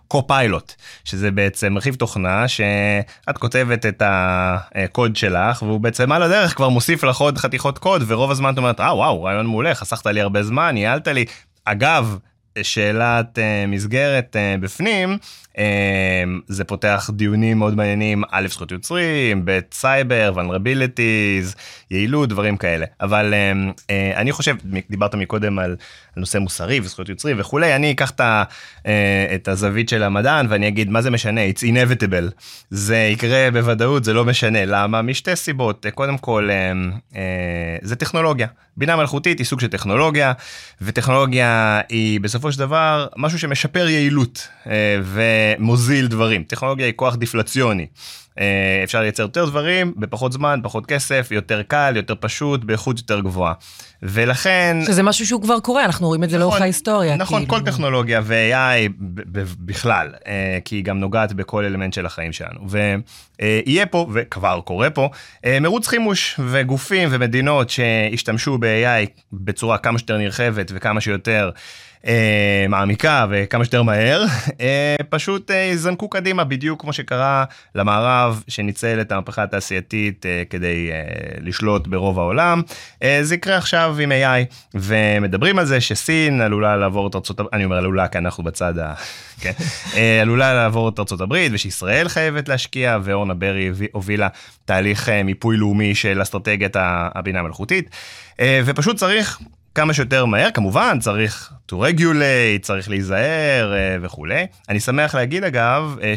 קו-פיילוט, 0.07 0.73
שזה 1.03 1.31
בעצם 1.31 1.77
רכיב 1.77 1.95
תוכנה 1.95 2.47
שאת 2.47 3.37
כותבת 3.39 3.85
את 3.85 4.03
הקוד 4.05 5.15
שלך, 5.15 5.63
והוא 5.63 5.79
בעצם 5.79 6.11
על 6.11 6.23
הדרך 6.23 6.55
כבר 6.55 6.69
מוסיף 6.69 7.03
לך 7.03 7.17
עוד 7.17 7.37
חתיכות 7.37 7.77
קוד, 7.77 8.03
ורוב 8.07 8.31
הזמן 8.31 8.53
את 8.53 8.57
אומרת, 8.57 8.79
אה 8.79 8.95
וואו, 8.95 9.23
רעיון 9.23 9.45
מעולה, 9.45 9.75
חסכת 9.75 10.07
לי 10.07 10.21
הרבה 10.21 10.43
זמן, 10.43 10.71
ניהלת 10.73 11.07
לי. 11.07 11.25
אגב, 11.65 12.17
שאלת 12.61 13.37
uh, 13.37 13.41
מסגרת 13.67 14.35
uh, 14.35 14.61
בפנים, 14.61 15.17
זה 16.47 16.63
פותח 16.63 17.09
דיונים 17.13 17.57
מאוד 17.57 17.75
מעניינים, 17.75 18.23
א', 18.31 18.47
זכויות 18.47 18.71
יוצרים, 18.71 19.41
ב', 19.45 19.59
סייבר, 19.71 20.33
vulnerabilities, 20.35 21.57
יעילות, 21.91 22.29
דברים 22.29 22.57
כאלה. 22.57 22.85
אבל 23.01 23.33
uh, 23.33 23.79
uh, 23.79 23.91
אני 24.15 24.31
חושב, 24.31 24.55
דיברת 24.89 25.15
מקודם 25.15 25.59
על, 25.59 25.75
נושא 26.17 26.37
מוסרי 26.37 26.79
וזכויות 26.79 27.09
יוצרים 27.09 27.39
וכולי, 27.39 27.75
אני 27.75 27.91
אקח 27.91 28.11
uh, 28.11 28.85
את 29.35 29.47
הזווית 29.47 29.89
של 29.89 30.03
המדען 30.03 30.45
ואני 30.49 30.67
אגיד, 30.67 30.89
מה 30.89 31.01
זה 31.01 31.11
משנה? 31.11 31.41
It's 31.49 31.61
inevitable. 31.61 32.31
זה 32.69 32.97
יקרה 32.97 33.51
בוודאות, 33.51 34.03
זה 34.03 34.13
לא 34.13 34.25
משנה. 34.25 34.65
למה? 34.65 35.01
משתי 35.01 35.35
סיבות. 35.35 35.85
קודם 35.95 36.17
כל, 36.17 36.49
uh, 36.49 37.13
uh, 37.13 37.15
זה 37.81 37.95
טכנולוגיה. 37.95 38.47
בינה 38.77 38.95
מלאכותית 38.95 39.39
היא 39.39 39.45
סוג 39.45 39.59
של 39.59 39.67
טכנולוגיה, 39.67 40.33
וטכנולוגיה 40.81 41.81
היא 41.89 42.19
בסופו 42.19 42.51
של 42.51 42.59
דבר 42.59 43.07
משהו 43.17 43.39
שמשפר 43.39 43.87
יעילות 43.87 44.47
אה, 44.67 44.97
ומוזיל 45.59 46.07
דברים. 46.07 46.43
טכנולוגיה 46.43 46.85
היא 46.85 46.93
כוח 46.95 47.15
דיפלציוני. 47.15 47.87
אה, 48.39 48.81
אפשר 48.83 49.01
לייצר 49.01 49.23
יותר 49.23 49.45
דברים 49.45 49.93
בפחות 49.97 50.31
זמן, 50.31 50.59
פחות 50.63 50.85
כסף, 50.85 51.27
יותר 51.31 51.61
קל, 51.61 51.93
יותר 51.95 52.13
פשוט, 52.19 52.63
באיכות 52.63 52.97
יותר 52.97 53.19
גבוהה. 53.19 53.53
ולכן... 54.03 54.77
שזה 54.85 55.03
משהו 55.03 55.25
שהוא 55.27 55.41
כבר 55.41 55.59
קורה, 55.59 55.85
אנחנו 55.85 56.07
רואים 56.07 56.23
את 56.23 56.29
זה 56.29 56.37
לאורך 56.37 56.53
נכון, 56.53 56.61
ההיסטוריה. 56.63 57.15
נכון, 57.15 57.45
כאילו. 57.45 57.49
כל 57.49 57.71
טכנולוגיה 57.71 58.21
ו-AI 58.23 58.89
בכלל, 59.59 60.07
אה, 60.27 60.57
כי 60.65 60.75
היא 60.75 60.83
גם 60.83 60.99
נוגעת 60.99 61.33
בכל 61.33 61.65
אלמנט 61.65 61.93
של 61.93 62.05
החיים 62.05 62.33
שלנו. 62.33 62.59
ויהיה 62.69 63.85
פה, 63.85 64.07
וכבר 64.13 64.61
קורה 64.61 64.89
פה, 64.89 65.09
אה, 65.45 65.59
מרוץ 65.59 65.87
חימוש 65.87 66.39
וגופים 66.51 67.09
ומדינות 67.11 67.69
שהשתמשו 67.69 68.57
ב-AI 68.57 69.21
בצורה 69.33 69.77
כמה 69.77 69.99
שיותר 69.99 70.17
נרחבת 70.17 70.71
וכמה 70.75 71.01
שיותר 71.01 71.51
אה, 72.07 72.65
מעמיקה 72.69 73.25
וכמה 73.29 73.63
שיותר 73.63 73.83
מהר, 73.83 74.25
אה, 74.61 74.95
פשוט 75.09 75.51
אה, 75.51 75.55
יזנקו 75.55 76.09
קדימה 76.09 76.43
בדיוק 76.43 76.81
כמו 76.81 76.93
שקרה 76.93 77.43
למערב 77.75 78.43
שניצל 78.47 79.01
את 79.01 79.11
המהפכה 79.11 79.43
התעשייתית 79.43 80.25
אה, 80.25 80.43
כדי 80.49 80.89
אה, 80.91 80.97
לשלוט 81.41 81.87
ברוב 81.87 82.19
העולם. 82.19 82.61
אה, 83.03 83.19
זה 83.21 83.35
יקרה 83.35 83.57
עכשיו 83.57 83.95
עם 83.99 84.11
AI 84.11 84.53
ומדברים 84.73 85.59
על 85.59 85.65
זה 85.65 85.81
שסין 85.81 86.41
עלולה 86.41 86.77
לעבור 86.77 87.07
את 87.07 87.15
ארצות 87.15 87.39
הברית, 87.39 87.53
אני 87.53 87.65
אומר 87.65 87.77
עלולה 87.77 88.07
כי 88.07 88.17
אנחנו 88.17 88.43
בצד 88.43 88.77
ה... 88.77 88.93
כן, 89.39 89.51
אה, 89.95 90.21
עלולה 90.21 90.53
לעבור 90.53 90.89
את 90.89 90.99
ארצות 90.99 91.21
הברית 91.21 91.51
ושישראל 91.55 92.07
חייבת 92.07 92.49
להשקיע 92.49 92.97
ואורנה 93.03 93.33
ברי 93.33 93.71
הובילה 93.91 94.27
תהליך 94.65 95.09
אה, 95.09 95.23
מיפוי 95.23 95.57
לאומי 95.57 95.95
של 95.95 96.21
אסטרטגיית 96.21 96.75
הבינה 97.15 97.39
המלאכותית 97.39 97.89
אה, 98.39 98.61
ופשוט 98.65 98.95
צריך 98.95 99.39
כמה 99.75 99.93
שיותר 99.93 100.25
מהר, 100.25 100.51
כמובן 100.51 100.97
צריך 100.99 101.53
to 101.71 101.75
regulate, 101.75 102.61
צריך 102.61 102.89
להיזהר 102.89 103.73
אה, 103.73 103.97
וכולי. 104.01 104.45
אני 104.69 104.79
שמח 104.79 105.15
להגיד 105.15 105.43
אגב, 105.43 105.97
אה, 106.01 106.13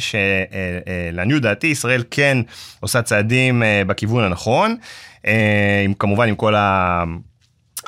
שלעניות 1.12 1.42
דעתי 1.42 1.66
ישראל 1.66 2.02
כן 2.10 2.38
עושה 2.80 3.02
צעדים 3.02 3.62
אה, 3.62 3.82
בכיוון 3.86 4.24
הנכון, 4.24 4.76
עם, 5.84 5.94
כמובן 5.98 6.28
עם 6.28 6.34
כל 6.36 6.54
ה... 6.54 7.04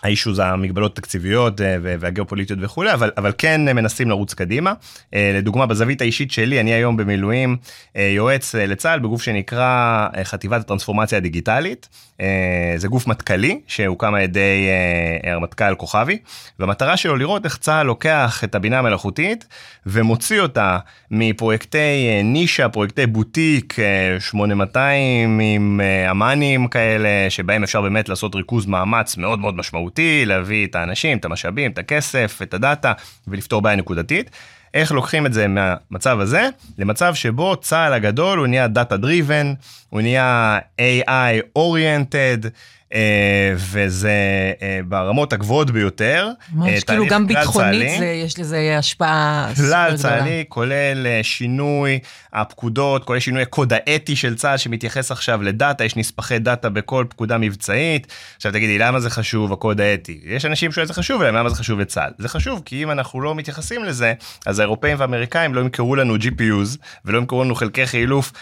האישו 0.02 0.34
זה 0.34 0.46
המגבלות 0.46 0.98
התקציביות 0.98 1.60
והגיאופוליטיות 1.82 2.58
וכולי, 2.62 2.92
אבל, 2.92 3.10
אבל 3.16 3.32
כן 3.38 3.60
מנסים 3.64 4.10
לרוץ 4.10 4.34
קדימה. 4.34 4.72
לדוגמה, 5.12 5.66
בזווית 5.66 6.00
האישית 6.00 6.30
שלי, 6.30 6.60
אני 6.60 6.72
היום 6.72 6.96
במילואים 6.96 7.56
יועץ 7.94 8.54
לצה"ל 8.54 8.98
בגוף 8.98 9.22
שנקרא 9.22 10.06
חטיבת 10.24 10.60
הטרנספורמציה 10.60 11.18
הדיגיטלית. 11.18 11.88
זה 12.76 12.88
גוף 12.88 13.06
מטכ"לי 13.06 13.60
שהוקם 13.66 14.14
על 14.14 14.20
ידי 14.20 14.68
הרמטכ"ל 15.24 15.74
כוכבי, 15.74 16.18
והמטרה 16.58 16.96
שלו 16.96 17.16
לראות 17.16 17.44
איך 17.44 17.56
צה"ל 17.56 17.86
לוקח 17.86 18.40
את 18.44 18.54
הבינה 18.54 18.78
המלאכותית 18.78 19.46
ומוציא 19.86 20.40
אותה 20.40 20.78
מפרויקטי 21.10 22.22
נישה, 22.24 22.68
פרויקטי 22.68 23.06
בוטיק 23.06 23.76
8200 24.18 25.40
עם 25.40 25.80
אמ"נים 26.10 26.68
כאלה, 26.68 27.08
שבהם 27.28 27.62
אפשר 27.62 27.82
באמת 27.82 28.08
לעשות 28.08 28.34
ריכוז 28.34 28.66
מאמץ 28.66 29.16
מאוד 29.16 29.38
מאוד 29.38 29.56
משמעותי, 29.56 30.26
להביא 30.26 30.66
את 30.66 30.74
האנשים, 30.74 31.18
את 31.18 31.24
המשאבים, 31.24 31.70
את 31.70 31.78
הכסף, 31.78 32.38
את 32.42 32.54
הדאטה, 32.54 32.92
ולפתור 33.28 33.62
בעיה 33.62 33.76
נקודתית. 33.76 34.30
איך 34.74 34.92
לוקחים 34.92 35.26
את 35.26 35.32
זה 35.32 35.46
מהמצב 35.48 36.20
הזה 36.20 36.48
למצב 36.78 37.14
שבו 37.14 37.56
צה"ל 37.56 37.92
הגדול 37.92 38.38
הוא 38.38 38.46
נהיה 38.46 38.68
data 38.68 38.96
driven, 38.96 39.54
הוא 39.90 40.00
נהיה 40.00 40.58
AI 40.80 41.58
oriented. 41.58 42.48
אה, 42.94 43.54
וזה 43.56 44.12
אה, 44.62 44.80
ברמות 44.84 45.32
הגבוהות 45.32 45.70
ביותר. 45.70 46.28
ממש 46.52 46.84
כאילו 46.84 47.06
גם 47.06 47.26
ביטחונית 47.26 47.98
זה, 47.98 48.06
יש 48.06 48.38
לזה 48.38 48.76
השפעה. 48.78 49.50
כלל 49.56 49.96
צה"לי 49.96 50.44
כולל 50.48 51.06
אה, 51.06 51.20
שינוי 51.22 51.98
הפקודות, 52.32 53.04
כולל 53.04 53.18
שינוי 53.20 53.42
הקוד 53.42 53.72
האתי 53.72 54.16
של 54.16 54.34
צה"ל 54.34 54.56
שמתייחס 54.56 55.10
עכשיו 55.10 55.42
ל 55.42 55.49
data, 55.49 55.84
יש 55.84 55.96
נספחי 55.96 56.38
data 56.38 56.68
בכל 56.68 57.04
פקודה 57.08 57.38
מבצעית. 57.38 58.06
עכשיו 58.36 58.52
תגידי 58.52 58.78
למה 58.78 59.00
זה 59.00 59.10
חשוב 59.10 59.52
הקוד 59.52 59.80
האתי? 59.80 60.20
יש 60.24 60.44
אנשים 60.44 60.72
שזה 60.72 60.92
חשוב 60.92 61.22
להם, 61.22 61.34
למה 61.34 61.48
זה 61.48 61.56
חשוב 61.56 61.80
לצה"ל? 61.80 62.10
זה 62.18 62.28
חשוב 62.28 62.62
כי 62.64 62.82
אם 62.82 62.90
אנחנו 62.90 63.20
לא 63.20 63.34
מתייחסים 63.34 63.84
לזה, 63.84 64.12
אז 64.46 64.58
האירופאים 64.58 64.96
והאמריקאים 64.98 65.54
לא 65.54 65.60
ימכרו 65.60 65.96
לנו 65.96 66.16
GPUs 66.16 66.78
ולא 67.04 67.18
ימכרו 67.18 67.44
לנו 67.44 67.54
חלקי 67.54 67.86
חילוף 67.86 68.32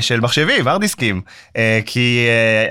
של 0.00 0.20
מחשבים, 0.20 0.68
הארדיסקים, 0.68 1.20
כי 1.86 2.26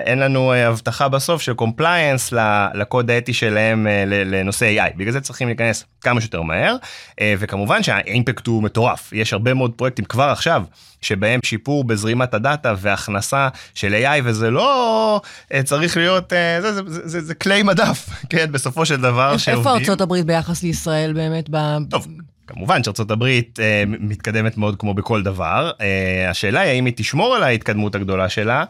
אין 0.06 0.20
לנו 0.20 0.54
הבטחה 0.54 1.10
בסוף. 1.26 1.42
של 1.42 1.54
compliance 1.54 2.34
לקוד 2.74 3.12
האתי 3.12 3.34
שלהם 3.34 3.88
אה, 3.88 4.04
לנושא 4.06 4.76
AI. 4.78 4.98
בגלל 4.98 5.12
זה 5.12 5.22
צריכים 5.22 5.48
להיכנס 5.48 5.86
כמה 6.02 6.22
שיותר 6.22 6.42
מהר, 6.42 6.76
אה, 7.22 7.34
וכמובן 7.40 7.84
שה 7.84 8.05
impact 8.05 8.48
הוא 8.48 8.64
מטורף. 8.64 9.14
יש 9.14 9.34
הרבה 9.34 9.54
מאוד 9.54 9.72
פרויקטים 9.72 10.06
כבר 10.06 10.24
עכשיו. 10.24 10.64
שבהם 11.02 11.40
שיפור 11.44 11.84
בזרימת 11.84 12.34
ה 12.34 12.42
data 12.42 12.74
והכנסה 12.78 13.48
של 13.74 13.94
AI 13.94 14.22
וזה 14.24 14.52
לא 14.52 15.22
אה, 15.54 15.64
צריך 15.64 15.98
להיות 15.98 16.30
זה 16.62 16.72
זה 16.74 16.82
זה 16.88 17.08
זה, 17.08 17.22
זה 17.22 17.36
כלי 17.36 17.64
מדף 17.64 18.10
כן 18.30 18.52
בסופו 18.52 18.86
של 18.86 19.02
דבר 19.02 19.38
שעובדים. 19.38 19.60
איפה 19.60 19.78
ארצות 19.80 20.02
הברית 20.02 20.26
ביחס 20.26 20.64
לישראל 20.64 21.14
באמת? 21.14 21.50
טוב. 21.90 22.08
כמובן 22.48 22.84
שארצות 22.84 23.12
הברית 23.12 23.60
אה, 23.60 23.84
מתקדמת 23.88 24.58
מאוד 24.58 24.76
כמו 24.80 24.94
בכל 24.94 25.24
דבר, 25.24 25.72
אה, 25.82 26.30
השאלה 26.30 26.60
היא 26.60 26.72
האם 26.72 26.86
היא 26.86 26.94
תשמור 26.98 27.36
על 27.36 27.44
ההתקדמות 27.44 27.96
הגדולה 27.96 28.30
שלה 28.30 28.64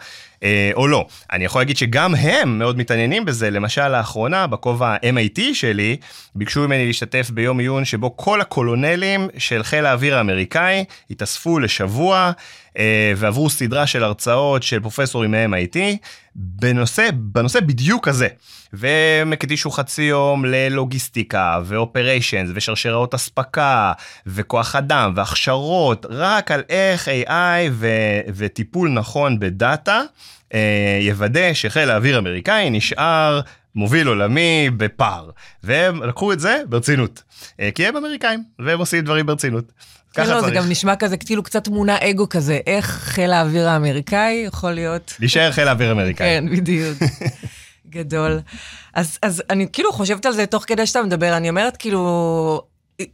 או 0.73 0.87
לא. 0.87 1.05
אני 1.31 1.45
יכול 1.45 1.61
להגיד 1.61 1.77
שגם 1.77 2.15
הם 2.15 2.59
מאוד 2.59 2.77
מתעניינים 2.77 3.25
בזה, 3.25 3.49
למשל 3.49 3.87
לאחרונה 3.87 4.47
בכובע 4.47 4.87
ה-MIT 4.87 5.41
שלי, 5.53 5.97
ביקשו 6.35 6.59
ממני 6.67 6.87
להשתתף 6.87 7.29
ביום 7.29 7.59
עיון 7.59 7.85
שבו 7.85 8.17
כל 8.17 8.41
הקולונלים 8.41 9.27
של 9.37 9.63
חיל 9.63 9.85
האוויר 9.85 10.17
האמריקאי 10.17 10.83
התאספו 11.11 11.59
לשבוע 11.59 12.31
אה, 12.77 13.13
ועברו 13.17 13.49
סדרה 13.49 13.87
של 13.87 14.03
הרצאות 14.03 14.63
של 14.63 14.79
פרופסורים 14.79 15.31
מ-MIT 15.31 15.77
בנושא, 16.35 17.09
בנושא 17.13 17.59
בדיוק 17.59 18.07
הזה. 18.07 18.27
והם 18.73 19.33
הקדישו 19.33 19.71
חצי 19.71 20.01
יום 20.01 20.45
ללוגיסטיקה 20.45 21.59
ואופריישנס 21.65 22.49
ושרשראות 22.55 23.13
אספקה 23.13 23.91
וכוח 24.27 24.75
אדם 24.75 25.13
והכשרות 25.15 26.05
רק 26.09 26.51
על 26.51 26.63
איך 26.69 27.07
AI 27.07 27.69
ו- 27.71 28.19
וטיפול 28.27 28.89
נכון 28.89 29.39
בדאטה 29.39 29.93
אה, 29.95 30.03
יוודא 31.01 31.53
שחיל 31.53 31.89
האוויר 31.89 32.15
האמריקאי 32.15 32.69
נשאר 32.69 33.41
מוביל 33.75 34.07
עולמי 34.07 34.69
בפער 34.77 35.29
והם 35.63 36.03
לקחו 36.03 36.33
את 36.33 36.39
זה 36.39 36.61
ברצינות 36.69 37.23
אה, 37.59 37.69
כי 37.75 37.87
הם 37.87 37.97
אמריקאים 37.97 38.43
והם 38.59 38.79
עושים 38.79 39.03
דברים 39.03 39.25
ברצינות. 39.25 39.71
ככה 40.13 40.35
לא, 40.35 40.41
צריך. 40.41 40.53
זה 40.53 40.59
גם 40.59 40.69
נשמע 40.69 40.95
כזה 40.95 41.17
כאילו 41.17 41.43
קצת 41.43 41.63
תמונה 41.63 41.97
אגו 42.01 42.29
כזה, 42.29 42.59
איך 42.67 42.85
חיל 42.85 43.33
האוויר 43.33 43.69
האמריקאי 43.69 44.43
יכול 44.47 44.71
להיות... 44.71 45.13
להישאר 45.19 45.51
חיל 45.51 45.67
האוויר 45.67 45.89
האמריקאי. 45.89 46.27
כן, 46.27 46.45
בדיוק. 46.51 46.97
גדול. 47.89 48.39
אז, 48.93 49.19
אז 49.21 49.43
אני 49.49 49.67
כאילו 49.73 49.93
חושבת 49.93 50.25
על 50.25 50.33
זה 50.33 50.45
תוך 50.45 50.63
כדי 50.67 50.85
שאתה 50.85 51.03
מדבר, 51.03 51.37
אני 51.37 51.49
אומרת 51.49 51.77
כאילו, 51.77 52.61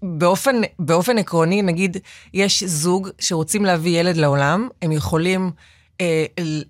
באופן, 0.04 0.56
באופן 0.80 1.18
עקרוני, 1.18 1.62
נגיד, 1.62 1.98
יש 2.34 2.64
זוג 2.64 3.10
שרוצים 3.20 3.66
להביא 3.66 4.00
ילד 4.00 4.18
לעולם, 4.18 4.70
הם 4.82 4.92
יכולים 4.92 5.42
אה, 5.46 5.52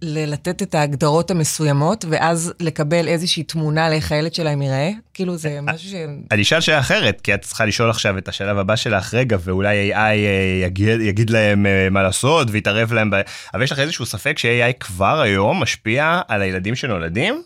לתת 0.02 0.62
את 0.62 0.76
ההגדרות 0.76 1.32
המסוימות, 1.32 2.06
ואז 2.10 2.54
לקבל 2.60 3.08
איזושהי 3.08 3.44
תמונה 3.44 3.89
לאיך 3.89 4.12
הילד 4.12 4.34
שלהם 4.34 4.62
ייראה? 4.62 4.91
כאילו 5.13 5.38
זה 5.38 5.60
משהו 5.62 5.89
ש... 5.89 5.94
אני 6.32 6.41
אשאל 6.41 6.62
שאלה 6.62 6.80
אחרת, 6.80 7.22
כי 7.22 7.34
את 7.34 7.41
צריכה 7.41 7.65
לשאול 7.65 7.89
עכשיו 7.89 8.17
את 8.17 8.28
השלב 8.28 8.58
הבא 8.58 8.76
שלך, 8.76 9.13
רגע, 9.13 9.38
ואולי 9.39 9.94
AI 9.94 9.96
אה, 9.96 10.13
יגיד, 10.63 11.02
יגיד 11.02 11.30
להם 11.30 11.65
אה, 11.65 11.88
מה 11.91 12.04
לעשות 12.04 12.48
ויתערב 12.52 12.94
להם, 12.94 13.10
ב... 13.12 13.22
אבל 13.54 13.63
יש 13.63 13.72
לך 13.72 13.80
איזשהו 13.80 14.06
ספק 14.06 14.38
ש-AI 14.38 14.74
כבר 14.80 15.22
היום 15.22 15.62
משפיע 15.62 16.22
על 16.28 16.41
הילדים 16.41 16.76
שנולדים? 16.76 17.43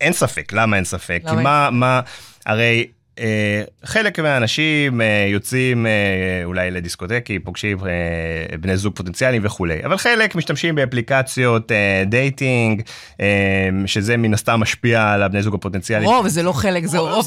אין 0.00 0.12
ספק, 0.12 0.52
למה 0.52 0.76
אין 0.76 0.84
ספק? 0.84 1.22
למה 1.24 1.36
כי 1.36 1.42
מה, 1.42 1.70
מה, 1.70 2.00
הרי... 2.46 2.86
אה, 3.18 3.62
חלק 3.84 4.20
מהאנשים 4.20 5.00
אה, 5.00 5.26
יוצאים 5.28 5.86
אה, 5.86 5.90
אולי 6.44 6.70
לדיסקוטק, 6.70 7.38
פוגשים 7.38 7.78
בני 8.60 8.76
זוג 8.76 8.94
פוטנציאליים 8.96 9.42
וכולי, 9.44 9.84
אבל 9.84 9.96
חלק 9.96 10.34
משתמשים 10.34 10.74
באפליקציות 10.74 11.72
dating, 12.06 12.82
שזה 13.86 14.16
מן 14.16 14.34
הסתם 14.34 14.60
משפיע 14.60 15.12
על 15.12 15.22
הבני 15.22 15.42
זוג 15.42 15.54
הפוטנציאליים. 15.54 16.10
רוב, 16.10 16.28
זה 16.28 16.42
לא 16.42 16.52
חלק, 16.52 16.86
זה 16.86 16.98
רוב 16.98 17.26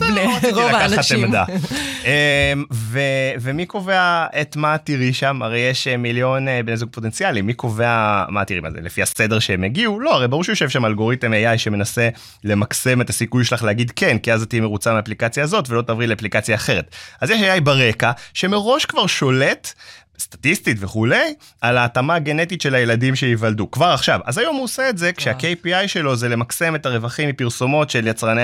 רוב 0.54 0.72
האנשים. 0.74 1.32
ומי 3.42 3.66
קובע 3.66 4.26
את 4.42 4.56
מה 4.56 4.78
תראי 4.78 5.14
שם? 5.14 5.42
הרי 5.42 5.60
יש 5.60 5.88
מיליון 5.88 6.48
בני 6.66 6.78
זוג 6.78 6.90
פוטנציאליים, 6.92 7.46
מי 7.46 7.54
קובע 7.54 8.24
מה 8.30 8.46
תראי 8.46 8.60
מה 8.60 8.72
זה? 8.72 8.78
לפי 8.82 9.02
הסדר 9.02 9.40
שהם 9.40 9.64
הגיעו? 9.64 10.00
לא, 10.00 10.16
הרי 10.16 10.28
ברור 10.28 10.44
שיושב 10.44 10.70
שם 10.70 10.86
אלגוריתם 10.86 11.32
AI 11.34 11.58
שמנסה 11.58 12.10
למקסם 12.44 13.02
את 13.02 13.10
הסיכוי 13.10 13.46
שלך 13.46 13.64
להגיד 13.64 13.92
כן, 13.96 14.18
כי 14.18 14.34
אז 14.34 14.42
את 14.42 14.50
תהיי 14.50 14.60
מרוצה 14.60 14.94
מהאפליקציה 14.94 15.44
הזאת. 15.44 15.70
ולא 15.76 15.82
תעברי 15.86 16.08
לאפליקציה 16.08 16.56
אחרת. 16.56 16.96
אז 17.22 17.30
יש 17.30 17.42
AI 17.42 17.62
ברקע, 17.62 18.12
שמראש 18.34 18.86
כבר 18.86 19.08
שולט 19.08 19.74
סטטיסטית 20.20 20.78
וכולי, 20.80 21.34
על 21.62 21.78
ההתאמה 21.78 22.16
הגנטית 22.16 22.62
של 22.62 22.76
הילדים 22.76 23.16
שייוולדו. 23.16 23.72
כבר 23.72 23.86
עכשיו. 23.86 24.20
אז 24.26 24.38
היום 24.38 24.56
הוא 24.56 24.64
עושה 24.64 24.90
את 24.90 24.98
זה 24.98 25.14
כשה-KPI 25.14 25.88
שלו 25.88 26.16
זה 26.16 26.30
למקסם 26.30 26.76
את 26.76 26.86
הרווחים 26.86 27.30
מפרסומות 27.30 27.90
של 27.90 28.08
יצרני 28.08 28.44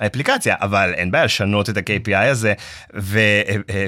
האפליקציה, 0.00 0.56
אבל 0.60 0.92
אין 0.96 1.10
בעיה 1.10 1.24
לשנות 1.24 1.70
את 1.70 1.76
ה-KPI 1.76 2.16
הזה, 2.16 2.52
ואת 2.94 3.70
אה, 3.70 3.86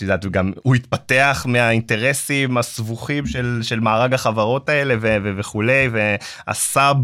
יודעת, 0.00 0.26
גם 0.26 0.52
הוא 0.62 0.74
התפתח 0.74 1.46
מהאינטרסים 1.48 2.58
הסבוכים 2.58 3.26
של, 3.26 3.60
של 3.62 3.80
מארג 3.80 4.14
החברות 4.14 4.68
האלה 4.68 4.94
ו- 5.00 5.16
ו- 5.22 5.32
וכולי, 5.36 5.88
והסאב 5.92 6.96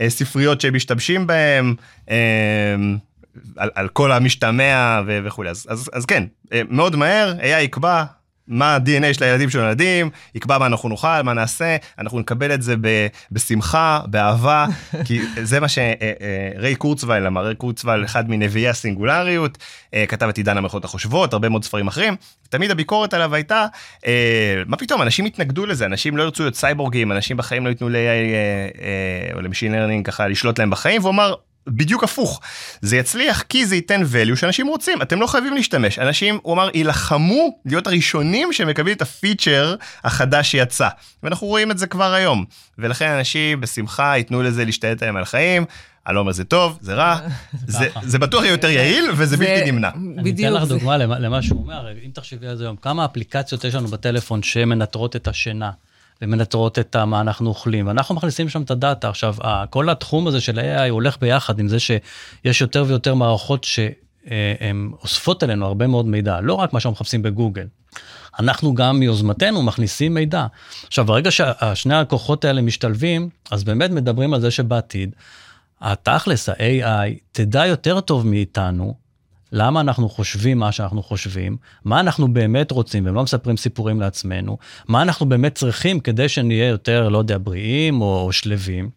אה, 0.00 0.10
ספריות 0.10 0.60
שהם 0.60 0.74
משתמשים 0.74 1.26
בהם. 1.26 1.74
על, 3.56 3.70
על 3.74 3.88
כל 3.88 4.12
המשתמע 4.12 5.00
ו- 5.06 5.18
וכולי. 5.24 5.50
אז, 5.50 5.66
אז, 5.68 5.90
אז 5.92 6.06
כן 6.06 6.24
אה, 6.52 6.62
מאוד 6.68 6.96
מהר 6.96 7.34
AI 7.40 7.60
יקבע 7.60 8.04
מה 8.48 8.74
ה-DNA 8.74 9.14
של 9.14 9.24
הילדים 9.24 9.50
שנולדים, 9.50 10.10
יקבע 10.34 10.58
מה 10.58 10.66
אנחנו 10.66 10.88
נאכל, 10.88 11.22
מה 11.24 11.32
נעשה, 11.32 11.76
אנחנו 11.98 12.20
נקבל 12.20 12.54
את 12.54 12.62
זה 12.62 12.74
ב- 12.80 13.06
בשמחה, 13.32 14.00
באהבה, 14.06 14.66
כי 15.06 15.20
זה 15.42 15.60
מה 15.60 15.68
שריי 15.68 15.94
אה, 16.02 16.68
אה, 16.68 16.74
קורצווייל 16.74 17.26
אמר, 17.26 17.44
ריי 17.44 17.54
קורצווייל, 17.54 18.04
אחד 18.04 18.30
מנביאי 18.30 18.68
הסינגולריות, 18.68 19.58
כתב 20.08 20.28
את 20.28 20.36
עידן 20.36 20.56
המכונות 20.56 20.84
החושבות, 20.84 21.32
הרבה 21.32 21.48
מאוד 21.48 21.64
ספרים 21.64 21.88
אחרים, 21.88 22.16
תמיד 22.48 22.70
הביקורת 22.70 23.14
עליו 23.14 23.34
הייתה, 23.34 23.66
מה 24.66 24.76
פתאום, 24.76 25.02
אנשים 25.02 25.24
התנגדו 25.24 25.66
לזה, 25.66 25.86
אנשים 25.86 26.16
לא 26.16 26.22
ירצו 26.22 26.42
להיות 26.42 26.54
סייבורגים, 26.54 27.12
אנשים 27.12 27.36
בחיים 27.36 27.64
לא 27.64 27.68
ייתנו 27.70 27.88
ל-AI 27.88 29.34
או 29.34 29.40
ל 29.40 29.44
machine 29.44 29.72
learning 29.72 30.06
ככה 30.06 30.28
לשלוט 30.28 30.58
להם 30.58 30.70
בחיים, 30.70 31.00
והוא 31.00 31.12
אמר, 31.12 31.34
בדיוק 31.66 32.04
הפוך. 32.04 32.40
זה 32.80 32.96
יצליח 32.96 33.42
כי 33.42 33.66
זה 33.66 33.74
ייתן 33.74 34.02
value 34.02 34.36
שאנשים 34.36 34.66
רוצים, 34.66 35.02
אתם 35.02 35.20
לא 35.20 35.26
חייבים 35.26 35.54
להשתמש. 35.54 35.98
אנשים, 35.98 36.38
הוא 36.42 36.54
אמר, 36.54 36.68
יילחמו 36.74 37.58
להיות 37.66 37.86
הראשונים 37.86 38.52
שמקבלים 38.52 38.96
את 38.96 39.02
הפיצ'ר 39.02 39.74
החדש 40.04 40.50
שיצא. 40.50 40.88
ואנחנו 41.22 41.46
רואים 41.46 41.70
את 41.70 41.78
זה 41.78 41.86
כבר 41.86 42.12
היום. 42.12 42.44
ולכן 42.78 43.08
אנשים 43.08 43.60
בשמחה 43.60 44.16
ייתנו 44.16 44.42
לזה 44.42 44.64
להשתלט 44.64 45.02
עליהם 45.02 45.16
על 45.16 45.22
החיים. 45.22 45.64
אני 46.06 46.14
לא 46.14 46.20
אומר 46.20 46.32
זה 46.32 46.44
טוב, 46.44 46.78
זה 46.80 46.94
רע, 46.94 47.18
זה, 47.66 47.88
זה 48.02 48.18
בטוח 48.18 48.42
יהיה 48.42 48.52
יותר 48.52 48.68
יעיל 48.68 49.10
וזה 49.16 49.36
בלתי 49.36 49.72
נמנע. 49.72 49.90
אני 50.18 50.30
אתן 50.30 50.52
לך 50.52 50.68
דוגמה 50.68 50.96
למה 50.96 51.42
שהוא 51.42 51.60
אומר, 51.60 51.88
אם 52.04 52.10
תחשבי 52.14 52.46
על 52.46 52.56
זה 52.56 52.64
היום, 52.64 52.76
כמה 52.76 53.04
אפליקציות 53.04 53.64
יש 53.64 53.74
לנו 53.74 53.88
בטלפון 53.88 54.42
שמנטרות 54.42 55.16
את 55.16 55.28
השינה. 55.28 55.70
ומנטרות 56.24 56.78
את 56.78 56.96
מה 56.96 57.20
אנחנו 57.20 57.48
אוכלים, 57.48 57.86
ואנחנו 57.86 58.14
מכניסים 58.14 58.48
שם 58.48 58.62
את 58.62 58.70
הדאטה. 58.70 59.08
עכשיו, 59.08 59.34
כל 59.70 59.90
התחום 59.90 60.26
הזה 60.26 60.40
של 60.40 60.58
AI 60.58 60.90
הולך 60.90 61.16
ביחד 61.20 61.58
עם 61.58 61.68
זה 61.68 61.76
שיש 61.80 62.60
יותר 62.60 62.84
ויותר 62.86 63.14
מערכות 63.14 63.64
שהן 63.64 64.90
אוספות 65.02 65.44
אלינו 65.44 65.66
הרבה 65.66 65.86
מאוד 65.86 66.06
מידע, 66.06 66.40
לא 66.40 66.54
רק 66.54 66.72
מה 66.72 66.80
שאנחנו 66.80 66.92
מחפשים 66.92 67.22
בגוגל. 67.22 67.66
אנחנו 68.38 68.74
גם 68.74 68.98
מיוזמתנו 68.98 69.62
מכניסים 69.62 70.14
מידע. 70.14 70.46
עכשיו, 70.86 71.04
ברגע 71.04 71.30
ששני 71.30 71.94
הכוחות 71.94 72.44
האלה 72.44 72.62
משתלבים, 72.62 73.28
אז 73.50 73.64
באמת 73.64 73.90
מדברים 73.90 74.34
על 74.34 74.40
זה 74.40 74.50
שבעתיד, 74.50 75.14
התכלס, 75.80 76.48
ה-AI, 76.48 77.18
תדע 77.32 77.66
יותר 77.66 78.00
טוב 78.00 78.26
מאיתנו 78.26 78.94
למה 79.54 79.80
אנחנו 79.80 80.08
חושבים 80.08 80.58
מה 80.58 80.72
שאנחנו 80.72 81.02
חושבים, 81.02 81.56
מה 81.84 82.00
אנחנו 82.00 82.32
באמת 82.32 82.70
רוצים, 82.70 83.06
והם 83.06 83.14
לא 83.14 83.22
מספרים 83.22 83.56
סיפורים 83.56 84.00
לעצמנו, 84.00 84.58
מה 84.88 85.02
אנחנו 85.02 85.26
באמת 85.26 85.54
צריכים 85.54 86.00
כדי 86.00 86.28
שנהיה 86.28 86.68
יותר, 86.68 87.08
לא 87.08 87.18
יודע, 87.18 87.38
בריאים 87.42 88.00
או, 88.00 88.22
או 88.26 88.32
שלווים. 88.32 88.90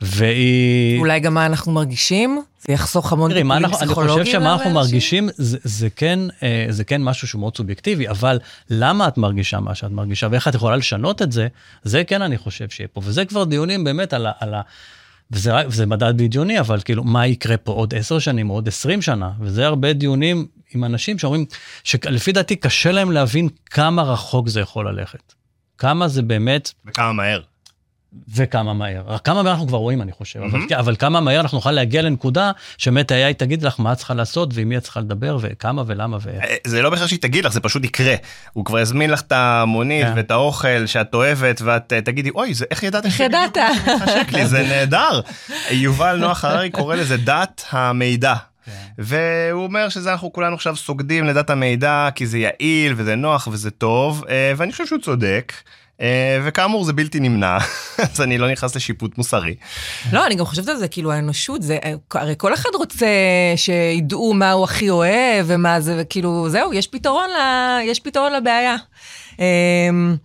והיא... 0.00 0.98
אולי 0.98 1.20
גם 1.20 1.34
מה 1.34 1.46
אנחנו 1.46 1.72
מרגישים? 1.72 2.42
זה 2.58 2.72
יחסוך 2.72 3.12
המון 3.12 3.34
טיפולים 3.34 3.68
פסיכולוגיים. 3.68 4.16
אני 4.16 4.24
חושב 4.24 4.32
שמה 4.32 4.52
אנחנו 4.52 4.70
מרגישים 4.70 5.28
זה, 5.36 5.58
זה, 5.62 5.90
כן, 5.90 6.18
אה, 6.42 6.66
זה 6.68 6.84
כן 6.84 7.02
משהו 7.02 7.28
שהוא 7.28 7.40
מאוד 7.40 7.56
סובייקטיבי, 7.56 8.08
אבל 8.08 8.38
למה 8.70 9.08
את 9.08 9.18
מרגישה 9.18 9.60
מה 9.60 9.74
שאת 9.74 9.90
מרגישה 9.90 10.28
ואיך 10.30 10.48
את 10.48 10.54
יכולה 10.54 10.76
לשנות 10.76 11.22
את 11.22 11.32
זה, 11.32 11.48
זה 11.82 12.04
כן 12.04 12.22
אני 12.22 12.38
חושב 12.38 12.68
שיהיה 12.68 12.88
פה. 12.88 13.00
וזה 13.04 13.24
כבר 13.24 13.44
דיונים 13.44 13.84
באמת 13.84 14.12
על 14.12 14.26
ה... 14.26 14.32
על 14.40 14.54
ה 14.54 14.60
וזה, 15.30 15.52
וזה 15.66 15.86
מדד 15.86 16.14
בדיוני, 16.16 16.60
אבל 16.60 16.80
כאילו, 16.84 17.04
מה 17.04 17.26
יקרה 17.26 17.56
פה 17.56 17.72
עוד 17.72 17.94
עשר 17.94 18.18
שנים 18.18 18.48
עוד 18.48 18.68
עשרים 18.68 19.02
שנה? 19.02 19.30
וזה 19.40 19.66
הרבה 19.66 19.92
דיונים 19.92 20.46
עם 20.74 20.84
אנשים 20.84 21.18
שאומרים, 21.18 21.44
שלפי 21.84 22.32
דעתי 22.32 22.56
קשה 22.56 22.92
להם 22.92 23.12
להבין 23.12 23.48
כמה 23.66 24.02
רחוק 24.02 24.48
זה 24.48 24.60
יכול 24.60 24.88
ללכת. 24.88 25.34
כמה 25.78 26.08
זה 26.08 26.22
באמת... 26.22 26.72
וכמה 26.86 27.12
מהר. 27.12 27.40
וכמה 28.34 28.74
מהר. 28.74 29.18
כמה 29.18 29.42
מהר 29.42 29.52
אנחנו 29.52 29.66
כבר 29.66 29.78
רואים, 29.78 30.02
אני 30.02 30.12
חושב, 30.12 30.40
mm-hmm. 30.40 30.44
אבל, 30.44 30.74
אבל 30.78 30.96
כמה 30.96 31.20
מהר 31.20 31.40
אנחנו 31.40 31.58
נוכל 31.58 31.70
להגיע 31.70 32.02
לנקודה 32.02 32.50
שבאמת 32.78 33.12
AI 33.12 33.34
תגיד 33.36 33.62
לך 33.62 33.80
מה 33.80 33.92
את 33.92 33.96
צריכה 33.96 34.14
לעשות 34.14 34.50
ועם 34.54 34.68
מי 34.68 34.76
את 34.76 34.82
צריכה 34.82 35.00
לדבר 35.00 35.38
וכמה 35.40 35.82
ולמה 35.86 36.18
ואיך. 36.20 36.44
אה, 36.44 36.56
זה 36.66 36.82
לא 36.82 36.90
בכלל 36.90 37.06
שהיא 37.06 37.18
תגיד 37.18 37.44
לך, 37.44 37.52
זה 37.52 37.60
פשוט 37.60 37.84
יקרה. 37.84 38.14
הוא 38.52 38.64
כבר 38.64 38.80
יזמין 38.80 39.10
לך 39.10 39.20
את 39.20 39.32
המונית 39.32 40.04
yeah. 40.04 40.08
כן. 40.08 40.12
ואת 40.16 40.30
האוכל 40.30 40.86
שאת 40.86 41.14
אוהבת 41.14 41.60
ואת 41.62 41.92
uh, 41.92 42.04
תגידי, 42.04 42.30
אוי, 42.30 42.54
זה, 42.54 42.64
איך 42.70 42.82
ידעת? 42.82 43.06
איך 43.06 43.20
ידעת? 43.20 43.58
לי, 44.32 44.46
זה 44.46 44.62
נהדר. 44.62 45.20
יובל 45.70 46.16
נוח 46.16 46.44
הררי 46.44 46.70
קורא 46.70 46.96
לזה 46.96 47.16
דת 47.16 47.64
המידע. 47.70 48.34
כן. 48.64 48.72
והוא 48.98 49.64
אומר 49.64 49.88
שזה 49.88 50.12
אנחנו 50.12 50.32
כולנו 50.32 50.54
עכשיו 50.54 50.76
סוגדים 50.76 51.24
לדת 51.24 51.50
המידע 51.50 52.08
כי 52.14 52.26
זה 52.26 52.38
יעיל 52.38 52.94
וזה 52.96 53.14
נוח 53.14 53.48
וזה 53.52 53.70
טוב 53.70 54.24
אה, 54.28 54.52
ואני 54.56 54.72
חושב 54.72 54.86
שהוא 54.86 55.00
צודק. 55.00 55.52
אה, 56.00 56.40
וכאמור 56.44 56.84
זה 56.84 56.92
בלתי 56.92 57.20
נמנע 57.20 57.58
אז 58.12 58.20
אני 58.20 58.38
לא 58.38 58.50
נכנס 58.50 58.76
לשיפוט 58.76 59.18
מוסרי. 59.18 59.54
לא 60.12 60.26
אני 60.26 60.34
גם 60.34 60.44
חושבת 60.44 60.68
על 60.68 60.76
זה 60.76 60.88
כאילו 60.88 61.12
האנושות 61.12 61.62
זה 61.62 61.78
הרי 62.14 62.34
כל 62.38 62.54
אחד 62.54 62.70
רוצה 62.74 63.06
שידעו 63.56 64.34
מה 64.34 64.52
הוא 64.52 64.64
הכי 64.64 64.90
אוהב 64.90 65.46
ומה 65.48 65.80
זה 65.80 65.96
וכאילו 66.00 66.48
זהו 66.48 66.72
יש 66.72 66.86
פתרון 66.86 67.30
ל, 67.30 67.38
יש 67.84 68.00
פתרון 68.00 68.32
לבעיה. 68.32 68.76
אמ, 69.38 70.16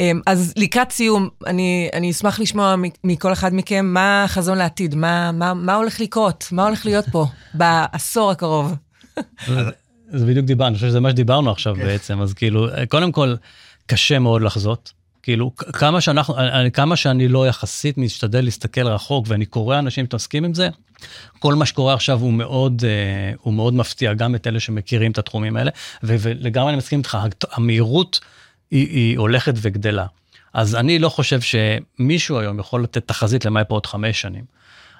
אמ, 0.00 0.20
אז 0.26 0.52
לקראת 0.56 0.92
סיום 0.92 1.28
אני 1.46 1.88
אני 1.92 2.10
אשמח 2.10 2.40
לשמוע 2.40 2.74
מכל 3.04 3.32
אחד 3.32 3.54
מכם 3.54 3.86
מה 3.86 4.24
החזון 4.24 4.58
לעתיד 4.58 4.94
מה 4.94 5.32
מה 5.32 5.54
מה 5.54 5.74
הולך 5.74 6.00
לקרות 6.00 6.48
מה 6.52 6.64
הולך 6.64 6.86
להיות 6.86 7.04
פה 7.12 7.26
בעשור 7.54 8.30
הקרוב. 8.30 8.74
זה 10.08 10.26
בדיוק 10.26 10.46
דיברנו, 10.46 10.68
אני 10.68 10.74
חושב 10.74 10.88
שזה 10.88 11.00
מה 11.00 11.10
שדיברנו 11.10 11.50
עכשיו 11.50 11.74
כן. 11.74 11.84
בעצם, 11.84 12.20
אז 12.20 12.34
כאילו, 12.34 12.68
קודם 12.88 13.12
כל, 13.12 13.34
קשה 13.86 14.18
מאוד 14.18 14.42
לחזות. 14.42 14.92
כאילו 15.24 15.54
כמה 15.56 16.00
שאנחנו, 16.00 16.34
כמה 16.72 16.96
שאני 16.96 17.28
לא 17.28 17.48
יחסית 17.48 17.98
משתדל 17.98 18.44
להסתכל 18.44 18.86
רחוק 18.86 19.26
ואני 19.28 19.46
קורא 19.46 19.78
אנשים 19.78 20.04
שמתעסקים 20.04 20.44
עם 20.44 20.54
זה, 20.54 20.68
כל 21.38 21.54
מה 21.54 21.66
שקורה 21.66 21.94
עכשיו 21.94 22.20
הוא 22.20 22.32
מאוד, 22.32 22.82
uh, 22.82 23.38
הוא 23.40 23.54
מאוד 23.54 23.74
מפתיע 23.74 24.14
גם 24.14 24.34
את 24.34 24.46
אלה 24.46 24.60
שמכירים 24.60 25.12
את 25.12 25.18
התחומים 25.18 25.56
האלה, 25.56 25.70
ולגמרי 26.02 26.68
אני 26.68 26.76
מסכים 26.76 26.98
איתך, 26.98 27.18
המהירות 27.52 28.20
היא, 28.70 28.88
היא 28.88 29.18
הולכת 29.18 29.54
וגדלה. 29.56 30.06
אז 30.54 30.74
אני 30.74 30.98
לא 30.98 31.08
חושב 31.08 31.40
שמישהו 31.40 32.38
היום 32.38 32.58
יכול 32.58 32.82
לתת 32.82 33.08
תחזית 33.08 33.44
למה 33.44 33.60
יהיה 33.60 33.64
פה 33.64 33.74
עוד 33.74 33.86
חמש 33.86 34.20
שנים. 34.20 34.44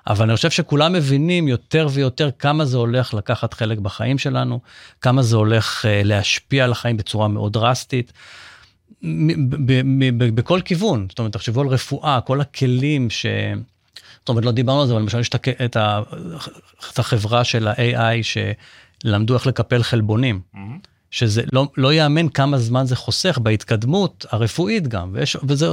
אבל 0.06 0.24
אני 0.24 0.36
חושב 0.36 0.50
שכולם 0.50 0.92
מבינים 0.92 1.48
יותר 1.48 1.88
ויותר 1.92 2.30
כמה 2.38 2.64
זה 2.64 2.76
הולך 2.76 3.14
לקחת 3.14 3.54
חלק 3.54 3.78
בחיים 3.78 4.18
שלנו, 4.18 4.60
כמה 5.00 5.22
זה 5.22 5.36
הולך 5.36 5.84
להשפיע 5.88 6.64
על 6.64 6.72
החיים 6.72 6.96
בצורה 6.96 7.28
מאוד 7.28 7.52
דרסטית. 7.52 8.12
בכל 10.34 10.60
כיוון, 10.64 11.06
זאת 11.08 11.18
אומרת, 11.18 11.32
תחשבו 11.32 11.60
על 11.60 11.66
רפואה, 11.66 12.20
כל 12.20 12.40
הכלים 12.40 13.10
ש... 13.10 13.26
זאת 14.18 14.28
אומרת, 14.28 14.44
לא 14.44 14.52
דיברנו 14.52 14.80
על 14.80 14.86
זה, 14.86 14.92
אבל 14.92 15.02
למשל 15.02 15.20
יש 15.20 15.28
את, 15.28 15.48
את 15.64 16.98
החברה 16.98 17.44
של 17.44 17.68
ה-AI 17.68 18.38
שלמדו 19.02 19.34
איך 19.34 19.46
לקפל 19.46 19.82
חלבונים. 19.82 20.40
Mm-hmm. 20.54 20.58
שזה 21.14 21.42
לא, 21.52 21.68
לא 21.76 21.92
ייאמן 21.92 22.28
כמה 22.28 22.58
זמן 22.58 22.86
זה 22.86 22.96
חוסך 22.96 23.38
בהתקדמות 23.42 24.26
הרפואית 24.30 24.88
גם, 24.88 25.10
ויש, 25.12 25.36
וזה 25.48 25.66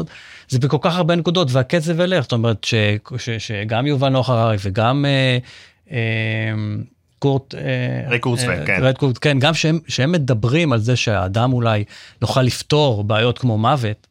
זה 0.49 0.59
בכל 0.59 0.77
כך 0.81 0.95
הרבה 0.95 1.15
נקודות, 1.15 1.47
והקצב 1.51 1.99
ילך, 1.99 2.23
זאת 2.23 2.31
אומרת 2.31 2.63
ש, 2.63 2.73
ש, 3.17 3.29
שגם 3.29 3.87
יובל 3.87 4.09
נוח 4.09 4.29
הררי 4.29 4.57
וגם 4.59 5.05
אה, 5.05 5.37
אה, 5.91 6.53
קורט, 7.21 7.55
אה, 7.55 8.09
ריי 8.09 8.19
קורצוויל, 8.19 8.59
אה, 8.59 8.65
כן. 8.65 8.77
ריי 8.81 8.93
קורט, 8.93 9.17
כן, 9.21 9.39
גם 9.39 9.53
שהם, 9.53 9.79
שהם 9.87 10.11
מדברים 10.11 10.73
על 10.73 10.79
זה 10.79 10.95
שהאדם 10.95 11.53
אולי 11.53 11.83
נוכל 12.21 12.41
לפתור 12.41 13.03
בעיות 13.03 13.37
כמו 13.37 13.57
מוות, 13.57 14.07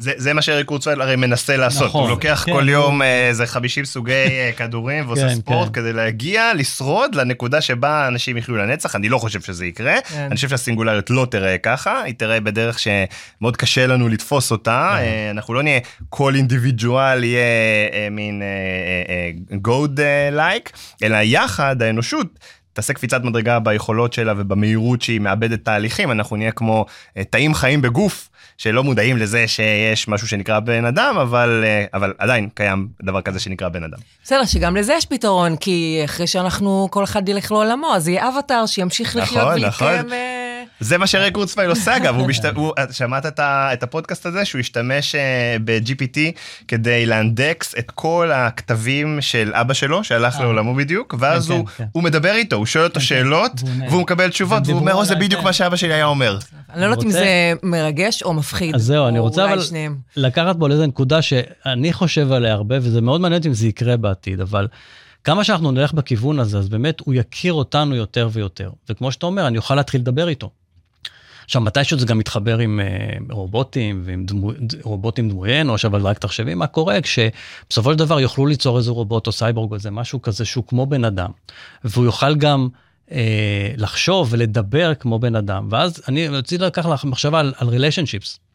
זה, 0.00 0.12
זה 0.16 0.34
מה 0.34 0.42
שאריק 0.42 0.66
קורצווייל 0.66 1.00
הרי 1.00 1.16
מנסה 1.16 1.56
לעשות, 1.56 1.88
נכון, 1.88 2.02
הוא 2.02 2.10
לוקח 2.10 2.42
כן, 2.46 2.52
כל 2.52 2.68
יום 2.68 3.02
אה, 3.02 3.28
איזה 3.28 3.46
50 3.46 3.84
סוגי 3.84 4.12
אה, 4.12 4.50
כדורים 4.56 5.06
ועושה 5.06 5.28
כן, 5.28 5.34
ספורט 5.34 5.66
כן. 5.66 5.72
כדי 5.72 5.92
להגיע, 5.92 6.52
לשרוד 6.54 7.14
לנקודה 7.14 7.60
שבה 7.60 8.08
אנשים 8.08 8.36
יחיו 8.36 8.56
לנצח, 8.56 8.96
אני 8.96 9.08
לא 9.08 9.18
חושב 9.18 9.40
שזה 9.40 9.66
יקרה, 9.66 9.94
כן. 10.08 10.26
אני 10.26 10.34
חושב 10.34 10.48
שהסינגולריות 10.48 11.10
לא 11.10 11.26
תראה 11.30 11.58
ככה, 11.58 12.02
היא 12.02 12.14
תראה 12.14 12.40
בדרך 12.40 12.78
שמאוד 12.78 13.56
קשה 13.56 13.86
לנו 13.86 14.08
לתפוס 14.08 14.50
אותה, 14.50 14.96
כן. 14.98 15.02
אה, 15.02 15.30
אנחנו 15.30 15.54
לא 15.54 15.62
נהיה 15.62 15.80
כל 16.08 16.34
אינדיבידואל 16.34 17.24
יהיה 17.24 18.10
מין 18.10 18.42
God-like, 19.62 20.70
אלא 21.02 21.16
יחד 21.22 21.82
האנושות. 21.82 22.26
תעשה 22.72 22.92
קפיצת 22.92 23.24
מדרגה 23.24 23.58
ביכולות 23.58 24.12
שלה 24.12 24.32
ובמהירות 24.36 25.02
שהיא 25.02 25.20
מעבדת 25.20 25.64
תהליכים, 25.64 26.10
אנחנו 26.10 26.36
נהיה 26.36 26.52
כמו 26.52 26.86
תאים 27.30 27.54
חיים 27.54 27.82
בגוף 27.82 28.29
שלא 28.60 28.84
מודעים 28.84 29.16
לזה 29.16 29.48
שיש 29.48 30.08
משהו 30.08 30.28
שנקרא 30.28 30.60
בן 30.60 30.84
אדם, 30.84 31.16
אבל, 31.18 31.64
אה, 31.66 31.84
אבל 31.94 32.12
עדיין 32.18 32.48
קיים 32.54 32.88
דבר 33.02 33.22
כזה 33.22 33.40
שנקרא 33.40 33.68
בן 33.68 33.84
אדם. 33.84 33.98
בסדר, 34.24 34.44
שגם 34.44 34.76
לזה 34.76 34.94
יש 34.94 35.06
פתרון, 35.06 35.56
כי 35.56 36.02
אחרי 36.04 36.26
שאנחנו, 36.26 36.88
כל 36.90 37.04
אחד 37.04 37.28
ילך 37.28 37.52
לעולמו, 37.52 37.94
אז 37.94 38.08
יהיה 38.08 38.28
אבטאר 38.28 38.66
שימשיך 38.66 39.16
לחיות 39.16 39.48
נכון. 39.48 39.64
נכון. 39.64 40.12
אה, 40.12 40.49
זה 40.80 40.98
מה 40.98 41.06
שריי 41.06 41.34
קורצווייל 41.34 41.70
עושה 41.70 41.96
אגב, 41.96 42.16
הוא 42.16 42.26
משת... 42.28 42.44
הוא... 42.56 42.72
שמעת 42.90 43.26
את, 43.26 43.38
ה... 43.38 43.72
את 43.72 43.82
הפודקאסט 43.82 44.26
הזה 44.26 44.44
שהוא 44.44 44.58
השתמש 44.58 45.14
אה, 45.14 45.56
ב-GPT 45.64 46.18
כדי 46.68 47.06
לאנדקס 47.06 47.74
את 47.78 47.90
כל 47.90 48.30
הכתבים 48.34 49.18
של 49.20 49.50
אבא 49.54 49.74
שלו 49.74 50.04
שהלך 50.04 50.36
אה. 50.36 50.42
לעולמו 50.42 50.74
בדיוק, 50.74 51.14
ואז 51.18 51.48
כן, 51.48 51.52
הוא, 51.52 51.66
כן. 51.66 51.84
הוא 51.92 52.02
מדבר 52.02 52.34
איתו, 52.34 52.56
הוא 52.56 52.66
שואל 52.66 52.84
אותו 52.84 53.00
שאלות 53.00 53.52
והוא 53.56 53.74
עונה. 53.74 53.88
והוא 53.90 54.02
מקבל 54.02 54.28
תשובות 54.28 54.62
והוא 54.66 54.78
אומר, 54.78 54.86
דיברו 54.86 55.00
"או, 55.00 55.04
זה 55.04 55.14
בדיוק 55.14 55.40
כן. 55.40 55.46
מה 55.46 55.52
שאבא 55.52 55.76
שלי 55.76 55.94
היה 55.94 56.06
אומר. 56.06 56.38
אני 56.72 56.80
לא 56.80 56.86
יודעת 56.86 57.04
אם 57.04 57.10
זה 57.10 57.52
מרגש 57.62 58.22
או 58.22 58.34
מפחיד. 58.34 58.74
אז 58.74 58.82
זהו, 58.82 59.08
אני 59.08 59.18
רוצה 59.18 59.44
אבל. 59.44 59.58
לקחת 60.16 60.56
פה 60.58 60.68
לאיזה 60.68 60.86
נקודה 60.86 61.22
שאני 61.22 61.92
חושב 61.92 62.32
עליה 62.32 62.52
הרבה, 62.52 62.76
וזה 62.78 63.00
מאוד 63.00 63.20
מעניין 63.20 63.42
אם 63.46 63.52
זה 63.52 63.68
יקרה 63.68 63.96
בעתיד, 63.96 64.40
אבל 64.40 64.68
כמה 65.24 65.44
שאנחנו 65.44 65.70
נלך 65.70 65.92
בכיוון 65.92 66.38
הזה, 66.38 66.58
אז 66.58 66.68
באמת 66.68 67.00
הוא 67.00 67.14
יכיר 67.14 67.52
אותנו 67.52 67.94
יותר 67.94 68.28
ויותר. 68.32 68.70
וכמו 68.88 69.12
שאתה 69.12 69.26
אומר, 69.26 69.46
אני 69.46 69.58
אוכל 69.58 69.74
להתחיל 69.74 70.00
לדבר 70.00 70.28
איתו. 70.28 70.50
עכשיו, 71.44 71.62
מתישהו 71.62 71.98
זה 71.98 72.06
גם 72.06 72.18
מתחבר 72.18 72.58
עם 72.58 72.80
אה, 72.80 73.16
רובוטים 73.30 74.02
ועם 74.04 74.24
דמו, 74.24 74.50
רובוטים 74.82 75.28
דמויי 75.28 75.60
אנוש, 75.60 75.84
אבל 75.84 76.02
רק 76.02 76.18
תחשבי 76.18 76.54
מה 76.54 76.66
קורה 76.66 77.00
כשבסופו 77.00 77.92
של 77.92 77.98
דבר 77.98 78.20
יוכלו 78.20 78.46
ליצור 78.46 78.78
איזה 78.78 78.90
רובוט 78.90 79.26
או 79.26 79.32
סייבורג 79.32 79.70
או 79.70 79.74
איזה 79.74 79.90
משהו 79.90 80.22
כזה 80.22 80.44
שהוא 80.44 80.64
כמו 80.66 80.86
בן 80.86 81.04
אדם, 81.04 81.30
והוא 81.84 82.04
יוכל 82.04 82.34
גם 82.34 82.68
אה, 83.12 83.72
לחשוב 83.76 84.28
ולדבר 84.30 84.94
כמו 84.94 85.18
בן 85.18 85.36
אדם, 85.36 85.68
ואז 85.70 86.02
אני 86.08 86.28
רציתי 86.28 86.64
לקחת 86.64 86.90
לך 86.90 87.04
מחשבה 87.04 87.40
על, 87.40 87.54
על 87.56 87.68
relationships. 87.68 88.49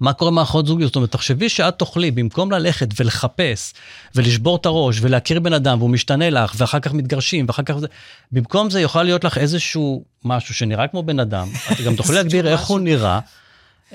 מה 0.00 0.12
קורה 0.12 0.30
מערכות 0.30 0.66
זוגיות? 0.66 0.88
זאת 0.88 0.96
אומרת, 0.96 1.12
תחשבי 1.12 1.48
שאת 1.48 1.78
תוכלי, 1.78 2.10
במקום 2.10 2.52
ללכת 2.52 2.88
ולחפש 3.00 3.72
ולשבור 4.14 4.56
את 4.56 4.66
הראש 4.66 4.98
ולהכיר 5.00 5.40
בן 5.40 5.52
אדם 5.52 5.78
והוא 5.78 5.90
משתנה 5.90 6.30
לך 6.30 6.54
ואחר 6.56 6.80
כך 6.80 6.92
מתגרשים 6.92 7.44
ואחר 7.48 7.62
כך 7.62 7.78
זה, 7.78 7.86
במקום 8.32 8.70
זה 8.70 8.80
יוכל 8.80 9.02
להיות 9.02 9.24
לך 9.24 9.38
איזשהו 9.38 10.04
משהו 10.24 10.54
שנראה 10.54 10.88
כמו 10.88 11.02
בן 11.02 11.20
אדם, 11.20 11.48
את 11.72 11.80
גם 11.80 11.96
תוכלי 11.96 12.16
להגדיר 12.16 12.48
איך 12.48 12.60
הוא 12.60 12.80
נראה. 12.80 13.20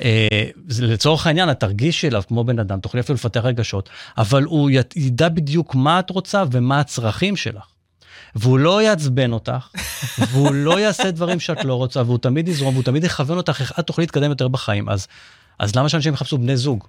אה, 0.01 0.27
לצורך 0.79 1.27
העניין, 1.27 1.51
את 1.51 1.59
תרגישי 1.59 2.07
אליו 2.07 2.23
כמו 2.27 2.43
בן 2.43 2.59
אדם, 2.59 2.79
תוכלי 2.79 3.01
אפילו 3.01 3.15
לפתח 3.15 3.41
רגשות, 3.43 3.89
אבל 4.17 4.43
הוא 4.43 4.69
ידע 4.95 5.29
בדיוק 5.29 5.75
מה 5.75 5.99
את 5.99 6.09
רוצה 6.09 6.43
ומה 6.51 6.79
הצרכים 6.79 7.35
שלך. 7.35 7.63
והוא 8.35 8.59
לא 8.59 8.81
יעצבן 8.81 9.31
אותך, 9.31 9.67
והוא 10.31 10.53
לא 10.53 10.79
יעשה 10.79 11.11
דברים 11.11 11.39
שאת 11.39 11.65
לא 11.65 11.73
רוצה, 11.73 12.01
והוא 12.01 12.17
תמיד 12.17 12.47
יזרום, 12.47 12.73
והוא 12.73 12.83
תמיד 12.83 13.03
יכוון 13.03 13.37
אותך 13.37 13.61
איך 13.61 13.79
את 13.79 13.87
תוכלי 13.87 14.01
להתקדם 14.01 14.29
יותר 14.29 14.47
בחיים. 14.47 14.89
אז, 14.89 15.07
אז 15.59 15.75
למה 15.75 15.89
שאנשים 15.89 16.13
יחפשו 16.13 16.37
בני 16.37 16.57
זוג? 16.57 16.83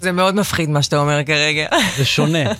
זה 0.00 0.12
מאוד 0.12 0.34
מפחיד 0.34 0.68
מה 0.68 0.82
שאתה 0.82 0.98
אומר 0.98 1.24
כרגע. 1.24 1.66
זה 1.96 2.04
שונה. 2.04 2.38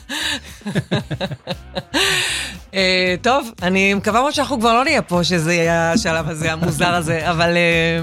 אה, 2.74 3.14
טוב, 3.22 3.50
אני 3.62 3.94
מקווה 3.94 4.20
מאוד 4.20 4.32
שאנחנו 4.32 4.60
כבר 4.60 4.72
לא 4.72 4.84
נהיה 4.84 5.02
פה, 5.02 5.24
שזה 5.24 5.54
יהיה 5.54 5.92
השלב 5.92 6.28
הזה, 6.28 6.52
המוזר 6.52 6.94
הזה, 6.94 7.30
אבל... 7.30 7.56
אה, 7.56 8.00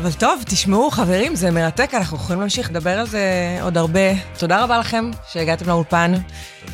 אבל 0.00 0.12
טוב, 0.12 0.42
תשמעו, 0.46 0.90
חברים, 0.90 1.36
זה 1.36 1.50
מרתק, 1.50 1.90
אנחנו 1.94 2.16
יכולים 2.16 2.40
להמשיך 2.40 2.70
לדבר 2.70 2.98
על 3.00 3.06
זה 3.06 3.58
עוד 3.62 3.78
הרבה. 3.78 4.14
תודה 4.38 4.64
רבה 4.64 4.78
לכם 4.78 5.10
שהגעתם 5.32 5.68
לאולפן. 5.68 6.12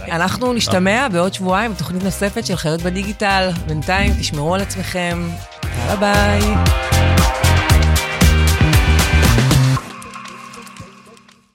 אנחנו 0.00 0.52
נשתמע 0.52 1.08
בעוד 1.08 1.34
שבועיים 1.34 1.72
בתוכנית 1.72 2.02
נוספת 2.02 2.46
של 2.46 2.56
חיות 2.56 2.82
בדיגיטל. 2.82 3.50
בינתיים, 3.66 4.12
תשמרו 4.20 4.54
על 4.54 4.60
עצמכם. 4.60 5.28
יאללה 5.78 5.96
ביי. 5.96 7.45